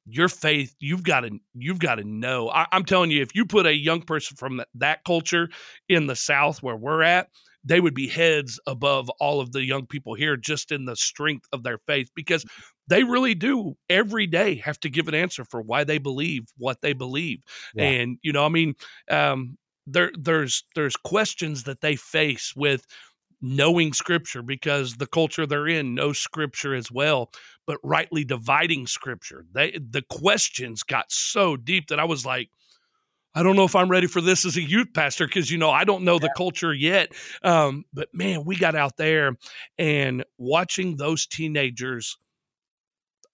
your 0.05 0.27
faith 0.27 0.75
you've 0.79 1.03
got 1.03 1.21
to 1.21 1.39
you've 1.53 1.79
got 1.79 1.95
to 1.95 2.03
know. 2.03 2.49
I, 2.49 2.67
am 2.71 2.83
telling 2.85 3.11
you 3.11 3.21
if 3.21 3.35
you 3.35 3.45
put 3.45 3.65
a 3.65 3.75
young 3.75 4.01
person 4.01 4.35
from 4.37 4.57
that, 4.57 4.67
that 4.75 5.03
culture 5.05 5.49
in 5.87 6.07
the 6.07 6.15
south 6.15 6.61
where 6.61 6.75
we're 6.75 7.03
at 7.03 7.29
they 7.65 7.79
would 7.79 7.93
be 7.93 8.07
heads 8.07 8.59
above 8.67 9.09
all 9.19 9.39
of 9.39 9.51
the 9.53 9.63
young 9.63 9.85
people 9.85 10.13
here 10.13 10.35
just 10.35 10.71
in 10.71 10.85
the 10.85 10.95
strength 10.95 11.47
of 11.53 11.63
their 11.63 11.77
faith 11.87 12.09
because 12.15 12.45
they 12.87 13.03
really 13.03 13.35
do 13.35 13.75
every 13.89 14.27
day 14.27 14.55
have 14.55 14.79
to 14.79 14.89
give 14.89 15.07
an 15.07 15.15
answer 15.15 15.45
for 15.45 15.61
why 15.61 15.83
they 15.83 15.97
believe 15.97 16.45
what 16.57 16.81
they 16.81 16.93
believe 16.93 17.39
yeah. 17.75 17.85
and 17.85 18.17
you 18.21 18.31
know 18.31 18.45
i 18.45 18.49
mean 18.49 18.75
um, 19.09 19.57
there 19.87 20.11
there's 20.17 20.63
there's 20.75 20.95
questions 20.95 21.63
that 21.63 21.81
they 21.81 21.95
face 21.95 22.53
with 22.55 22.85
knowing 23.41 23.91
scripture 23.91 24.41
because 24.41 24.95
the 24.95 25.07
culture 25.07 25.45
they're 25.45 25.67
in 25.67 25.93
knows 25.93 26.17
scripture 26.17 26.73
as 26.73 26.91
well 26.91 27.29
but 27.67 27.77
rightly 27.83 28.23
dividing 28.23 28.87
scripture 28.87 29.45
they 29.53 29.71
the 29.71 30.03
questions 30.09 30.83
got 30.83 31.11
so 31.11 31.57
deep 31.57 31.87
that 31.87 31.99
i 31.99 32.05
was 32.05 32.25
like 32.25 32.49
I 33.35 33.41
don't 33.41 33.55
know 33.55 33.65
if 33.65 33.75
I'm 33.75 33.89
ready 33.89 34.05
for 34.05 34.21
this 34.21 34.45
as 34.45 34.57
a 34.57 34.61
youth 34.61 34.89
pastor 34.93 35.25
because 35.25 35.49
you 35.49 35.57
know 35.57 35.71
I 35.71 35.85
don't 35.85 36.03
know 36.03 36.13
yeah. 36.13 36.19
the 36.19 36.33
culture 36.37 36.73
yet. 36.73 37.11
Um, 37.43 37.83
but 37.91 38.09
man, 38.13 38.45
we 38.45 38.55
got 38.55 38.75
out 38.75 38.97
there 38.97 39.35
and 39.79 40.23
watching 40.37 40.97
those 40.97 41.25
teenagers 41.25 42.15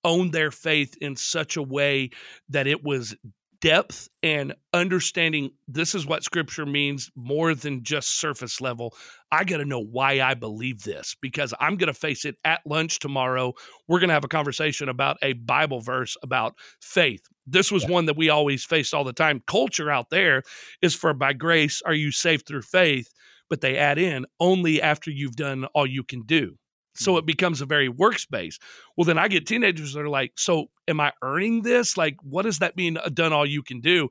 own 0.04 0.32
their 0.32 0.52
faith 0.52 0.96
in 1.02 1.16
such 1.16 1.58
a 1.58 1.64
way 1.64 2.10
that 2.50 2.68
it 2.68 2.84
was 2.84 3.16
depth 3.62 4.08
and 4.24 4.54
understanding 4.74 5.52
this 5.68 5.94
is 5.94 6.06
what 6.06 6.24
scripture 6.24 6.66
means 6.66 7.12
more 7.16 7.54
than 7.54 7.84
just 7.84 8.20
surface 8.20 8.62
level. 8.62 8.96
I 9.32 9.44
got 9.44 9.58
to 9.58 9.66
know 9.66 9.84
why 9.84 10.22
I 10.22 10.34
believe 10.34 10.84
this 10.84 11.16
because 11.22 11.54
I'm 11.60 11.76
going 11.76 11.92
to 11.92 12.00
face 12.00 12.26
it 12.26 12.38
at 12.46 12.62
lunch 12.66 13.00
tomorrow. 13.00 13.54
We're 13.88 14.00
going 14.00 14.10
to 14.10 14.14
have 14.14 14.24
a 14.24 14.30
conversation 14.30 14.90
about 14.90 15.18
a 15.22 15.34
Bible 15.34 15.82
verse 15.82 16.16
about 16.24 16.56
faith. 16.82 17.22
This 17.46 17.72
was 17.72 17.84
yeah. 17.84 17.90
one 17.90 18.06
that 18.06 18.18
we 18.18 18.30
always 18.30 18.64
faced 18.64 18.94
all 18.94 19.04
the 19.04 19.14
time. 19.14 19.44
Culture 19.48 19.92
out 19.92 20.10
there 20.10 20.44
is 20.82 20.96
for 20.96 21.14
by 21.14 21.34
grace 21.34 21.82
are 21.86 21.94
you 21.94 22.12
saved 22.12 22.48
through 22.48 22.62
faith, 22.62 23.12
but 23.50 23.62
they 23.62 23.78
add 23.78 23.98
in 23.98 24.26
only 24.40 24.82
after 24.82 25.12
you've 25.12 25.36
done 25.36 25.66
all 25.74 25.86
you 25.86 26.04
can 26.04 26.22
do. 26.22 26.56
So 26.96 27.18
it 27.18 27.22
mm-hmm. 27.22 27.28
becomes 27.28 27.62
a 27.62 27.66
very 27.66 27.90
works-based. 27.90 28.62
Well, 28.98 29.06
then 29.06 29.18
I 29.18 29.28
get 29.28 29.48
teenagers 29.48 29.94
that 29.94 30.02
are 30.02 30.10
like, 30.10 30.34
So 30.36 30.68
am 30.88 31.00
I 31.00 31.14
earning 31.22 31.62
this? 31.62 31.98
Like, 31.98 32.18
what 32.22 32.44
does 32.44 32.60
that 32.60 32.78
mean? 32.78 32.98
Uh, 32.98 33.10
done 33.10 33.34
all 33.34 33.46
you 33.46 33.64
can 33.64 33.80
do. 33.82 34.10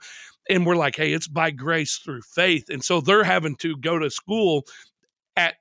And 0.48 0.64
we're 0.64 0.76
like, 0.76 0.96
Hey, 0.96 1.12
it's 1.12 1.28
by 1.28 1.50
grace 1.50 1.96
through 1.96 2.22
faith. 2.22 2.66
And 2.68 2.82
so 2.82 3.00
they're 3.00 3.24
having 3.24 3.56
to 3.56 3.76
go 3.76 3.98
to 3.98 4.10
school 4.10 4.64
at 5.36 5.54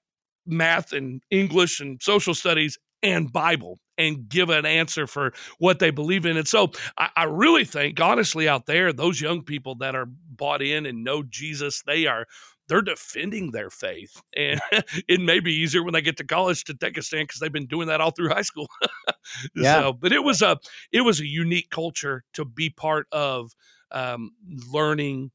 math 0.46 0.94
and 0.94 1.22
English 1.30 1.80
and 1.80 2.02
social 2.02 2.34
studies 2.34 2.78
and 3.04 3.32
Bible 3.32 3.80
and 3.98 4.30
give 4.30 4.50
an 4.50 4.66
answer 4.66 5.08
for 5.08 5.34
what 5.60 5.80
they 5.80 5.92
believe 5.92 6.26
in. 6.26 6.38
And 6.38 6.48
so 6.48 6.72
I, 6.98 7.10
I, 7.16 7.24
really 7.26 7.66
think, 7.66 8.00
honestly, 8.00 8.48
out 8.48 8.66
there, 8.66 8.94
those 8.94 9.20
young 9.20 9.44
people 9.44 9.76
that 9.76 9.96
are 9.96 10.08
bought 10.08 10.62
in 10.62 10.86
and 10.86 11.04
know 11.04 11.24
Jesus, 11.24 11.84
they 11.86 12.06
are 12.06 12.26
they're 12.68 12.82
defending 12.82 13.52
their 13.52 13.70
faith. 13.70 14.22
And 14.36 14.60
it 15.08 15.22
may 15.22 15.40
be 15.40 15.54
easier 15.54 15.84
when 15.84 15.94
they 15.94 16.02
get 16.02 16.18
to 16.18 16.26
college 16.26 16.64
to 16.66 16.74
take 16.74 16.98
a 16.98 17.02
stand 17.02 17.28
because 17.28 17.40
they've 17.40 17.52
been 17.52 17.68
doing 17.68 17.88
that 17.88 18.02
all 18.02 18.12
through 18.12 18.30
high 18.30 18.42
school. 18.42 18.68
yeah. 19.56 19.82
So, 19.82 19.94
but 19.94 20.12
it 20.12 20.24
was 20.24 20.42
a 20.42 20.58
it 20.92 21.02
was 21.02 21.20
a 21.20 21.26
unique 21.26 21.70
culture 21.70 22.24
to 22.34 22.46
be 22.46 22.70
part 22.70 23.08
of 23.12 23.52
um, 23.92 24.32
learning 24.72 25.32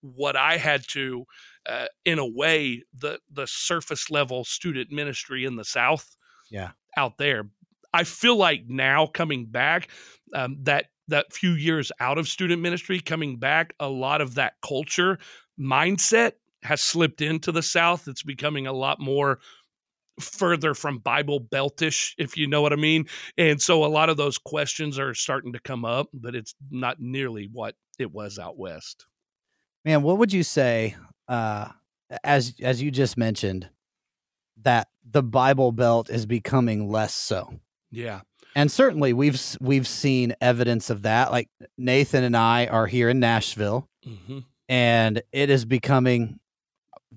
what 0.00 0.36
I 0.36 0.58
had 0.58 0.84
to, 0.90 1.24
uh, 1.66 1.86
in 2.04 2.18
a 2.18 2.26
way, 2.26 2.84
the 2.96 3.18
the 3.30 3.46
surface 3.46 4.10
level 4.10 4.44
student 4.44 4.90
ministry 4.90 5.44
in 5.44 5.56
the 5.56 5.64
South. 5.64 6.16
Yeah. 6.50 6.70
Out 6.96 7.18
there, 7.18 7.50
I 7.92 8.04
feel 8.04 8.36
like 8.36 8.64
now 8.66 9.06
coming 9.06 9.46
back, 9.46 9.88
um, 10.34 10.56
that 10.62 10.86
that 11.08 11.32
few 11.32 11.52
years 11.52 11.92
out 12.00 12.18
of 12.18 12.28
student 12.28 12.60
ministry, 12.60 13.00
coming 13.00 13.38
back, 13.38 13.74
a 13.80 13.88
lot 13.88 14.20
of 14.20 14.34
that 14.34 14.54
culture 14.62 15.18
mindset 15.58 16.32
has 16.62 16.80
slipped 16.80 17.20
into 17.20 17.52
the 17.52 17.62
South. 17.62 18.08
It's 18.08 18.22
becoming 18.22 18.66
a 18.66 18.72
lot 18.72 19.00
more 19.00 19.38
further 20.20 20.74
from 20.74 20.98
Bible 20.98 21.40
beltish, 21.40 22.14
if 22.18 22.36
you 22.36 22.46
know 22.48 22.60
what 22.60 22.72
I 22.72 22.76
mean. 22.76 23.06
And 23.36 23.62
so 23.62 23.84
a 23.84 23.86
lot 23.86 24.08
of 24.10 24.16
those 24.16 24.36
questions 24.38 24.98
are 24.98 25.14
starting 25.14 25.52
to 25.52 25.60
come 25.60 25.84
up, 25.84 26.08
but 26.12 26.34
it's 26.34 26.54
not 26.70 26.98
nearly 27.00 27.48
what 27.52 27.74
it 27.98 28.10
was 28.12 28.38
out 28.38 28.58
west. 28.58 29.06
Man, 29.84 30.02
what 30.02 30.18
would 30.18 30.32
you 30.32 30.42
say, 30.42 30.96
uh, 31.28 31.68
as 32.24 32.54
as 32.60 32.82
you 32.82 32.90
just 32.90 33.16
mentioned, 33.16 33.68
that 34.62 34.88
the 35.08 35.22
Bible 35.22 35.70
Belt 35.72 36.10
is 36.10 36.26
becoming 36.26 36.90
less 36.90 37.14
so? 37.14 37.54
Yeah. 37.90 38.20
and 38.56 38.70
certainly 38.72 39.12
we've 39.12 39.40
we've 39.60 39.86
seen 39.86 40.34
evidence 40.40 40.90
of 40.90 41.02
that. 41.02 41.30
Like 41.30 41.48
Nathan 41.78 42.24
and 42.24 42.36
I 42.36 42.66
are 42.66 42.86
here 42.86 43.08
in 43.08 43.20
Nashville, 43.20 43.88
hmm 44.04 44.40
and 44.70 45.22
it 45.32 45.48
is 45.48 45.64
becoming 45.64 46.38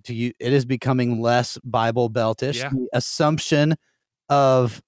to 0.05 0.13
you 0.13 0.33
it 0.39 0.53
is 0.53 0.65
becoming 0.65 1.21
less 1.21 1.57
Bible 1.63 2.09
beltish. 2.09 2.57
Yeah. 2.59 2.69
The 2.69 2.87
assumption 2.93 3.75
of 4.29 4.81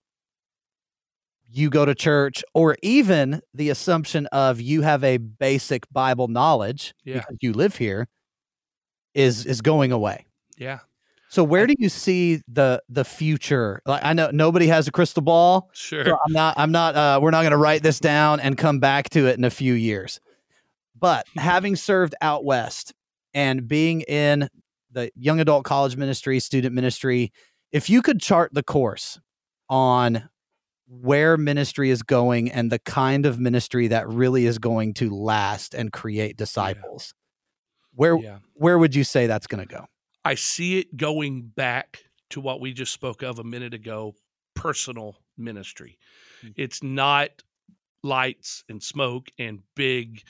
you 1.50 1.70
go 1.70 1.86
to 1.86 1.94
church, 1.94 2.44
or 2.56 2.76
even 2.82 3.42
the 3.54 3.70
assumption 3.70 4.26
of 4.28 4.60
you 4.60 4.82
have 4.82 5.04
a 5.04 5.18
basic 5.18 5.86
Bible 5.92 6.28
knowledge 6.28 6.94
Yeah. 7.04 7.20
because 7.20 7.38
you 7.42 7.54
live 7.54 7.76
here, 7.76 8.08
is 9.14 9.46
is 9.46 9.62
going 9.62 9.92
away. 9.92 10.26
Yeah. 10.58 10.80
So 11.30 11.44
where 11.44 11.66
do 11.68 11.74
you 11.78 11.90
see 11.90 12.42
the 12.48 12.82
the 12.90 13.04
future? 13.06 13.82
Like 13.86 14.04
I 14.04 14.14
know 14.14 14.30
nobody 14.32 14.68
has 14.68 14.88
a 14.88 14.92
crystal 14.92 15.22
ball. 15.24 15.70
Sure. 15.74 16.06
So 16.06 16.18
I'm 16.26 16.32
not 16.34 16.56
I'm 16.58 16.72
not 16.72 16.96
uh 16.96 17.20
we're 17.22 17.32
not 17.32 17.42
going 17.42 17.52
to 17.52 17.58
write 17.58 17.84
this 17.84 18.00
down 18.00 18.40
and 18.40 18.58
come 18.58 18.80
back 18.80 19.10
to 19.12 19.28
it 19.28 19.38
in 19.38 19.44
a 19.44 19.50
few 19.50 19.74
years. 19.74 20.20
But 21.00 21.26
having 21.36 21.76
served 21.76 22.16
out 22.22 22.46
west 22.46 22.94
and 23.34 23.68
being 23.68 24.02
in 24.02 24.48
the 24.94 25.12
young 25.16 25.40
adult 25.40 25.66
college 25.66 25.98
ministry, 25.98 26.40
student 26.40 26.74
ministry, 26.74 27.32
if 27.72 27.90
you 27.90 28.02
could 28.02 28.22
chart 28.22 28.54
the 28.54 28.64
course 28.64 29.20
on 29.70 30.30
where 30.88 31.38
ministry 31.38 31.90
is 31.90 32.04
going 32.04 32.52
and 32.52 32.72
the 32.72 32.80
kind 32.80 33.26
of 33.26 33.40
ministry 33.40 33.88
that 33.88 34.08
really 34.08 34.46
is 34.46 34.60
going 34.60 34.94
to 34.94 35.10
last 35.10 35.74
and 35.74 35.92
create 35.92 36.38
disciples, 36.38 37.14
where 37.96 38.18
yeah. 38.18 38.38
where 38.54 38.78
would 38.78 38.96
you 38.96 39.04
say 39.04 39.28
that's 39.28 39.48
going 39.48 39.66
to 39.66 39.74
go? 39.74 39.86
I 40.26 40.36
see 40.36 40.80
it 40.80 40.96
going 40.96 41.44
back 41.44 42.00
to 42.30 42.42
what 42.42 42.62
we 42.62 42.74
just 42.74 42.94
spoke 42.94 43.22
of 43.22 43.40
a 43.40 43.44
minute 43.44 43.74
ago 43.74 44.16
personal 44.56 45.18
ministry. 45.38 45.98
Mm. 46.44 46.54
It's 46.56 46.84
not 46.84 47.30
lights 48.04 48.64
and 48.70 48.82
smoke 48.82 49.30
and 49.40 49.60
big, 49.76 50.24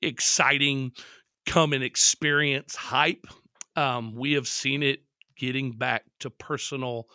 exciting 0.00 0.92
come 1.46 1.72
and 1.72 1.84
experience 1.84 2.74
hype. 2.74 3.26
Um, 3.76 4.14
we 4.14 4.32
have 4.32 4.46
seen 4.46 4.82
it 4.82 5.02
getting 5.36 5.72
back 5.72 6.04
to 6.20 6.30
personal 6.30 7.08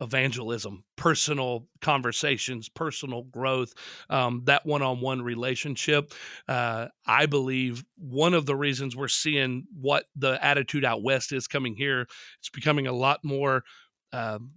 evangelism, 0.00 0.84
personal 0.96 1.66
conversations, 1.80 2.68
personal 2.68 3.22
growth, 3.24 3.72
um, 4.10 4.42
that 4.44 4.66
one 4.66 4.82
on 4.82 5.00
one 5.00 5.22
relationship. 5.22 6.12
Uh, 6.46 6.88
I 7.06 7.26
believe 7.26 7.84
one 7.96 8.34
of 8.34 8.46
the 8.46 8.54
reasons 8.56 8.94
we're 8.94 9.08
seeing 9.08 9.66
what 9.80 10.04
the 10.14 10.42
attitude 10.44 10.84
out 10.84 11.02
west 11.02 11.32
is 11.32 11.46
coming 11.46 11.74
here, 11.74 12.06
it's 12.38 12.50
becoming 12.50 12.86
a 12.86 12.92
lot 12.92 13.24
more. 13.24 13.64
Um, 14.12 14.52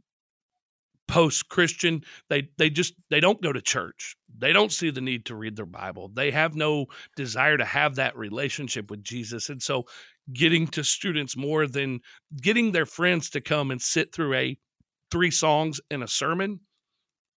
post 1.09 1.49
christian 1.49 2.01
they 2.29 2.47
they 2.57 2.69
just 2.69 2.93
they 3.09 3.19
don't 3.19 3.41
go 3.41 3.51
to 3.51 3.61
church. 3.61 4.15
They 4.37 4.53
don't 4.53 4.71
see 4.71 4.89
the 4.89 5.01
need 5.01 5.25
to 5.25 5.35
read 5.35 5.55
their 5.55 5.65
bible. 5.65 6.09
They 6.13 6.31
have 6.31 6.55
no 6.55 6.85
desire 7.17 7.57
to 7.57 7.65
have 7.65 7.95
that 7.95 8.17
relationship 8.17 8.89
with 8.89 9.03
jesus. 9.03 9.49
And 9.49 9.61
so 9.61 9.85
getting 10.33 10.67
to 10.67 10.83
students 10.83 11.35
more 11.35 11.67
than 11.67 12.01
getting 12.41 12.71
their 12.71 12.85
friends 12.85 13.31
to 13.31 13.41
come 13.41 13.71
and 13.71 13.81
sit 13.81 14.13
through 14.13 14.35
a 14.35 14.57
three 15.11 15.31
songs 15.31 15.81
and 15.89 16.03
a 16.03 16.07
sermon 16.07 16.59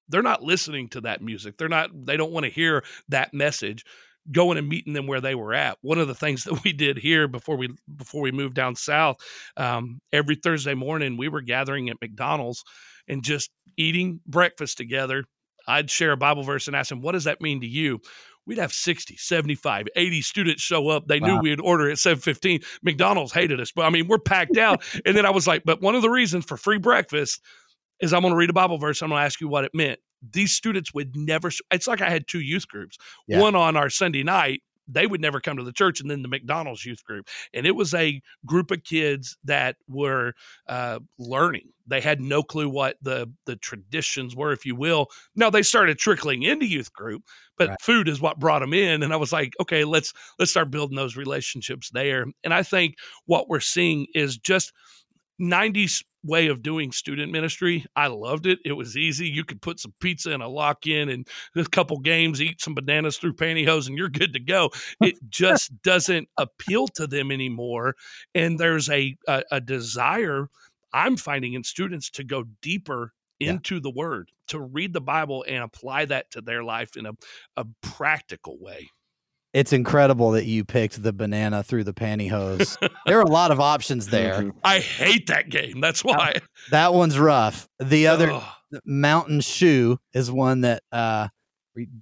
they're 0.09 0.21
not 0.21 0.43
listening 0.43 0.89
to 0.89 1.01
that 1.01 1.21
music. 1.21 1.57
They're 1.57 1.69
not 1.69 1.89
they 2.05 2.17
don't 2.17 2.33
want 2.33 2.45
to 2.45 2.51
hear 2.51 2.83
that 3.09 3.33
message. 3.33 3.85
Going 4.31 4.59
and 4.59 4.69
meeting 4.69 4.93
them 4.93 5.07
where 5.07 5.21
they 5.21 5.33
were 5.33 5.53
at. 5.53 5.79
One 5.81 5.97
of 5.97 6.07
the 6.07 6.13
things 6.13 6.43
that 6.45 6.63
we 6.63 6.73
did 6.73 6.97
here 6.97 7.27
before 7.27 7.55
we 7.55 7.69
before 7.95 8.21
we 8.21 8.31
moved 8.31 8.55
down 8.55 8.75
south 8.75 9.17
um, 9.57 9.99
every 10.11 10.35
thursday 10.35 10.75
morning 10.75 11.17
we 11.17 11.29
were 11.29 11.41
gathering 11.41 11.89
at 11.89 11.97
mcdonald's 12.01 12.63
and 13.11 13.23
just 13.23 13.51
eating 13.77 14.19
breakfast 14.25 14.77
together 14.77 15.23
i'd 15.67 15.89
share 15.91 16.11
a 16.11 16.17
bible 16.17 16.41
verse 16.43 16.65
and 16.67 16.75
ask 16.75 16.89
them 16.89 17.01
what 17.01 17.11
does 17.11 17.25
that 17.25 17.39
mean 17.41 17.61
to 17.61 17.67
you? 17.67 17.99
We'd 18.47 18.57
have 18.57 18.73
60 18.73 19.15
75 19.17 19.87
80 19.95 20.21
students 20.23 20.63
show 20.63 20.87
up. 20.89 21.05
They 21.07 21.19
knew 21.19 21.39
we'd 21.41 21.61
order 21.61 21.91
at 21.91 21.99
715 21.99 22.61
mcdonald's 22.81 23.31
hated 23.31 23.61
us 23.61 23.71
but 23.71 23.83
i 23.85 23.89
mean 23.91 24.07
we're 24.07 24.17
packed 24.17 24.57
out. 24.57 24.83
And 25.05 25.15
then 25.15 25.25
i 25.27 25.29
was 25.29 25.45
like 25.45 25.61
but 25.63 25.79
one 25.81 25.93
of 25.93 26.01
the 26.01 26.09
reasons 26.09 26.45
for 26.45 26.57
free 26.57 26.79
breakfast 26.79 27.39
is 28.01 28.13
i'm 28.13 28.21
going 28.21 28.33
to 28.33 28.37
read 28.37 28.49
a 28.49 28.53
bible 28.53 28.79
verse. 28.79 29.03
I'm 29.03 29.09
going 29.09 29.19
to 29.21 29.25
ask 29.25 29.39
you 29.39 29.47
what 29.47 29.63
it 29.65 29.71
meant. 29.75 29.99
These 30.33 30.53
students 30.53 30.91
would 30.93 31.15
never 31.15 31.51
it's 31.71 31.87
like 31.87 32.01
i 32.01 32.09
had 32.09 32.27
two 32.27 32.41
youth 32.41 32.67
groups 32.67 32.97
Yeah. 33.27 33.39
one 33.41 33.55
on 33.55 33.77
our 33.77 33.89
sunday 33.91 34.23
night 34.23 34.61
they 34.93 35.07
would 35.07 35.21
never 35.21 35.39
come 35.39 35.57
to 35.57 35.63
the 35.63 35.71
church 35.71 35.99
and 36.01 36.09
then 36.09 36.21
the 36.21 36.27
mcdonald's 36.27 36.85
youth 36.85 37.03
group 37.03 37.27
and 37.53 37.65
it 37.65 37.75
was 37.75 37.93
a 37.93 38.21
group 38.45 38.71
of 38.71 38.83
kids 38.83 39.37
that 39.43 39.75
were 39.87 40.33
uh, 40.67 40.99
learning. 41.17 41.69
They 41.87 42.01
had 42.01 42.21
no 42.21 42.43
clue 42.43 42.69
what 42.69 42.97
the 43.01 43.31
the 43.45 43.55
traditions 43.57 44.35
were 44.35 44.53
if 44.53 44.65
you 44.65 44.75
will. 44.75 45.07
Now 45.35 45.49
they 45.49 45.61
started 45.63 45.97
trickling 45.97 46.43
into 46.43 46.65
youth 46.65 46.93
group 46.93 47.23
but 47.57 47.71
Right. 47.71 47.77
food 47.81 48.07
is 48.07 48.21
what 48.21 48.39
brought 48.39 48.59
them 48.59 48.73
in 48.73 49.03
and 49.03 49.13
i 49.13 49.15
was 49.17 49.31
like 49.33 49.53
okay 49.59 49.83
let's 49.83 50.13
let's 50.39 50.51
start 50.51 50.71
building 50.71 50.95
those 50.95 51.15
relationships 51.17 51.89
there. 51.91 52.25
And 52.43 52.53
i 52.53 52.63
think 52.63 52.95
what 53.25 53.49
we're 53.49 53.59
seeing 53.59 54.07
is 54.13 54.37
just 54.37 54.71
90s 55.41 56.03
way 56.23 56.47
of 56.47 56.61
doing 56.61 56.91
student 56.91 57.31
ministry. 57.31 57.83
I 57.95 58.07
loved 58.07 58.45
it. 58.45 58.59
It 58.63 58.73
was 58.73 58.95
easy. 58.95 59.27
You 59.27 59.43
could 59.43 59.61
put 59.61 59.79
some 59.79 59.93
pizza 59.99 60.31
in 60.31 60.41
a 60.41 60.47
lock 60.47 60.85
in 60.85 61.09
and 61.09 61.27
a 61.55 61.65
couple 61.65 61.97
games, 61.99 62.41
eat 62.41 62.61
some 62.61 62.75
bananas 62.75 63.17
through 63.17 63.33
pantyhose, 63.33 63.87
and 63.87 63.97
you're 63.97 64.09
good 64.09 64.33
to 64.33 64.39
go. 64.39 64.69
It 65.01 65.15
just 65.29 65.81
doesn't 65.81 66.29
appeal 66.37 66.87
to 66.89 67.07
them 67.07 67.31
anymore. 67.31 67.95
And 68.35 68.59
there's 68.59 68.87
a, 68.89 69.17
a, 69.27 69.43
a 69.51 69.61
desire 69.61 70.47
I'm 70.93 71.17
finding 71.17 71.53
in 71.53 71.63
students 71.63 72.09
to 72.11 72.23
go 72.23 72.43
deeper 72.61 73.13
Yeah. 73.39 73.51
into 73.53 73.79
the 73.79 73.89
word, 73.89 74.29
to 74.49 74.59
read 74.59 74.93
the 74.93 75.01
Bible 75.01 75.43
and 75.47 75.63
apply 75.63 76.05
that 76.05 76.29
to 76.31 76.41
their 76.41 76.63
life 76.63 76.95
in 76.95 77.07
a, 77.07 77.13
a 77.57 77.65
practical 77.81 78.59
way. 78.59 78.89
It's 79.53 79.73
incredible 79.73 80.31
that 80.31 80.45
you 80.45 80.63
picked 80.63 81.03
the 81.03 81.11
banana 81.11 81.61
through 81.63 81.83
the 81.83 81.93
pantyhose. 81.93 82.77
there 83.05 83.17
are 83.19 83.23
a 83.23 83.27
lot 83.31 83.51
of 83.51 83.59
options 83.59 84.07
there. 84.09 84.41
Mhm. 84.43 84.51
I 84.63 84.79
hate 84.79 85.27
that 85.27 85.49
game. 85.49 85.81
That's 85.81 86.03
why. 86.03 86.35
That 86.71 86.93
one's 86.93 87.19
rough. 87.19 87.67
The 87.79 88.07
other 88.07 88.31
Ugh, 88.31 88.43
mountain 88.85 89.41
shoe 89.41 89.97
is 90.13 90.31
one 90.31 90.61
that 90.61 90.83
uh 90.91 91.27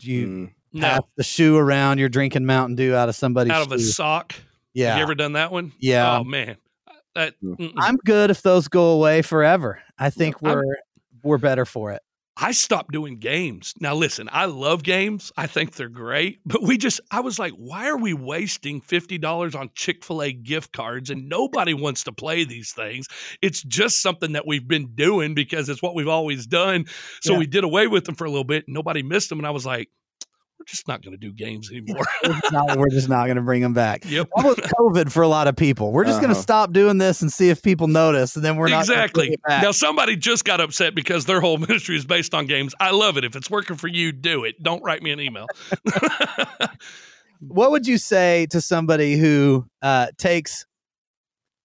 you 0.02 0.52
Mm. 0.76 0.82
pass 0.82 1.00
no, 1.00 1.08
the 1.16 1.24
shoe 1.24 1.58
around. 1.58 1.98
You're 1.98 2.10
drinking 2.10 2.46
Mountain 2.46 2.76
Dew 2.76 2.94
out 2.96 3.10
of 3.10 3.16
somebody's 3.16 3.52
out 3.54 3.66
of 3.66 3.72
a 3.72 3.80
sock. 3.80 4.36
yeah, 4.74 4.90
Have 4.90 4.98
you 4.98 5.04
ever 5.04 5.16
done 5.16 5.34
that 5.34 5.52
one? 5.52 5.72
yeah. 5.80 6.18
Oh 6.20 6.24
man, 6.24 6.58
that 7.16 7.34
Mm. 7.44 7.74
I'm 7.78 7.98
good 7.98 8.30
if 8.30 8.44
those 8.44 8.68
go 8.68 8.92
away 8.92 9.24
forever. 9.24 9.82
I 9.98 10.12
think 10.12 10.36
I'm- 10.44 10.54
we're 10.58 10.76
we're 11.24 11.38
better 11.40 11.66
for 11.66 11.92
it. 11.94 12.02
I 12.42 12.52
stopped 12.52 12.92
doing 12.92 13.18
games. 13.20 13.74
Now 13.82 13.96
listen, 13.96 14.30
I 14.32 14.46
love 14.46 14.84
games. 14.84 15.32
I 15.36 15.46
think 15.48 15.76
they're 15.76 15.90
great, 15.90 16.40
but 16.46 16.64
we 16.64 16.78
just 16.78 17.02
I 17.12 17.20
was 17.20 17.38
like, 17.38 17.54
why 17.54 17.90
are 17.90 17.98
we 17.98 18.14
wasting 18.14 18.82
$50 18.82 19.60
on 19.60 19.70
Chick-fil-A 19.76 20.34
gift 20.34 20.72
cards 20.72 21.10
and 21.10 21.28
nobody 21.28 21.74
wants 21.74 22.04
to 22.06 22.12
play 22.12 22.46
these 22.46 22.72
things? 22.72 23.08
It's 23.42 23.62
just 23.64 24.02
something 24.02 24.32
that 24.34 24.48
we've 24.48 24.68
been 24.68 24.94
doing 24.96 25.34
because 25.34 25.68
it's 25.70 25.82
what 25.82 25.96
we've 25.96 26.08
always 26.08 26.48
done. 26.48 26.86
So 27.22 27.34
Yeah. 27.34 27.40
we 27.40 27.48
did 27.48 27.64
away 27.64 27.88
with 27.88 28.06
them 28.06 28.16
for 28.16 28.26
a 28.26 28.30
little 28.30 28.44
bit. 28.44 28.66
And 28.68 28.74
Nobody 28.74 29.04
missed 29.04 29.30
them 29.30 29.40
and 29.40 29.48
I 29.48 29.52
was 29.52 29.66
like, 29.66 29.90
we're 30.60 30.66
just 30.66 30.88
not 30.90 31.02
going 31.02 31.14
to 31.14 31.18
do 31.18 31.32
games 31.32 31.72
anymore. 31.72 32.04
We're 32.24 32.34
just 32.34 32.52
not, 32.52 32.78
we're 32.78 32.90
just 32.90 33.08
not 33.10 33.26
going 33.26 33.38
to 33.38 33.42
bring 33.42 33.62
them 33.62 33.74
back. 33.74 34.04
yep. 34.06 34.28
That 34.36 34.46
was 34.46 34.56
COVID 34.58 35.10
for 35.12 35.24
a 35.24 35.28
lot 35.28 35.48
of 35.48 35.56
people. 35.56 35.92
We're 35.94 36.04
just 36.04 36.20
going 36.20 36.30
to 36.30 36.36
Uh-huh. 36.36 36.42
stop 36.42 36.74
doing 36.74 36.98
this 36.98 37.22
and 37.22 37.32
see 37.32 37.50
if 37.50 37.62
people 37.64 37.88
notice, 37.88 38.36
and 38.36 38.44
then 38.44 38.58
we're 38.58 38.68
not 38.68 38.82
exactly. 38.82 39.38
Now 39.48 39.72
somebody 39.72 40.16
just 40.18 40.44
got 40.46 40.60
upset 40.62 40.94
because 40.96 41.26
their 41.26 41.40
whole 41.42 41.58
ministry 41.68 41.96
is 41.96 42.06
based 42.06 42.34
on 42.34 42.46
games. 42.46 42.76
I 42.80 42.92
love 42.92 43.18
it. 43.18 43.24
If 43.24 43.36
it's 43.38 43.50
working 43.50 43.78
for 43.78 43.88
you, 43.88 44.12
do 44.12 44.44
it. 44.44 44.62
Don't 44.62 44.84
write 44.84 45.02
me 45.02 45.12
an 45.12 45.20
email. 45.22 45.48
what 47.40 47.72
would 47.72 47.88
you 47.88 47.98
say 47.98 48.46
to 48.48 48.60
somebody 48.62 49.18
who 49.18 49.66
uh, 49.82 50.08
takes 50.18 50.66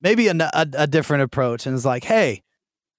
maybe 0.00 0.28
a, 0.28 0.35
a, 0.35 0.66
a 0.74 0.87
different 0.87 1.22
approach 1.24 1.66
and 1.66 1.74
is 1.74 1.85
like, 1.85 2.04
hey, 2.04 2.42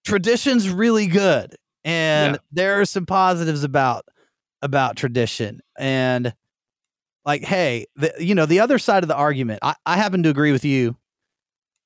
tradition's 0.06 0.70
really 0.70 1.08
good. 1.08 1.56
And 1.84 2.34
Yeah. 2.34 2.40
there 2.52 2.82
are 2.82 2.86
some 2.86 3.06
positives 3.06 3.64
about 3.64 4.06
about 4.66 4.98
tradition. 4.98 5.62
And 5.78 6.34
like, 7.24 7.44
hey, 7.44 7.86
the, 7.96 8.14
you 8.20 8.36
know, 8.36 8.46
the 8.46 8.60
other 8.60 8.78
side 8.80 9.04
of 9.04 9.08
the 9.08 9.16
argument, 9.16 9.60
I, 9.62 9.76
I 9.86 9.96
happen 9.96 10.24
to 10.24 10.30
agree 10.30 10.52
with 10.52 10.66
you. 10.66 10.98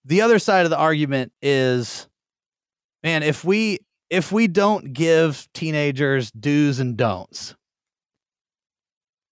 The 0.06 0.22
other 0.22 0.40
side 0.40 0.64
of 0.66 0.72
the 0.72 0.78
argument 0.78 1.34
is, 1.42 2.08
man, 3.04 3.22
if 3.22 3.44
we 3.44 3.80
if 4.10 4.32
we 4.32 4.48
don't 4.48 4.94
give 4.94 5.48
teenagers 5.54 6.32
do's 6.32 6.80
and 6.80 6.98
don'ts, 6.98 7.54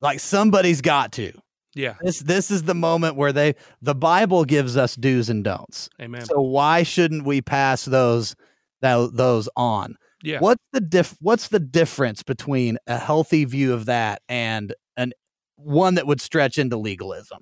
like 0.02 0.20
somebody's 0.20 0.82
got 0.82 1.14
to. 1.14 1.32
yeah. 1.74 1.96
This 2.02 2.20
this 2.20 2.52
is 2.52 2.64
the 2.64 2.76
moment 2.76 3.16
where 3.16 3.32
they 3.32 3.56
the 3.82 3.96
Bible 3.96 4.46
gives 4.46 4.78
us 4.78 4.96
do's 4.96 5.30
and 5.30 5.44
don'ts. 5.44 5.90
Amen. 6.02 6.26
So 6.26 6.42
why 6.42 6.84
shouldn't 6.84 7.26
we 7.26 7.42
pass 7.42 7.86
those 7.86 8.36
tho- 8.82 9.08
those 9.08 9.50
on? 9.56 9.96
Yeah. 10.28 10.40
What's 10.40 10.64
the 10.74 10.82
diff 10.82 11.16
what's 11.22 11.48
the 11.48 11.60
difference 11.60 12.22
between 12.22 12.78
a 12.86 12.98
healthy 12.98 13.46
view 13.46 13.74
of 13.74 13.86
that 13.86 14.22
and 14.28 14.76
an 14.98 15.14
one 15.56 15.96
that 15.96 16.06
would 16.06 16.20
stretch 16.20 16.58
into 16.58 16.76
legalism? 16.76 17.40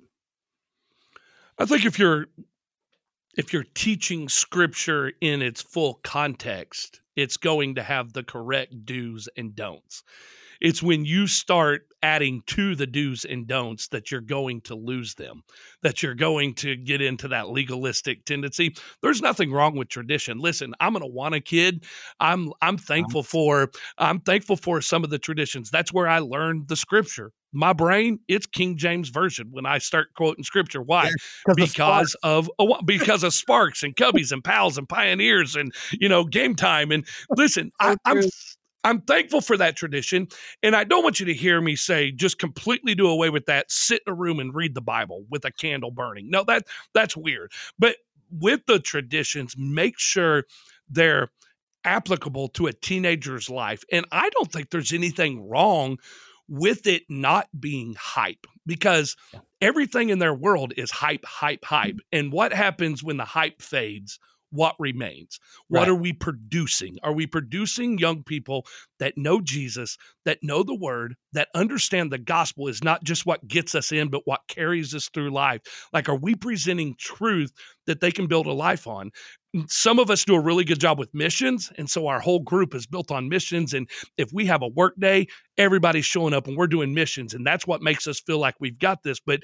I 1.58 1.66
think 1.66 1.84
if 1.84 1.98
you're 1.98 2.26
if 3.36 3.52
you're 3.52 3.66
teaching 3.74 4.28
scripture 4.28 5.10
in 5.20 5.42
its 5.42 5.60
full 5.60 5.94
context, 6.04 7.00
it's 7.16 7.36
going 7.36 7.74
to 7.74 7.82
have 7.82 8.12
the 8.12 8.22
correct 8.22 8.86
do's 8.86 9.28
and 9.36 9.56
don'ts. 9.56 10.04
It's 10.60 10.80
when 10.80 11.04
you 11.04 11.26
start 11.26 11.88
adding 12.06 12.40
to 12.46 12.76
the 12.76 12.86
do's 12.86 13.24
and 13.24 13.48
don'ts 13.48 13.88
that 13.88 14.12
you're 14.12 14.20
going 14.20 14.60
to 14.60 14.76
lose 14.76 15.14
them, 15.14 15.42
that 15.82 16.04
you're 16.04 16.14
going 16.14 16.54
to 16.54 16.76
get 16.76 17.02
into 17.02 17.26
that 17.26 17.48
legalistic 17.48 18.24
tendency. 18.24 18.76
There's 19.02 19.20
nothing 19.20 19.50
wrong 19.50 19.74
with 19.74 19.88
tradition. 19.88 20.38
Listen, 20.38 20.72
I'm 20.78 20.92
going 20.92 21.02
to 21.02 21.08
want 21.08 21.34
a 21.34 21.40
kid. 21.40 21.84
I'm 22.20 22.52
I'm 22.62 22.78
thankful 22.78 23.24
for 23.24 23.70
I'm 23.98 24.20
thankful 24.20 24.56
for 24.56 24.80
some 24.80 25.02
of 25.02 25.10
the 25.10 25.18
traditions. 25.18 25.68
That's 25.68 25.92
where 25.92 26.06
I 26.06 26.20
learned 26.20 26.68
the 26.68 26.76
scripture. 26.76 27.32
My 27.52 27.72
brain, 27.72 28.20
it's 28.28 28.46
King 28.46 28.76
James 28.76 29.08
version 29.08 29.48
when 29.50 29.66
I 29.66 29.78
start 29.78 30.14
quoting 30.14 30.44
scripture. 30.44 30.82
Why? 30.82 31.10
because 31.56 32.14
of 32.22 32.48
because 32.84 33.24
of 33.24 33.34
Sparks 33.34 33.82
and 33.82 33.96
Cubbies 33.96 34.30
and 34.30 34.44
Pals 34.44 34.78
and 34.78 34.88
Pioneers 34.88 35.56
and 35.56 35.74
you 35.98 36.08
know 36.08 36.22
Game 36.22 36.54
Time 36.54 36.92
and 36.92 37.04
listen, 37.36 37.72
I, 37.80 37.96
I'm 38.04 38.22
I'm 38.86 39.00
thankful 39.00 39.40
for 39.40 39.56
that 39.56 39.74
tradition. 39.74 40.28
And 40.62 40.76
I 40.76 40.84
don't 40.84 41.02
want 41.02 41.18
you 41.18 41.26
to 41.26 41.34
hear 41.34 41.60
me 41.60 41.74
say 41.74 42.12
just 42.12 42.38
completely 42.38 42.94
do 42.94 43.08
away 43.08 43.30
with 43.30 43.46
that, 43.46 43.68
sit 43.68 44.00
in 44.06 44.12
a 44.12 44.14
room 44.14 44.38
and 44.38 44.54
read 44.54 44.76
the 44.76 44.80
Bible 44.80 45.24
with 45.28 45.44
a 45.44 45.50
candle 45.50 45.90
burning. 45.90 46.30
No, 46.30 46.44
that 46.44 46.66
that's 46.94 47.16
weird. 47.16 47.50
But 47.80 47.96
with 48.30 48.60
the 48.66 48.78
traditions, 48.78 49.56
make 49.58 49.98
sure 49.98 50.44
they're 50.88 51.30
applicable 51.84 52.48
to 52.50 52.68
a 52.68 52.72
teenager's 52.72 53.50
life. 53.50 53.82
And 53.90 54.06
I 54.12 54.30
don't 54.30 54.52
think 54.52 54.70
there's 54.70 54.92
anything 54.92 55.48
wrong 55.48 55.98
with 56.48 56.86
it 56.86 57.02
not 57.08 57.48
being 57.58 57.96
hype 57.98 58.46
because 58.66 59.16
everything 59.60 60.10
in 60.10 60.20
their 60.20 60.34
world 60.34 60.72
is 60.76 60.92
hype, 60.92 61.24
hype, 61.24 61.64
hype. 61.64 61.96
Mm. 61.96 62.00
And 62.12 62.32
what 62.32 62.52
happens 62.52 63.02
when 63.02 63.16
the 63.16 63.24
hype 63.24 63.60
fades? 63.60 64.20
What 64.50 64.76
remains? 64.78 65.38
What 65.68 65.80
right. 65.80 65.88
are 65.88 65.94
we 65.94 66.12
producing? 66.12 66.96
Are 67.02 67.12
we 67.12 67.26
producing 67.26 67.98
young 67.98 68.22
people 68.22 68.66
that 68.98 69.16
know 69.16 69.40
Jesus, 69.40 69.96
that 70.24 70.38
know 70.42 70.62
the 70.62 70.74
word, 70.74 71.16
that 71.32 71.48
understand 71.54 72.10
the 72.10 72.18
gospel 72.18 72.68
is 72.68 72.82
not 72.82 73.04
just 73.04 73.26
what 73.26 73.46
gets 73.46 73.74
us 73.74 73.92
in, 73.92 74.08
but 74.08 74.22
what 74.24 74.40
carries 74.48 74.94
us 74.94 75.08
through 75.12 75.30
life? 75.30 75.60
Like, 75.92 76.08
are 76.08 76.16
we 76.16 76.34
presenting 76.34 76.94
truth 76.98 77.52
that 77.86 78.00
they 78.00 78.10
can 78.10 78.26
build 78.26 78.46
a 78.46 78.52
life 78.52 78.86
on? 78.86 79.10
Some 79.68 79.98
of 79.98 80.10
us 80.10 80.24
do 80.24 80.34
a 80.34 80.40
really 80.40 80.64
good 80.64 80.80
job 80.80 80.98
with 80.98 81.14
missions. 81.14 81.72
And 81.78 81.88
so 81.88 82.06
our 82.08 82.20
whole 82.20 82.40
group 82.40 82.74
is 82.74 82.86
built 82.86 83.10
on 83.10 83.28
missions. 83.28 83.72
And 83.72 83.88
if 84.18 84.30
we 84.32 84.46
have 84.46 84.62
a 84.62 84.68
work 84.68 84.94
day, 84.98 85.28
everybody's 85.56 86.04
showing 86.04 86.34
up 86.34 86.46
and 86.46 86.56
we're 86.56 86.66
doing 86.66 86.92
missions. 86.92 87.32
And 87.32 87.46
that's 87.46 87.66
what 87.66 87.82
makes 87.82 88.06
us 88.06 88.20
feel 88.20 88.38
like 88.38 88.56
we've 88.60 88.78
got 88.78 89.02
this. 89.02 89.18
But 89.18 89.40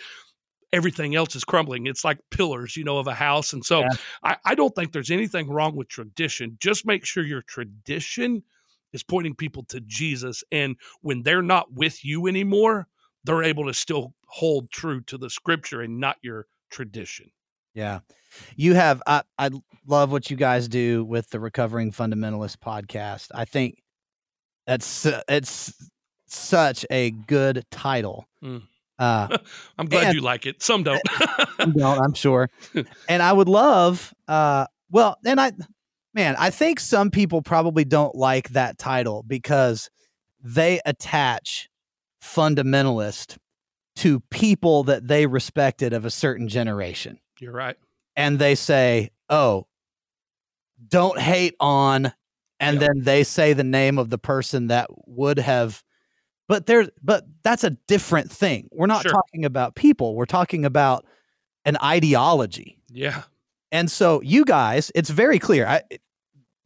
everything 0.73 1.15
else 1.15 1.37
is 1.37 1.45
crumbling. 1.45 1.87
It's 1.87 2.05
like 2.05 2.19
pillars, 2.31 2.77
you 2.77 2.85
know, 2.85 2.99
of 2.99 3.07
a 3.07 3.15
house. 3.15 3.53
And 3.53 3.65
so 3.65 3.81
yeah. 3.81 3.89
I, 4.23 4.37
I 4.45 4.55
don't 4.55 4.75
think 4.75 4.93
there's 4.93 5.11
anything 5.11 5.49
wrong 5.49 5.77
with 5.77 5.89
tradition. 5.89 6.57
Just 6.61 6.87
make 6.87 7.05
sure 7.05 7.25
your 7.25 7.43
tradition 7.43 8.43
is 8.93 9.03
pointing 9.03 9.35
people 9.35 9.65
to 9.65 9.81
Jesus. 9.81 10.43
And 10.51 10.77
when 11.03 11.23
they're 11.23 11.43
not 11.43 11.73
with 11.73 12.05
you 12.05 12.27
anymore, 12.27 12.89
they're 13.25 13.43
able 13.43 13.67
to 13.67 13.75
still 13.75 14.15
hold 14.27 14.71
true 14.71 15.03
to 15.03 15.19
the 15.19 15.31
scripture 15.31 15.83
and 15.83 16.01
not 16.01 16.17
your 16.23 16.47
tradition. 16.71 17.31
Yeah. 17.75 18.01
You 18.57 18.75
have 18.75 19.03
I, 19.07 19.23
I 19.39 19.51
love 19.87 20.11
what 20.11 20.31
you 20.31 20.37
guys 20.37 20.69
do 20.69 21.05
with 21.05 21.29
the 21.31 21.41
Recovering 21.41 21.93
Fundamentalist 21.93 22.57
podcast. 22.59 23.29
I 23.35 23.45
think 23.45 23.83
that's 24.67 25.07
it's 25.29 25.91
such 26.27 26.87
a 26.91 27.11
good 27.11 27.65
title. 27.71 28.27
Mm. 28.43 28.63
Uh, 29.03 29.27
I'm 29.79 29.87
glad 29.87 30.07
and, 30.07 30.15
you 30.15 30.21
like 30.21 30.47
it. 30.47 30.63
Some 30.63 30.85
don't. 30.85 31.03
don't, 31.59 32.01
I'm 32.01 32.15
sure. 32.15 32.49
And 33.09 33.21
I 33.21 33.33
would 33.33 33.49
love, 33.49 34.15
uh, 34.29 34.67
well, 34.93 35.19
and 35.27 35.41
I, 35.41 35.51
man, 36.15 36.37
I 36.39 36.51
think 36.51 36.79
some 36.79 37.11
people 37.11 37.43
probably 37.43 37.85
don't 37.85 38.15
like 38.15 38.51
that 38.51 38.79
title 38.79 39.25
because 39.27 39.91
they 40.41 40.81
attach 40.87 41.69
fundamentalist 42.23 43.39
to 43.97 44.21
people 44.31 44.85
that 44.85 45.09
they 45.09 45.27
respected 45.27 45.93
of 45.93 46.05
a 46.05 46.11
certain 46.11 46.47
generation. 46.47 47.19
You're 47.41 47.53
right. 47.53 47.77
And 48.15 48.39
they 48.39 48.55
say, 48.55 49.11
oh, 49.29 49.67
don't 50.87 51.19
hate 51.19 51.57
on. 51.59 52.13
And 52.61 52.81
yep. 52.81 52.89
then 52.89 53.03
they 53.03 53.25
say 53.25 53.53
the 53.53 53.65
name 53.65 53.99
of 53.99 54.11
the 54.11 54.19
person 54.19 54.69
that 54.69 54.87
would 55.09 55.41
have 55.41 55.83
but 56.49 56.67
there's 56.67 56.89
but 57.03 57.25
that's 57.43 57.65
a 57.65 57.71
different 57.71 58.31
thing. 58.31 58.69
We're 58.73 58.87
not 58.87 59.03
sure. 59.03 59.13
talking 59.13 59.45
about 59.45 59.75
people. 59.75 60.15
We're 60.15 60.27
talking 60.27 60.65
about 60.65 61.05
an 61.65 61.77
ideology. 61.83 62.79
Yeah. 62.91 63.23
And 63.71 63.91
so 63.91 64.21
you 64.23 64.45
guys, 64.45 64.93
it's 64.95 65.11
very 65.11 65.39
clear. 65.39 65.67
I, 65.67 65.83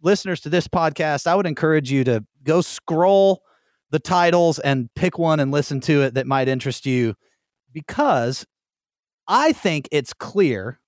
listeners 0.03 0.41
to 0.41 0.49
this 0.49 0.69
podcast, 0.69 1.27
I 1.27 1.35
would 1.35 1.47
encourage 1.47 1.91
you 1.91 2.05
to 2.05 2.25
go 2.43 2.61
scroll 2.61 3.43
the 3.91 3.99
titles 3.99 4.59
and 4.59 4.93
pick 4.95 5.19
one 5.19 5.41
and 5.41 5.51
listen 5.51 5.81
to 5.83 6.03
it 6.03 6.15
that 6.15 6.27
might 6.27 6.49
interest 6.49 6.87
you 6.87 7.15
because 7.73 8.47
I 9.29 9.53
think 9.53 9.89
it's 9.93 10.13
clear 10.13 10.81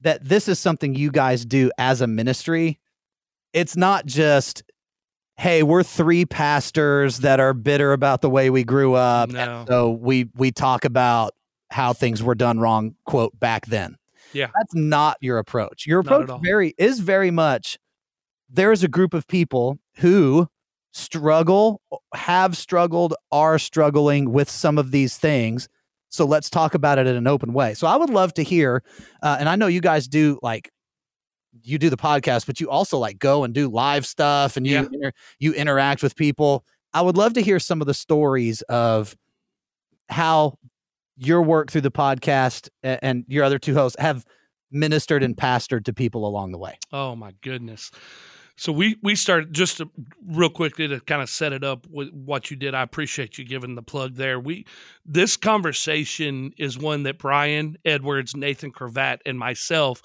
that 0.00 0.24
this 0.24 0.48
is 0.48 0.58
something 0.58 0.94
you 0.94 1.10
guys 1.10 1.44
do 1.44 1.70
as 1.78 2.00
a 2.00 2.06
ministry. 2.06 2.78
It's 3.52 3.76
not 3.76 4.06
just 4.06 4.62
hey, 5.36 5.62
we're 5.62 5.82
three 5.82 6.24
pastors 6.24 7.18
that 7.18 7.40
are 7.40 7.52
bitter 7.52 7.92
about 7.92 8.22
the 8.22 8.30
way 8.30 8.50
we 8.50 8.64
grew 8.64 8.94
up. 8.94 9.30
No. 9.30 9.64
so 9.68 9.90
we 9.90 10.28
we 10.34 10.50
talk 10.50 10.84
about 10.84 11.34
how 11.70 11.92
things 11.92 12.22
were 12.22 12.34
done 12.34 12.58
wrong, 12.58 12.94
quote, 13.04 13.38
back 13.38 13.66
then. 13.66 13.96
Yeah. 14.32 14.50
That's 14.54 14.74
not 14.74 15.16
your 15.20 15.38
approach. 15.38 15.86
Your 15.86 16.00
approach 16.00 16.30
very 16.42 16.74
is 16.78 17.00
very 17.00 17.30
much 17.30 17.78
there 18.48 18.72
is 18.72 18.84
a 18.84 18.88
group 18.88 19.14
of 19.14 19.26
people 19.26 19.78
who 19.96 20.48
struggle, 20.92 21.80
have 22.14 22.56
struggled, 22.56 23.14
are 23.32 23.58
struggling 23.58 24.32
with 24.32 24.48
some 24.48 24.78
of 24.78 24.90
these 24.90 25.16
things. 25.16 25.68
So 26.08 26.24
let's 26.24 26.48
talk 26.48 26.74
about 26.74 26.98
it 26.98 27.06
in 27.06 27.16
an 27.16 27.26
open 27.26 27.52
way. 27.52 27.74
So 27.74 27.86
I 27.86 27.96
would 27.96 28.10
love 28.10 28.32
to 28.34 28.42
hear, 28.42 28.82
uh, 29.22 29.36
and 29.38 29.48
I 29.48 29.56
know 29.56 29.66
you 29.66 29.80
guys 29.80 30.08
do 30.08 30.38
like 30.42 30.70
you 31.62 31.78
do 31.78 31.90
the 31.90 31.96
podcast, 31.96 32.46
but 32.46 32.60
you 32.60 32.70
also 32.70 32.98
like 32.98 33.18
go 33.18 33.44
and 33.44 33.54
do 33.54 33.68
live 33.68 34.06
stuff 34.06 34.56
and 34.56 34.66
you 34.66 34.74
yeah. 34.74 34.86
inter- 34.92 35.12
you 35.38 35.52
interact 35.52 36.02
with 36.02 36.16
people. 36.16 36.64
I 36.92 37.02
would 37.02 37.16
love 37.16 37.34
to 37.34 37.42
hear 37.42 37.58
some 37.58 37.80
of 37.80 37.86
the 37.86 37.94
stories 37.94 38.62
of 38.62 39.16
how 40.08 40.58
your 41.16 41.42
work 41.42 41.70
through 41.70 41.82
the 41.82 41.90
podcast 41.90 42.68
and 42.82 43.24
your 43.28 43.44
other 43.44 43.58
two 43.58 43.74
hosts 43.74 44.00
have 44.00 44.24
ministered 44.70 45.22
and 45.22 45.36
pastored 45.36 45.84
to 45.84 45.92
people 45.92 46.26
along 46.26 46.52
the 46.52 46.58
way. 46.58 46.78
Oh 46.92 47.16
my 47.16 47.32
goodness. 47.40 47.90
So 48.58 48.72
we 48.72 48.96
we 49.02 49.14
started 49.14 49.52
just 49.52 49.78
to, 49.78 49.90
real 50.26 50.48
quickly 50.48 50.88
to 50.88 51.00
kind 51.00 51.20
of 51.20 51.28
set 51.28 51.52
it 51.52 51.62
up 51.62 51.86
with 51.90 52.10
what 52.12 52.50
you 52.50 52.56
did. 52.56 52.74
I 52.74 52.82
appreciate 52.82 53.36
you 53.36 53.44
giving 53.44 53.74
the 53.74 53.82
plug 53.82 54.14
there. 54.14 54.40
We 54.40 54.64
this 55.04 55.36
conversation 55.36 56.52
is 56.56 56.78
one 56.78 57.02
that 57.02 57.18
Brian 57.18 57.76
Edwards, 57.84 58.34
Nathan 58.34 58.70
Cravat, 58.70 59.20
and 59.26 59.38
myself 59.38 60.02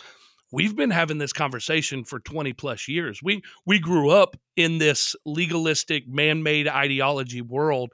we've 0.52 0.76
been 0.76 0.92
having 0.92 1.18
this 1.18 1.34
conversation 1.34 2.04
for 2.04 2.20
20 2.20 2.54
plus 2.54 2.88
years. 2.88 3.22
We 3.24 3.42
we 3.66 3.80
grew 3.80 4.10
up 4.10 4.38
in 4.56 4.78
this 4.78 5.16
legalistic 5.26 6.08
man-made 6.08 6.68
ideology 6.68 7.42
world. 7.42 7.92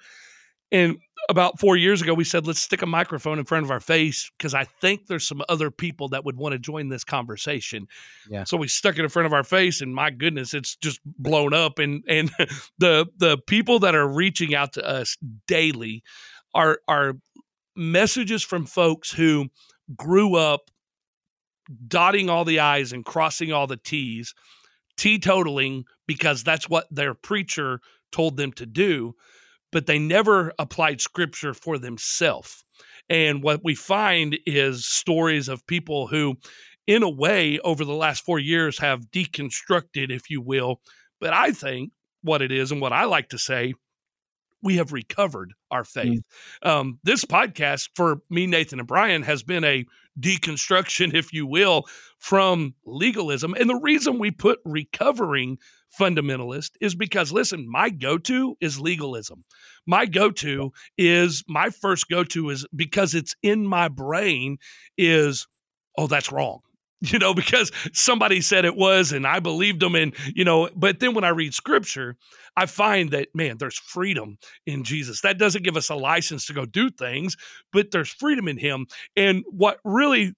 And 0.71 0.97
about 1.29 1.59
4 1.59 1.75
years 1.75 2.01
ago 2.01 2.13
we 2.13 2.23
said 2.23 2.45
let's 2.45 2.61
stick 2.61 2.81
a 2.81 2.85
microphone 2.85 3.39
in 3.39 3.45
front 3.45 3.65
of 3.65 3.71
our 3.71 3.79
face 3.79 4.31
because 4.37 4.53
I 4.53 4.65
think 4.81 5.07
there's 5.07 5.27
some 5.27 5.41
other 5.49 5.71
people 5.71 6.09
that 6.09 6.23
would 6.25 6.37
want 6.37 6.53
to 6.53 6.59
join 6.59 6.89
this 6.89 7.03
conversation. 7.03 7.87
Yeah. 8.29 8.43
So 8.43 8.57
we 8.57 8.67
stuck 8.67 8.97
it 8.97 9.03
in 9.03 9.09
front 9.09 9.25
of 9.25 9.33
our 9.33 9.43
face 9.43 9.81
and 9.81 9.93
my 9.93 10.09
goodness 10.09 10.53
it's 10.53 10.75
just 10.75 10.99
blown 11.05 11.53
up 11.53 11.79
and 11.79 12.03
and 12.07 12.31
the 12.77 13.07
the 13.17 13.37
people 13.47 13.79
that 13.79 13.95
are 13.95 14.07
reaching 14.07 14.55
out 14.55 14.73
to 14.73 14.87
us 14.87 15.17
daily 15.47 16.03
are 16.53 16.79
are 16.87 17.15
messages 17.75 18.43
from 18.43 18.65
folks 18.65 19.11
who 19.11 19.47
grew 19.95 20.35
up 20.35 20.71
dotting 21.87 22.29
all 22.29 22.45
the 22.45 22.59
I's 22.59 22.93
and 22.93 23.05
crossing 23.05 23.51
all 23.51 23.67
the 23.67 23.77
T's, 23.77 24.33
teetotaling 24.97 25.83
because 26.07 26.43
that's 26.43 26.69
what 26.69 26.87
their 26.91 27.13
preacher 27.13 27.79
told 28.11 28.37
them 28.37 28.51
to 28.53 28.65
do, 28.65 29.13
but 29.71 29.85
they 29.85 29.99
never 29.99 30.53
applied 30.59 31.01
scripture 31.01 31.53
for 31.53 31.77
themselves. 31.77 32.63
And 33.09 33.43
what 33.43 33.61
we 33.63 33.75
find 33.75 34.37
is 34.45 34.85
stories 34.85 35.47
of 35.47 35.65
people 35.67 36.07
who, 36.07 36.37
in 36.87 37.03
a 37.03 37.09
way, 37.09 37.59
over 37.59 37.85
the 37.85 37.93
last 37.93 38.23
four 38.23 38.39
years 38.39 38.79
have 38.79 39.11
deconstructed, 39.11 40.11
if 40.11 40.29
you 40.29 40.41
will. 40.41 40.81
But 41.19 41.33
I 41.33 41.51
think 41.51 41.91
what 42.21 42.41
it 42.41 42.51
is, 42.51 42.71
and 42.71 42.81
what 42.81 42.93
I 42.93 43.05
like 43.05 43.29
to 43.29 43.37
say, 43.37 43.73
we 44.61 44.77
have 44.77 44.91
recovered 44.91 45.53
our 45.71 45.83
mm. 45.83 45.87
faith. 45.87 46.21
Mm. 46.63 46.69
Um, 46.69 46.99
this 47.03 47.23
podcast 47.25 47.89
for 47.95 48.17
me, 48.29 48.47
Nathan, 48.47 48.79
and 48.79 48.87
Brian 48.87 49.23
has 49.23 49.43
been 49.43 49.63
a 49.63 49.85
deconstruction, 50.19 51.13
if 51.13 51.33
you 51.33 51.45
will, 51.45 51.85
from 52.17 52.75
legalism. 52.85 53.53
And 53.53 53.69
the 53.69 53.79
reason 53.81 54.19
we 54.19 54.31
put 54.31 54.59
recovering 54.65 55.57
fundamentalist 55.97 56.71
is 56.81 56.95
because, 56.95 57.31
listen, 57.31 57.69
my 57.69 57.89
go 57.89 58.17
to 58.17 58.55
is 58.59 58.79
legalism. 58.79 59.43
My 59.85 60.05
go 60.05 60.31
to 60.31 60.71
is 60.97 61.43
my 61.47 61.69
first 61.69 62.09
go 62.09 62.23
to 62.25 62.49
is 62.49 62.65
because 62.75 63.13
it's 63.13 63.35
in 63.41 63.65
my 63.65 63.87
brain 63.87 64.57
is, 64.97 65.47
oh, 65.97 66.07
that's 66.07 66.31
wrong. 66.31 66.59
you 67.01 67.19
know, 67.19 67.33
because 67.33 67.71
somebody 67.93 68.41
said 68.41 68.65
it 68.65 68.75
was 68.75 69.11
and 69.11 69.27
I 69.27 69.39
believed 69.39 69.81
them. 69.81 69.95
And, 69.95 70.15
you 70.35 70.43
know, 70.43 70.69
but 70.75 70.99
then 70.99 71.13
when 71.13 71.23
I 71.23 71.29
read 71.29 71.53
scripture, 71.53 72.15
I 72.55 72.65
find 72.65 73.11
that, 73.11 73.27
man, 73.35 73.57
there's 73.59 73.77
freedom 73.77 74.37
in 74.65 74.83
Jesus. 74.83 75.21
That 75.21 75.37
doesn't 75.37 75.63
give 75.63 75.77
us 75.77 75.89
a 75.89 75.95
license 75.95 76.45
to 76.47 76.53
go 76.53 76.65
do 76.65 76.89
things, 76.89 77.37
but 77.71 77.91
there's 77.91 78.09
freedom 78.09 78.47
in 78.47 78.57
him. 78.57 78.87
And 79.15 79.43
what 79.47 79.79
really 79.83 80.33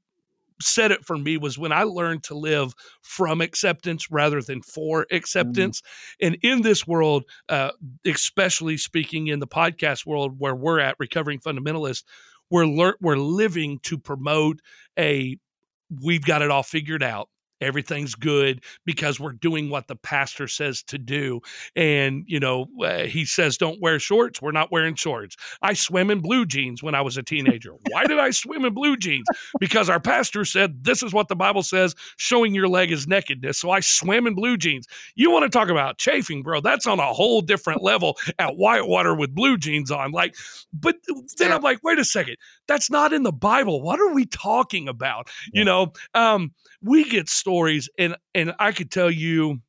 said 0.62 0.92
it 0.92 1.06
for 1.06 1.18
me 1.18 1.38
was 1.38 1.58
when 1.58 1.72
I 1.72 1.84
learned 1.84 2.24
to 2.24 2.36
live 2.36 2.74
from 3.02 3.40
acceptance 3.42 4.12
rather 4.12 4.42
than 4.42 4.62
for 4.62 5.06
Mm-hmm. 5.10 5.16
acceptance. 5.16 5.82
And 6.22 6.38
in 6.42 6.62
this 6.62 6.86
world, 6.86 7.24
uh, 7.48 7.72
especially 8.06 8.78
speaking 8.78 9.28
in 9.28 9.40
the 9.40 9.48
podcast 9.48 10.06
world 10.06 10.36
where 10.38 10.56
we're 10.56 10.80
at, 10.80 10.98
recovering 11.00 11.40
fundamentalists, 11.40 12.04
we're 12.50 12.94
we're 13.00 13.16
living 13.18 13.80
to 13.84 13.98
promote 13.98 14.60
a 14.98 15.38
we've 16.02 16.24
got 16.24 16.42
it 16.42 16.52
all 16.52 16.64
figured 16.64 17.04
out. 17.04 17.30
Everything's 17.62 18.16
good 18.16 18.64
because 18.86 19.20
we're 19.20 19.34
doing 19.34 19.70
what 19.70 19.90
the 19.90 19.96
pastor 19.98 20.48
says 20.48 20.82
to 20.84 20.98
do. 20.98 21.42
And, 21.76 22.24
you 22.26 22.40
know, 22.40 22.68
uh, 22.82 23.00
he 23.00 23.26
says, 23.26 23.58
don't 23.58 23.82
wear 23.82 24.00
shorts. 24.00 24.42
We're 24.42 24.54
not 24.54 24.72
wearing 24.72 24.96
shorts. 24.96 25.36
I 25.62 25.74
swim 25.74 26.10
in 26.10 26.22
blue 26.22 26.46
jeans 26.46 26.82
when 26.82 26.96
I 26.96 27.02
was 27.02 27.18
a 27.18 27.22
teenager. 27.22 27.74
Why 27.90 28.06
did 28.06 28.18
I 28.18 28.30
swim 28.32 28.64
in 28.64 28.74
blue 28.74 28.96
jeans? 28.96 29.26
Because 29.60 29.90
our 29.90 30.00
pastor 30.00 30.46
said, 30.46 30.86
this 30.86 31.04
is 31.04 31.12
what 31.12 31.28
the 31.28 31.36
Bible 31.36 31.62
says 31.62 31.96
showing 32.16 32.56
your 32.56 32.70
leg 32.70 32.94
is 32.94 33.10
nakedness. 33.10 33.60
So 33.60 33.72
I 33.72 33.82
swam 33.82 34.26
in 34.26 34.36
blue 34.36 34.56
jeans. 34.56 34.88
You 35.16 35.30
want 35.30 35.44
to 35.44 35.50
talk 35.50 35.68
about 35.68 35.98
chafing, 35.98 36.44
bro? 36.44 36.62
That's 36.62 36.88
on 36.88 37.00
a 37.00 37.14
whole 37.14 37.42
different 37.42 37.84
level 37.84 38.18
at 38.40 38.56
Whitewater 38.56 39.14
with 39.14 39.36
blue 39.36 39.58
jeans 39.58 39.92
on. 39.92 40.14
Like, 40.14 40.34
but 40.72 40.96
then 41.38 41.52
I'm 41.52 41.62
like, 41.62 41.80
wait 41.84 42.00
a 42.00 42.06
second. 42.06 42.38
That's 42.70 42.92
not 42.92 43.12
in 43.14 43.24
the 43.24 43.32
Bible. 43.34 43.82
What 43.82 44.00
are 44.00 44.14
we 44.14 44.26
talking 44.26 44.88
about? 44.88 45.28
You 45.52 45.66
know, 45.66 45.92
um, 46.14 46.52
we 46.82 47.04
get 47.04 47.28
stories 47.28 47.90
and 47.98 48.16
and 48.34 48.54
I 48.60 48.72
could 48.72 48.92
tell 48.92 49.12
you 49.12 49.60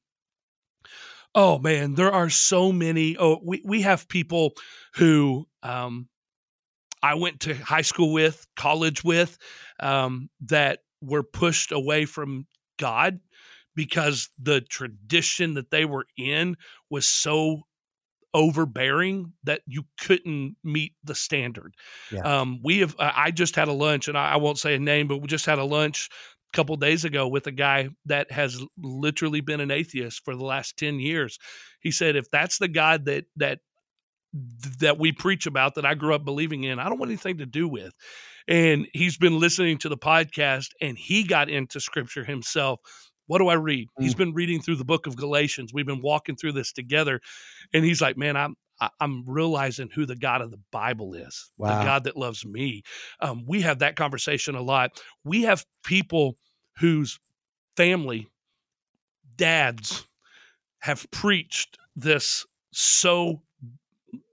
oh 1.34 1.59
man 1.59 1.94
there 1.94 2.12
are 2.12 2.28
so 2.28 2.72
many 2.72 3.16
oh 3.16 3.40
we, 3.44 3.62
we 3.64 3.82
have 3.82 4.09
people 4.09 4.53
who 4.94 5.46
um 5.62 6.09
I 7.03 7.14
went 7.14 7.40
to 7.40 7.55
high 7.55 7.82
school 7.82 8.12
with 8.12 8.46
college 8.57 9.03
with 9.03 9.38
um 9.80 10.28
that 10.46 10.80
were 11.01 11.22
pushed 11.22 11.72
away 11.72 12.05
from 12.05 12.46
God 12.78 13.20
because 13.74 14.28
the 14.38 14.61
tradition 14.61 15.55
that 15.55 15.70
they 15.70 15.84
were 15.84 16.07
in 16.16 16.57
was 16.90 17.07
so 17.07 17.62
overbearing 18.34 19.32
that 19.44 19.60
you 19.66 19.84
couldn't 20.00 20.56
meet 20.62 20.92
the 21.04 21.14
standard. 21.14 21.74
Yeah. 22.12 22.20
Um, 22.20 22.60
we 22.62 22.78
have. 22.78 22.94
I 22.98 23.12
I 23.16 23.30
just 23.30 23.56
had 23.56 23.68
a 23.68 23.72
lunch, 23.72 24.08
and 24.08 24.16
I, 24.16 24.32
I 24.32 24.36
won't 24.36 24.58
say 24.58 24.74
a 24.74 24.78
name, 24.78 25.08
but 25.08 25.18
we 25.18 25.26
just 25.26 25.46
had 25.46 25.58
a 25.58 25.64
lunch 25.64 26.08
a 26.52 26.56
couple 26.56 26.76
days 26.76 27.04
ago 27.04 27.28
with 27.28 27.46
a 27.46 27.52
guy 27.52 27.90
that 28.06 28.30
has 28.30 28.60
literally 28.78 29.40
been 29.40 29.60
an 29.60 29.70
atheist 29.70 30.24
for 30.24 30.34
the 30.34 30.44
last 30.44 30.76
ten 30.76 31.00
years. 31.00 31.38
He 31.80 31.90
said, 31.90 32.16
if 32.16 32.30
that's 32.30 32.58
the 32.58 32.68
God 32.68 33.06
that 33.06 33.24
that 33.36 33.60
that 34.78 34.98
we 34.98 35.10
preach 35.10 35.46
about 35.46 35.74
that 35.74 35.84
I 35.84 35.94
grew 35.94 36.14
up 36.14 36.24
believing 36.24 36.62
in, 36.64 36.78
I 36.78 36.88
don't 36.88 36.98
want 36.98 37.10
anything 37.10 37.38
to 37.38 37.46
do 37.46 37.66
with. 37.66 37.92
And 38.46 38.86
he's 38.92 39.16
been 39.16 39.38
listening 39.38 39.78
to 39.78 39.88
the 39.88 39.98
podcast, 39.98 40.68
and 40.80 40.96
he 40.96 41.24
got 41.24 41.50
into 41.50 41.80
Scripture 41.80 42.24
himself. 42.24 42.80
What 43.30 43.38
do 43.38 43.46
I 43.46 43.54
read? 43.54 43.86
He's 44.00 44.16
been 44.16 44.34
reading 44.34 44.60
through 44.60 44.74
the 44.74 44.84
book 44.84 45.06
of 45.06 45.14
Galatians. 45.14 45.72
We've 45.72 45.86
been 45.86 46.02
walking 46.02 46.34
through 46.34 46.50
this 46.50 46.72
together, 46.72 47.20
and 47.72 47.84
he's 47.84 48.00
like, 48.00 48.16
"Man, 48.16 48.36
I'm 48.36 48.56
I'm 48.98 49.24
realizing 49.24 49.88
who 49.94 50.04
the 50.04 50.16
God 50.16 50.40
of 50.40 50.50
the 50.50 50.58
Bible 50.72 51.14
is, 51.14 51.48
Wow. 51.56 51.78
the 51.78 51.84
God 51.84 52.02
that 52.04 52.16
loves 52.16 52.44
me." 52.44 52.82
Um, 53.20 53.44
we 53.46 53.60
have 53.60 53.78
that 53.78 53.94
conversation 53.94 54.56
a 54.56 54.62
lot. 54.62 55.00
We 55.22 55.42
have 55.42 55.64
people 55.84 56.38
whose 56.78 57.20
family, 57.76 58.26
dads, 59.36 60.08
have 60.80 61.08
preached 61.12 61.78
this 61.94 62.44
so 62.72 63.42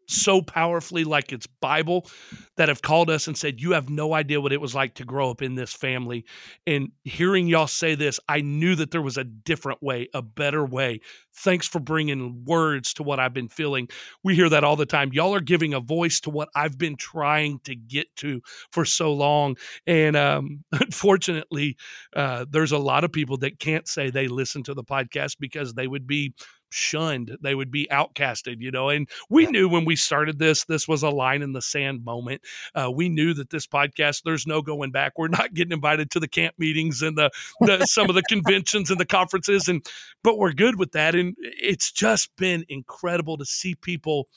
so 0.08 0.42
powerfully 0.42 1.04
like 1.04 1.32
it's 1.34 1.48
bible 1.48 2.08
that 2.56 2.70
have 2.70 2.82
called 2.82 3.10
us 3.10 3.28
and 3.28 3.38
said 3.38 3.62
you 3.62 3.72
have 3.72 3.90
no 3.90 4.14
idea 4.14 4.42
what 4.42 4.54
it 4.54 4.62
was 4.62 4.74
like 4.74 4.96
to 4.96 5.06
grow 5.06 5.30
up 5.30 5.42
in 5.42 5.56
this 5.56 5.74
family. 5.74 6.26
And 6.66 6.92
hearing 7.04 7.48
y'all 7.48 7.68
say 7.68 7.96
this 7.96 8.20
i 8.28 8.42
knew 8.42 8.76
that 8.76 8.92
there 8.92 9.02
was 9.02 9.18
a 9.18 9.24
different 9.24 9.82
way 9.82 10.08
a 10.14 10.22
better 10.22 10.66
way. 10.66 11.02
Thanks 11.36 11.68
for 11.68 11.80
bringing 11.80 12.44
words 12.46 12.94
to 12.96 13.04
what 13.04 13.20
i've 13.20 13.34
been 13.34 13.50
feeling. 13.50 13.88
We 14.24 14.36
hear 14.36 14.50
that 14.50 14.64
all 14.64 14.76
the 14.76 14.86
time. 14.86 15.14
Y'all 15.14 15.36
are 15.36 15.42
giving 15.42 15.74
a 15.74 15.80
voice 15.80 16.20
to 16.22 16.30
what 16.30 16.50
i've 16.56 16.78
been 16.78 16.96
trying 16.96 17.60
to 17.66 17.76
get 17.76 18.08
to 18.18 18.42
for 18.72 18.86
so 18.86 19.14
long. 19.14 19.56
And 19.86 20.16
um, 20.16 20.64
unfortunately 20.72 21.78
uh, 22.16 22.46
there's 22.50 22.72
a 22.72 22.78
lot 22.78 23.04
of 23.04 23.12
people 23.12 23.38
that 23.38 23.60
can't 23.60 23.88
say 23.88 24.10
they 24.10 24.28
listen 24.28 24.64
to 24.64 24.74
the 24.74 24.84
podcast 24.84 25.38
because 25.40 25.74
they 25.74 25.88
would 25.88 26.08
be 26.08 26.34
shunned 26.70 27.38
they 27.42 27.56
would 27.56 27.72
be 27.72 27.88
outcasted 27.92 28.58
you 28.60 28.72
know 28.72 28.90
and 28.90 29.08
we 29.30 29.46
knew 29.48 29.70
when 29.70 29.86
we 29.86 29.96
started 29.96 30.40
this 30.40 30.66
this 30.66 30.88
was 30.88 31.04
a 31.04 31.10
line 31.10 31.42
in 31.42 31.54
the 31.54 31.62
sand 31.62 32.04
moment 32.04 32.42
uh, 32.76 32.92
we 32.94 33.08
knew 33.10 33.34
that 33.34 33.50
this 33.50 33.66
podcast 33.66 34.24
there's 34.24 34.46
no 34.46 34.62
going 34.62 34.92
back 34.92 35.14
we're 35.18 35.28
not 35.28 35.54
getting 35.54 35.72
invited 35.72 36.12
to 36.12 36.20
the 36.20 36.28
camp 36.28 36.54
meetings 36.58 37.02
and 37.02 37.18
the, 37.18 37.30
the 37.62 37.86
some 37.86 38.10
of 38.10 38.16
the 38.16 38.24
conventions 38.24 38.90
and 38.90 39.00
the 39.00 39.06
conferences 39.06 39.68
and 39.68 39.86
but 40.24 40.38
we're 40.38 40.54
good 40.54 40.78
with 40.78 40.92
that 40.92 41.16
and 41.16 41.36
it's 41.40 41.92
just 41.92 42.36
been 42.36 42.66
incredible 42.70 43.38
to 43.38 43.46
see 43.46 43.76
people 43.76 44.28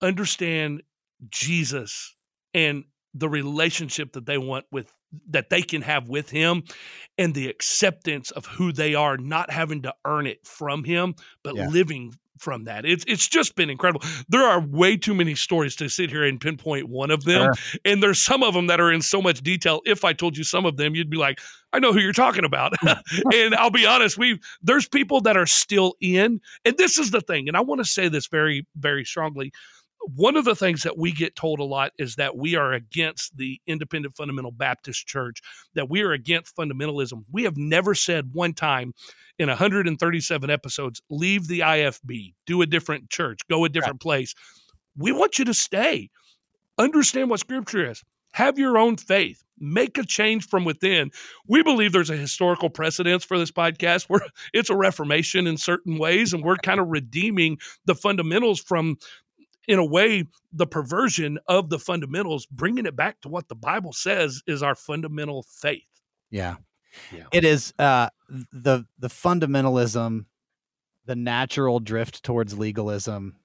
understand 0.00 0.82
jesus 1.28 2.16
and 2.54 2.84
the 3.14 3.28
relationship 3.28 4.12
that 4.12 4.26
they 4.26 4.38
want 4.38 4.64
with 4.70 4.92
that 5.28 5.50
they 5.50 5.62
can 5.62 5.82
have 5.82 6.08
with 6.08 6.30
him 6.30 6.62
and 7.18 7.34
the 7.34 7.48
acceptance 7.48 8.30
of 8.30 8.46
who 8.46 8.72
they 8.72 8.94
are 8.94 9.16
not 9.16 9.50
having 9.50 9.82
to 9.82 9.94
earn 10.04 10.26
it 10.26 10.46
from 10.46 10.84
him 10.84 11.14
but 11.42 11.54
Yeah. 11.56 11.68
living 11.68 12.14
from 12.38 12.64
that. 12.64 12.86
It's 12.86 13.04
it's 13.06 13.28
just 13.28 13.54
been 13.54 13.68
incredible. 13.68 14.00
There 14.30 14.46
are 14.46 14.60
way 14.60 14.96
too 14.96 15.12
many 15.14 15.34
stories 15.34 15.76
to 15.76 15.90
sit 15.90 16.08
here 16.10 16.24
and 16.24 16.40
pinpoint 16.40 16.88
one 16.88 17.10
of 17.10 17.24
them 17.24 17.52
and 17.84 18.02
there's 18.02 18.24
some 18.24 18.42
of 18.42 18.54
them 18.54 18.66
that 18.68 18.80
are 18.80 18.90
in 18.90 19.02
so 19.02 19.20
much 19.20 19.42
detail. 19.42 19.82
If 19.84 20.04
i 20.04 20.14
told 20.14 20.38
you 20.38 20.44
some 20.44 20.64
of 20.64 20.78
them 20.78 20.94
you'd 20.94 21.10
be 21.10 21.18
like 21.18 21.38
i 21.74 21.78
know 21.78 21.92
who 21.92 21.98
you're 22.00 22.12
talking 22.14 22.44
about. 22.46 22.72
Mm. 22.82 22.98
And 23.34 23.54
i'll 23.56 23.70
be 23.70 23.84
honest 23.84 24.16
we 24.16 24.40
there's 24.62 24.88
people 24.88 25.20
that 25.20 25.36
are 25.36 25.44
still 25.46 25.96
in 26.00 26.40
and 26.64 26.78
this 26.78 26.98
is 26.98 27.10
the 27.10 27.20
thing 27.20 27.46
and 27.46 27.58
i 27.58 27.60
want 27.60 27.80
to 27.80 27.84
say 27.84 28.08
this 28.08 28.26
very 28.26 28.66
very 28.74 29.04
strongly 29.04 29.52
one 30.02 30.36
of 30.36 30.44
the 30.44 30.56
things 30.56 30.82
that 30.82 30.96
we 30.96 31.12
get 31.12 31.36
told 31.36 31.60
a 31.60 31.64
lot 31.64 31.92
is 31.98 32.16
that 32.16 32.36
we 32.36 32.56
are 32.56 32.72
against 32.72 33.36
the 33.36 33.60
independent 33.66 34.16
fundamental 34.16 34.50
Baptist 34.50 35.06
church, 35.06 35.42
that 35.74 35.90
we 35.90 36.02
are 36.02 36.12
against 36.12 36.56
fundamentalism. 36.56 37.24
We 37.30 37.44
have 37.44 37.56
never 37.56 37.94
said 37.94 38.30
one 38.32 38.54
time 38.54 38.94
in 39.38 39.48
137 39.48 40.50
episodes, 40.50 41.02
leave 41.10 41.48
the 41.48 41.60
IFB, 41.60 42.34
do 42.46 42.62
a 42.62 42.66
different 42.66 43.10
church, 43.10 43.40
go 43.48 43.64
a 43.64 43.68
different 43.68 44.00
place. 44.00 44.34
We 44.96 45.12
want 45.12 45.38
you 45.38 45.44
to 45.46 45.54
stay. 45.54 46.10
Understand 46.78 47.30
what 47.30 47.40
scripture 47.40 47.90
is. 47.90 48.02
Have 48.32 48.58
your 48.58 48.78
own 48.78 48.96
faith. 48.96 49.42
Make 49.58 49.98
a 49.98 50.04
change 50.04 50.46
from 50.48 50.64
within. 50.64 51.10
We 51.46 51.62
believe 51.62 51.92
there's 51.92 52.10
a 52.10 52.16
historical 52.16 52.70
precedence 52.70 53.24
for 53.24 53.38
this 53.38 53.50
podcast 53.50 54.04
where 54.08 54.22
it's 54.54 54.70
a 54.70 54.76
reformation 54.76 55.46
in 55.46 55.58
certain 55.58 55.98
ways, 55.98 56.32
and 56.32 56.42
we're 56.42 56.56
kind 56.56 56.80
of 56.80 56.88
redeeming 56.88 57.58
the 57.84 57.94
fundamentals 57.94 58.60
from 58.60 58.96
in 59.68 59.78
a 59.78 59.84
way 59.84 60.24
the 60.52 60.66
perversion 60.66 61.38
of 61.46 61.70
the 61.70 61.78
fundamentals 61.78 62.46
bringing 62.46 62.86
it 62.86 62.96
back 62.96 63.20
to 63.20 63.28
what 63.28 63.48
the 63.48 63.54
bible 63.54 63.92
says 63.92 64.42
is 64.46 64.62
our 64.62 64.74
fundamental 64.74 65.44
faith 65.60 65.82
Yeah. 66.30 66.56
Yeah. 67.12 67.24
It 67.32 67.44
is 67.44 67.72
uh 67.78 68.08
the 68.52 68.84
the 68.98 69.08
fundamentalism, 69.08 70.24
the 71.06 71.16
natural 71.16 71.80
drift 71.80 72.22
towards 72.22 72.58
legalism 72.58 73.36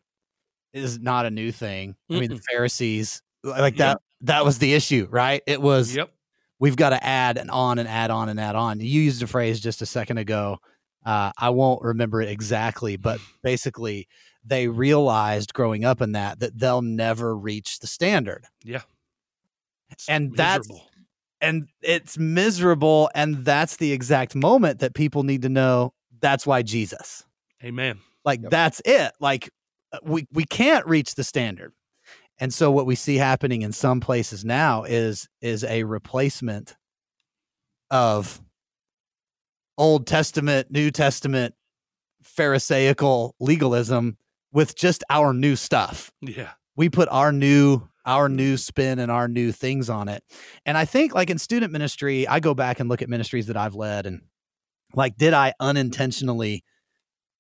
is 0.74 1.00
not 1.00 1.26
a 1.26 1.32
new 1.32 1.52
thing. 1.52 1.96
I 2.10 2.20
mean, 2.20 2.30
the 2.30 2.42
Pharisees 2.52 3.22
like 3.44 3.78
that 3.78 4.02
that 4.22 4.44
was 4.44 4.58
the 4.58 4.74
issue, 4.74 5.08
right? 5.12 5.44
It 5.46 5.62
was 5.62 5.96
yep 5.96 6.12
we've 6.60 6.76
got 6.76 6.90
to 6.90 7.04
add 7.06 7.38
and 7.38 7.52
on 7.52 7.80
and 7.80 7.88
add 7.88 8.12
on 8.12 8.30
and 8.30 8.40
add 8.40 8.56
on. 8.56 8.80
You 8.80 9.02
used 9.02 9.22
a 9.22 9.28
phrase 9.28 9.60
just 9.60 9.82
a 9.82 9.86
second 9.86 10.18
ago. 10.18 10.58
Uh, 11.06 11.32
I 11.38 11.50
won't 11.52 11.84
remember 11.84 12.22
it 12.22 12.30
exactly, 12.30 12.98
but 12.98 13.20
basically, 13.44 14.08
they 14.46 14.68
realized 14.68 15.54
growing 15.54 15.84
up 15.84 16.02
in 16.02 16.12
that 16.14 16.40
that 16.40 16.58
they'll 16.58 16.82
never 16.82 17.36
reach 17.36 17.80
the 17.80 17.88
standard, 17.88 18.46
yeah 18.64 18.82
It's 19.90 20.08
And 20.10 20.36
that's- 20.36 20.68
and 21.42 21.68
it's 21.82 22.18
miserable. 22.18 23.10
And 23.14 23.44
that's 23.46 23.78
the 23.78 23.92
exact 23.92 24.34
moment 24.36 24.80
that 24.80 24.94
people 24.96 25.24
need 25.24 25.42
to 25.44 25.50
know. 25.50 25.94
That's 26.22 26.48
why 26.48 26.62
Jesus. 26.64 27.24
amen 27.64 28.00
Like 28.24 28.42
Yep. 28.42 28.52
that's 28.52 28.82
it. 28.86 29.12
Like 29.20 29.50
uh, 29.92 30.00
we 30.04 30.28
we 30.32 30.46
can't 30.46 30.86
reach 30.88 31.16
the 31.16 31.24
standard. 31.24 31.74
And 32.40 32.54
so 32.54 32.70
what 32.72 32.86
we 32.86 32.96
see 32.96 33.16
happening 33.18 33.62
in 33.62 33.72
some 33.74 34.00
places 34.00 34.44
now 34.46 34.84
is 34.84 35.28
is 35.42 35.64
a 35.64 35.84
replacement 35.84 36.76
of 37.92 38.42
Old 39.78 40.08
Testament, 40.08 40.72
New 40.72 40.90
Testament, 40.92 41.54
Pharisaical 42.24 43.36
legalism 43.40 44.18
with 44.56 44.74
just 44.76 45.04
our 45.10 45.34
new 45.34 45.56
stuff. 45.56 46.12
yeah 46.22 46.52
We 46.76 46.90
put 46.90 47.10
our 47.10 47.32
new 47.32 47.88
our 48.06 48.30
new 48.30 48.56
spin 48.56 49.00
and 49.00 49.12
our 49.12 49.28
new 49.28 49.52
things 49.52 49.90
on 49.90 50.08
it. 50.08 50.24
And 50.64 50.78
I 50.78 50.86
think 50.86 51.16
like 51.16 51.32
in 51.32 51.40
student 51.40 51.74
ministry, 51.74 52.28
I 52.28 52.40
go 52.40 52.54
back 52.54 52.80
and 52.80 52.88
look 52.88 53.02
at 53.02 53.10
ministries 53.10 53.48
that 53.48 53.58
I've 53.58 53.74
led 53.74 54.06
and 54.06 54.22
like 54.94 55.18
did 55.18 55.34
I 55.34 55.54
unintentionally 55.60 56.64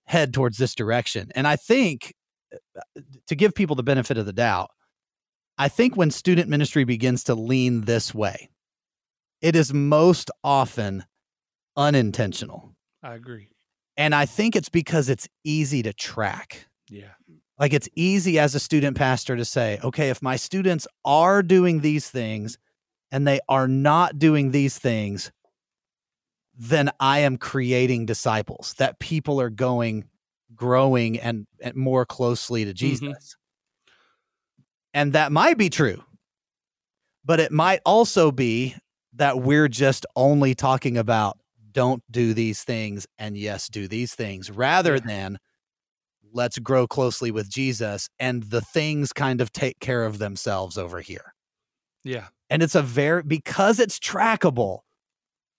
head 0.05 0.33
towards 0.33 0.57
this 0.57 0.75
direction? 0.75 1.31
And 1.35 1.47
I 1.47 1.55
think 1.55 2.13
to 3.27 3.35
give 3.35 3.55
people 3.55 3.75
the 3.75 3.83
benefit 3.83 4.17
of 4.17 4.25
the 4.25 4.33
doubt, 4.33 4.69
I 5.57 5.69
think 5.69 5.95
when 5.95 6.11
student 6.11 6.49
ministry 6.49 6.83
begins 6.83 7.23
to 7.25 7.35
lean 7.35 7.81
this 7.81 8.13
way, 8.13 8.49
it 9.41 9.55
is 9.55 9.73
most 9.73 10.31
often 10.43 11.05
unintentional. 11.77 12.75
I 13.01 13.13
agree. 13.15 13.49
And 13.95 14.13
I 14.13 14.25
think 14.25 14.55
it's 14.55 14.69
because 14.69 15.07
it's 15.07 15.29
easy 15.45 15.81
to 15.83 15.93
track. 15.93 16.67
Yeah. 16.89 17.11
Like 17.59 17.73
it's 17.73 17.89
easy 17.95 18.37
as 18.39 18.55
a 18.55 18.59
student 18.59 18.97
pastor 18.97 19.35
to 19.35 19.45
say, 19.45 19.79
okay, 19.83 20.09
if 20.09 20.21
my 20.21 20.35
students 20.35 20.87
are 21.03 21.41
doing 21.41 21.81
these 21.81 22.09
things 22.09 22.57
and 23.11 23.27
they 23.27 23.39
are 23.47 23.67
not 23.67 24.19
doing 24.19 24.51
these 24.51 24.77
things, 24.77 25.31
then 26.57 26.91
I 26.99 27.19
am 27.19 27.37
creating 27.37 28.05
disciples 28.05 28.75
that 28.77 28.99
people 28.99 29.39
are 29.41 29.49
going, 29.49 30.05
growing 30.53 31.19
and, 31.19 31.47
and 31.61 31.75
more 31.75 32.05
closely 32.05 32.65
to 32.65 32.71
Mm-hmm. 32.71 33.07
Jesus. 33.07 33.37
And 34.93 35.13
that 35.13 35.31
might 35.31 35.57
be 35.57 35.69
true, 35.69 36.01
but 37.25 37.41
it 37.41 37.51
might 37.51 37.81
also 37.85 38.31
be 38.31 38.75
that 39.13 39.39
we're 39.39 39.67
just 39.67 40.05
only 40.15 40.55
talking 40.55 40.97
about 40.97 41.37
don't 41.71 42.01
do 42.09 42.33
these 42.33 42.63
things 42.63 43.05
and 43.17 43.37
yes, 43.37 43.67
do 43.67 43.87
these 43.89 44.15
things 44.15 44.49
rather 44.49 44.99
than 44.99 45.37
let's 46.35 46.59
grow 46.59 46.85
closely 46.85 47.31
with 47.31 47.49
Jesus 47.49 48.09
and 48.19 48.43
the 48.43 48.61
things 48.61 49.13
kind 49.13 49.41
of 49.41 49.51
take 49.51 49.79
care 49.79 50.05
of 50.05 50.19
themselves 50.19 50.77
over 50.77 50.99
here. 50.99 51.33
Yeah. 52.03 52.27
And 52.49 52.61
it's 52.61 52.75
a 52.75 52.81
very, 52.81 53.23
because 53.23 53.79
it's 53.79 53.97
trackable, 53.97 54.79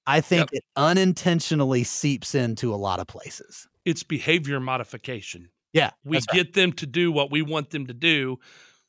I 0.07 0.20
think 0.20 0.51
it 0.53 0.62
unintentionally 0.77 1.83
seeps 1.83 2.35
into 2.35 2.72
a 2.72 2.77
lot 2.77 3.01
of 3.01 3.09
places. 3.09 3.66
It's 3.85 4.05
behavior 4.05 4.61
modification. 4.61 5.49
Yeah. 5.72 5.91
We 6.05 6.18
right. 6.18 6.27
get 6.33 6.53
them 6.55 6.72
to 6.74 6.87
do 6.87 7.11
what 7.11 7.33
we 7.33 7.43
want 7.43 7.70
them 7.70 7.87
to 7.89 7.95
do. 7.95 8.39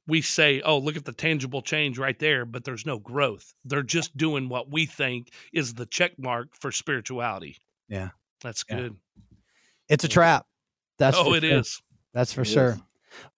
We 0.06 0.22
say, 0.22 0.62
oh, 0.62 0.78
look 0.78 0.96
at 0.96 1.06
the 1.06 1.12
tangible 1.12 1.62
change 1.62 1.98
right 1.98 2.18
there, 2.20 2.46
but 2.46 2.64
there's 2.64 2.86
no 2.86 3.00
growth. 3.00 3.54
They're 3.66 3.82
just 3.84 4.16
doing 4.16 4.48
what 4.48 4.72
we 4.72 4.86
think 4.86 5.32
is 5.52 5.74
the 5.74 5.86
check 5.86 6.14
mark 6.20 6.50
for 6.60 6.72
spirituality. 6.72 7.58
Yeah. 7.90 8.10
That's 8.42 8.64
Yeah. 8.70 8.76
good. 8.78 8.96
It's 9.90 10.04
a 10.04 10.08
trap. 10.08 10.46
That's 10.98 11.18
oh, 11.18 11.26
for 11.26 11.38
it 11.38 11.44
sure. 11.44 11.60
is. 11.60 11.82
That's 12.14 12.34
for 12.34 12.42
It 12.42 12.46
sure. 12.46 12.70
is. 12.72 12.78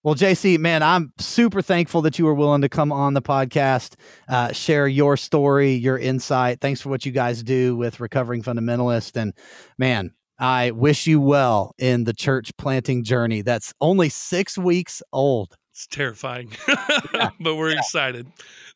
Well, 0.03 0.15
JC, 0.15 0.57
man, 0.57 0.83
I'm 0.83 1.13
super 1.19 1.61
thankful 1.61 2.01
that 2.01 2.19
you 2.19 2.25
were 2.25 2.33
willing 2.33 2.61
to 2.61 2.69
come 2.69 2.91
on 2.91 3.13
the 3.13 3.21
podcast, 3.21 3.95
uh, 4.27 4.51
share 4.51 4.87
your 4.87 5.15
story, 5.17 5.73
your 5.73 5.97
insight. 5.97 6.59
Thanks 6.61 6.81
for 6.81 6.89
what 6.89 7.05
you 7.05 7.11
guys 7.11 7.43
do 7.43 7.75
with 7.77 7.99
Recovering 7.99 8.41
Fundamentalist. 8.43 9.15
And 9.15 9.33
man, 9.77 10.13
I 10.37 10.71
wish 10.71 11.05
you 11.07 11.19
well 11.21 11.73
in 11.77 12.05
the 12.05 12.13
church 12.13 12.55
planting 12.57 13.03
journey. 13.03 13.41
That's 13.41 13.73
only 13.81 14.09
six 14.09 14.57
weeks 14.57 15.01
old. 15.13 15.55
It's 15.71 15.87
terrifying, 15.87 16.51
but 17.39 17.55
we're 17.55 17.71
excited. 17.71 18.27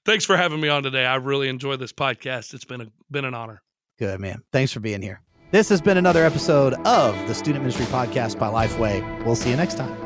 Thanks 0.05 0.23
for 0.25 0.38
having 0.38 0.61
me 0.61 0.69
on 0.69 0.84
today. 0.84 1.05
I 1.05 1.15
really 1.15 1.49
enjoy 1.49 1.75
this 1.75 1.91
podcast. 1.91 2.53
It's 2.53 2.65
been 2.65 2.81
a 2.81 2.88
been 3.11 3.25
an 3.25 3.34
honor. 3.34 3.61
Good, 3.99 4.19
man. 4.21 4.41
Thanks 4.53 4.71
for 4.71 4.79
being 4.79 5.01
here. 5.01 5.21
This 5.54 5.70
has 5.70 5.82
been 5.82 5.97
another 5.97 6.26
episode 6.26 6.74
of 6.84 7.16
the 7.28 7.36
Student 7.36 7.64
Ministry 7.64 7.86
Podcast 7.86 8.39
by 8.39 8.47
Lifeway. 8.47 9.24
We'll 9.24 9.36
see 9.36 9.51
you 9.51 9.56
next 9.56 9.78
time. 9.78 10.03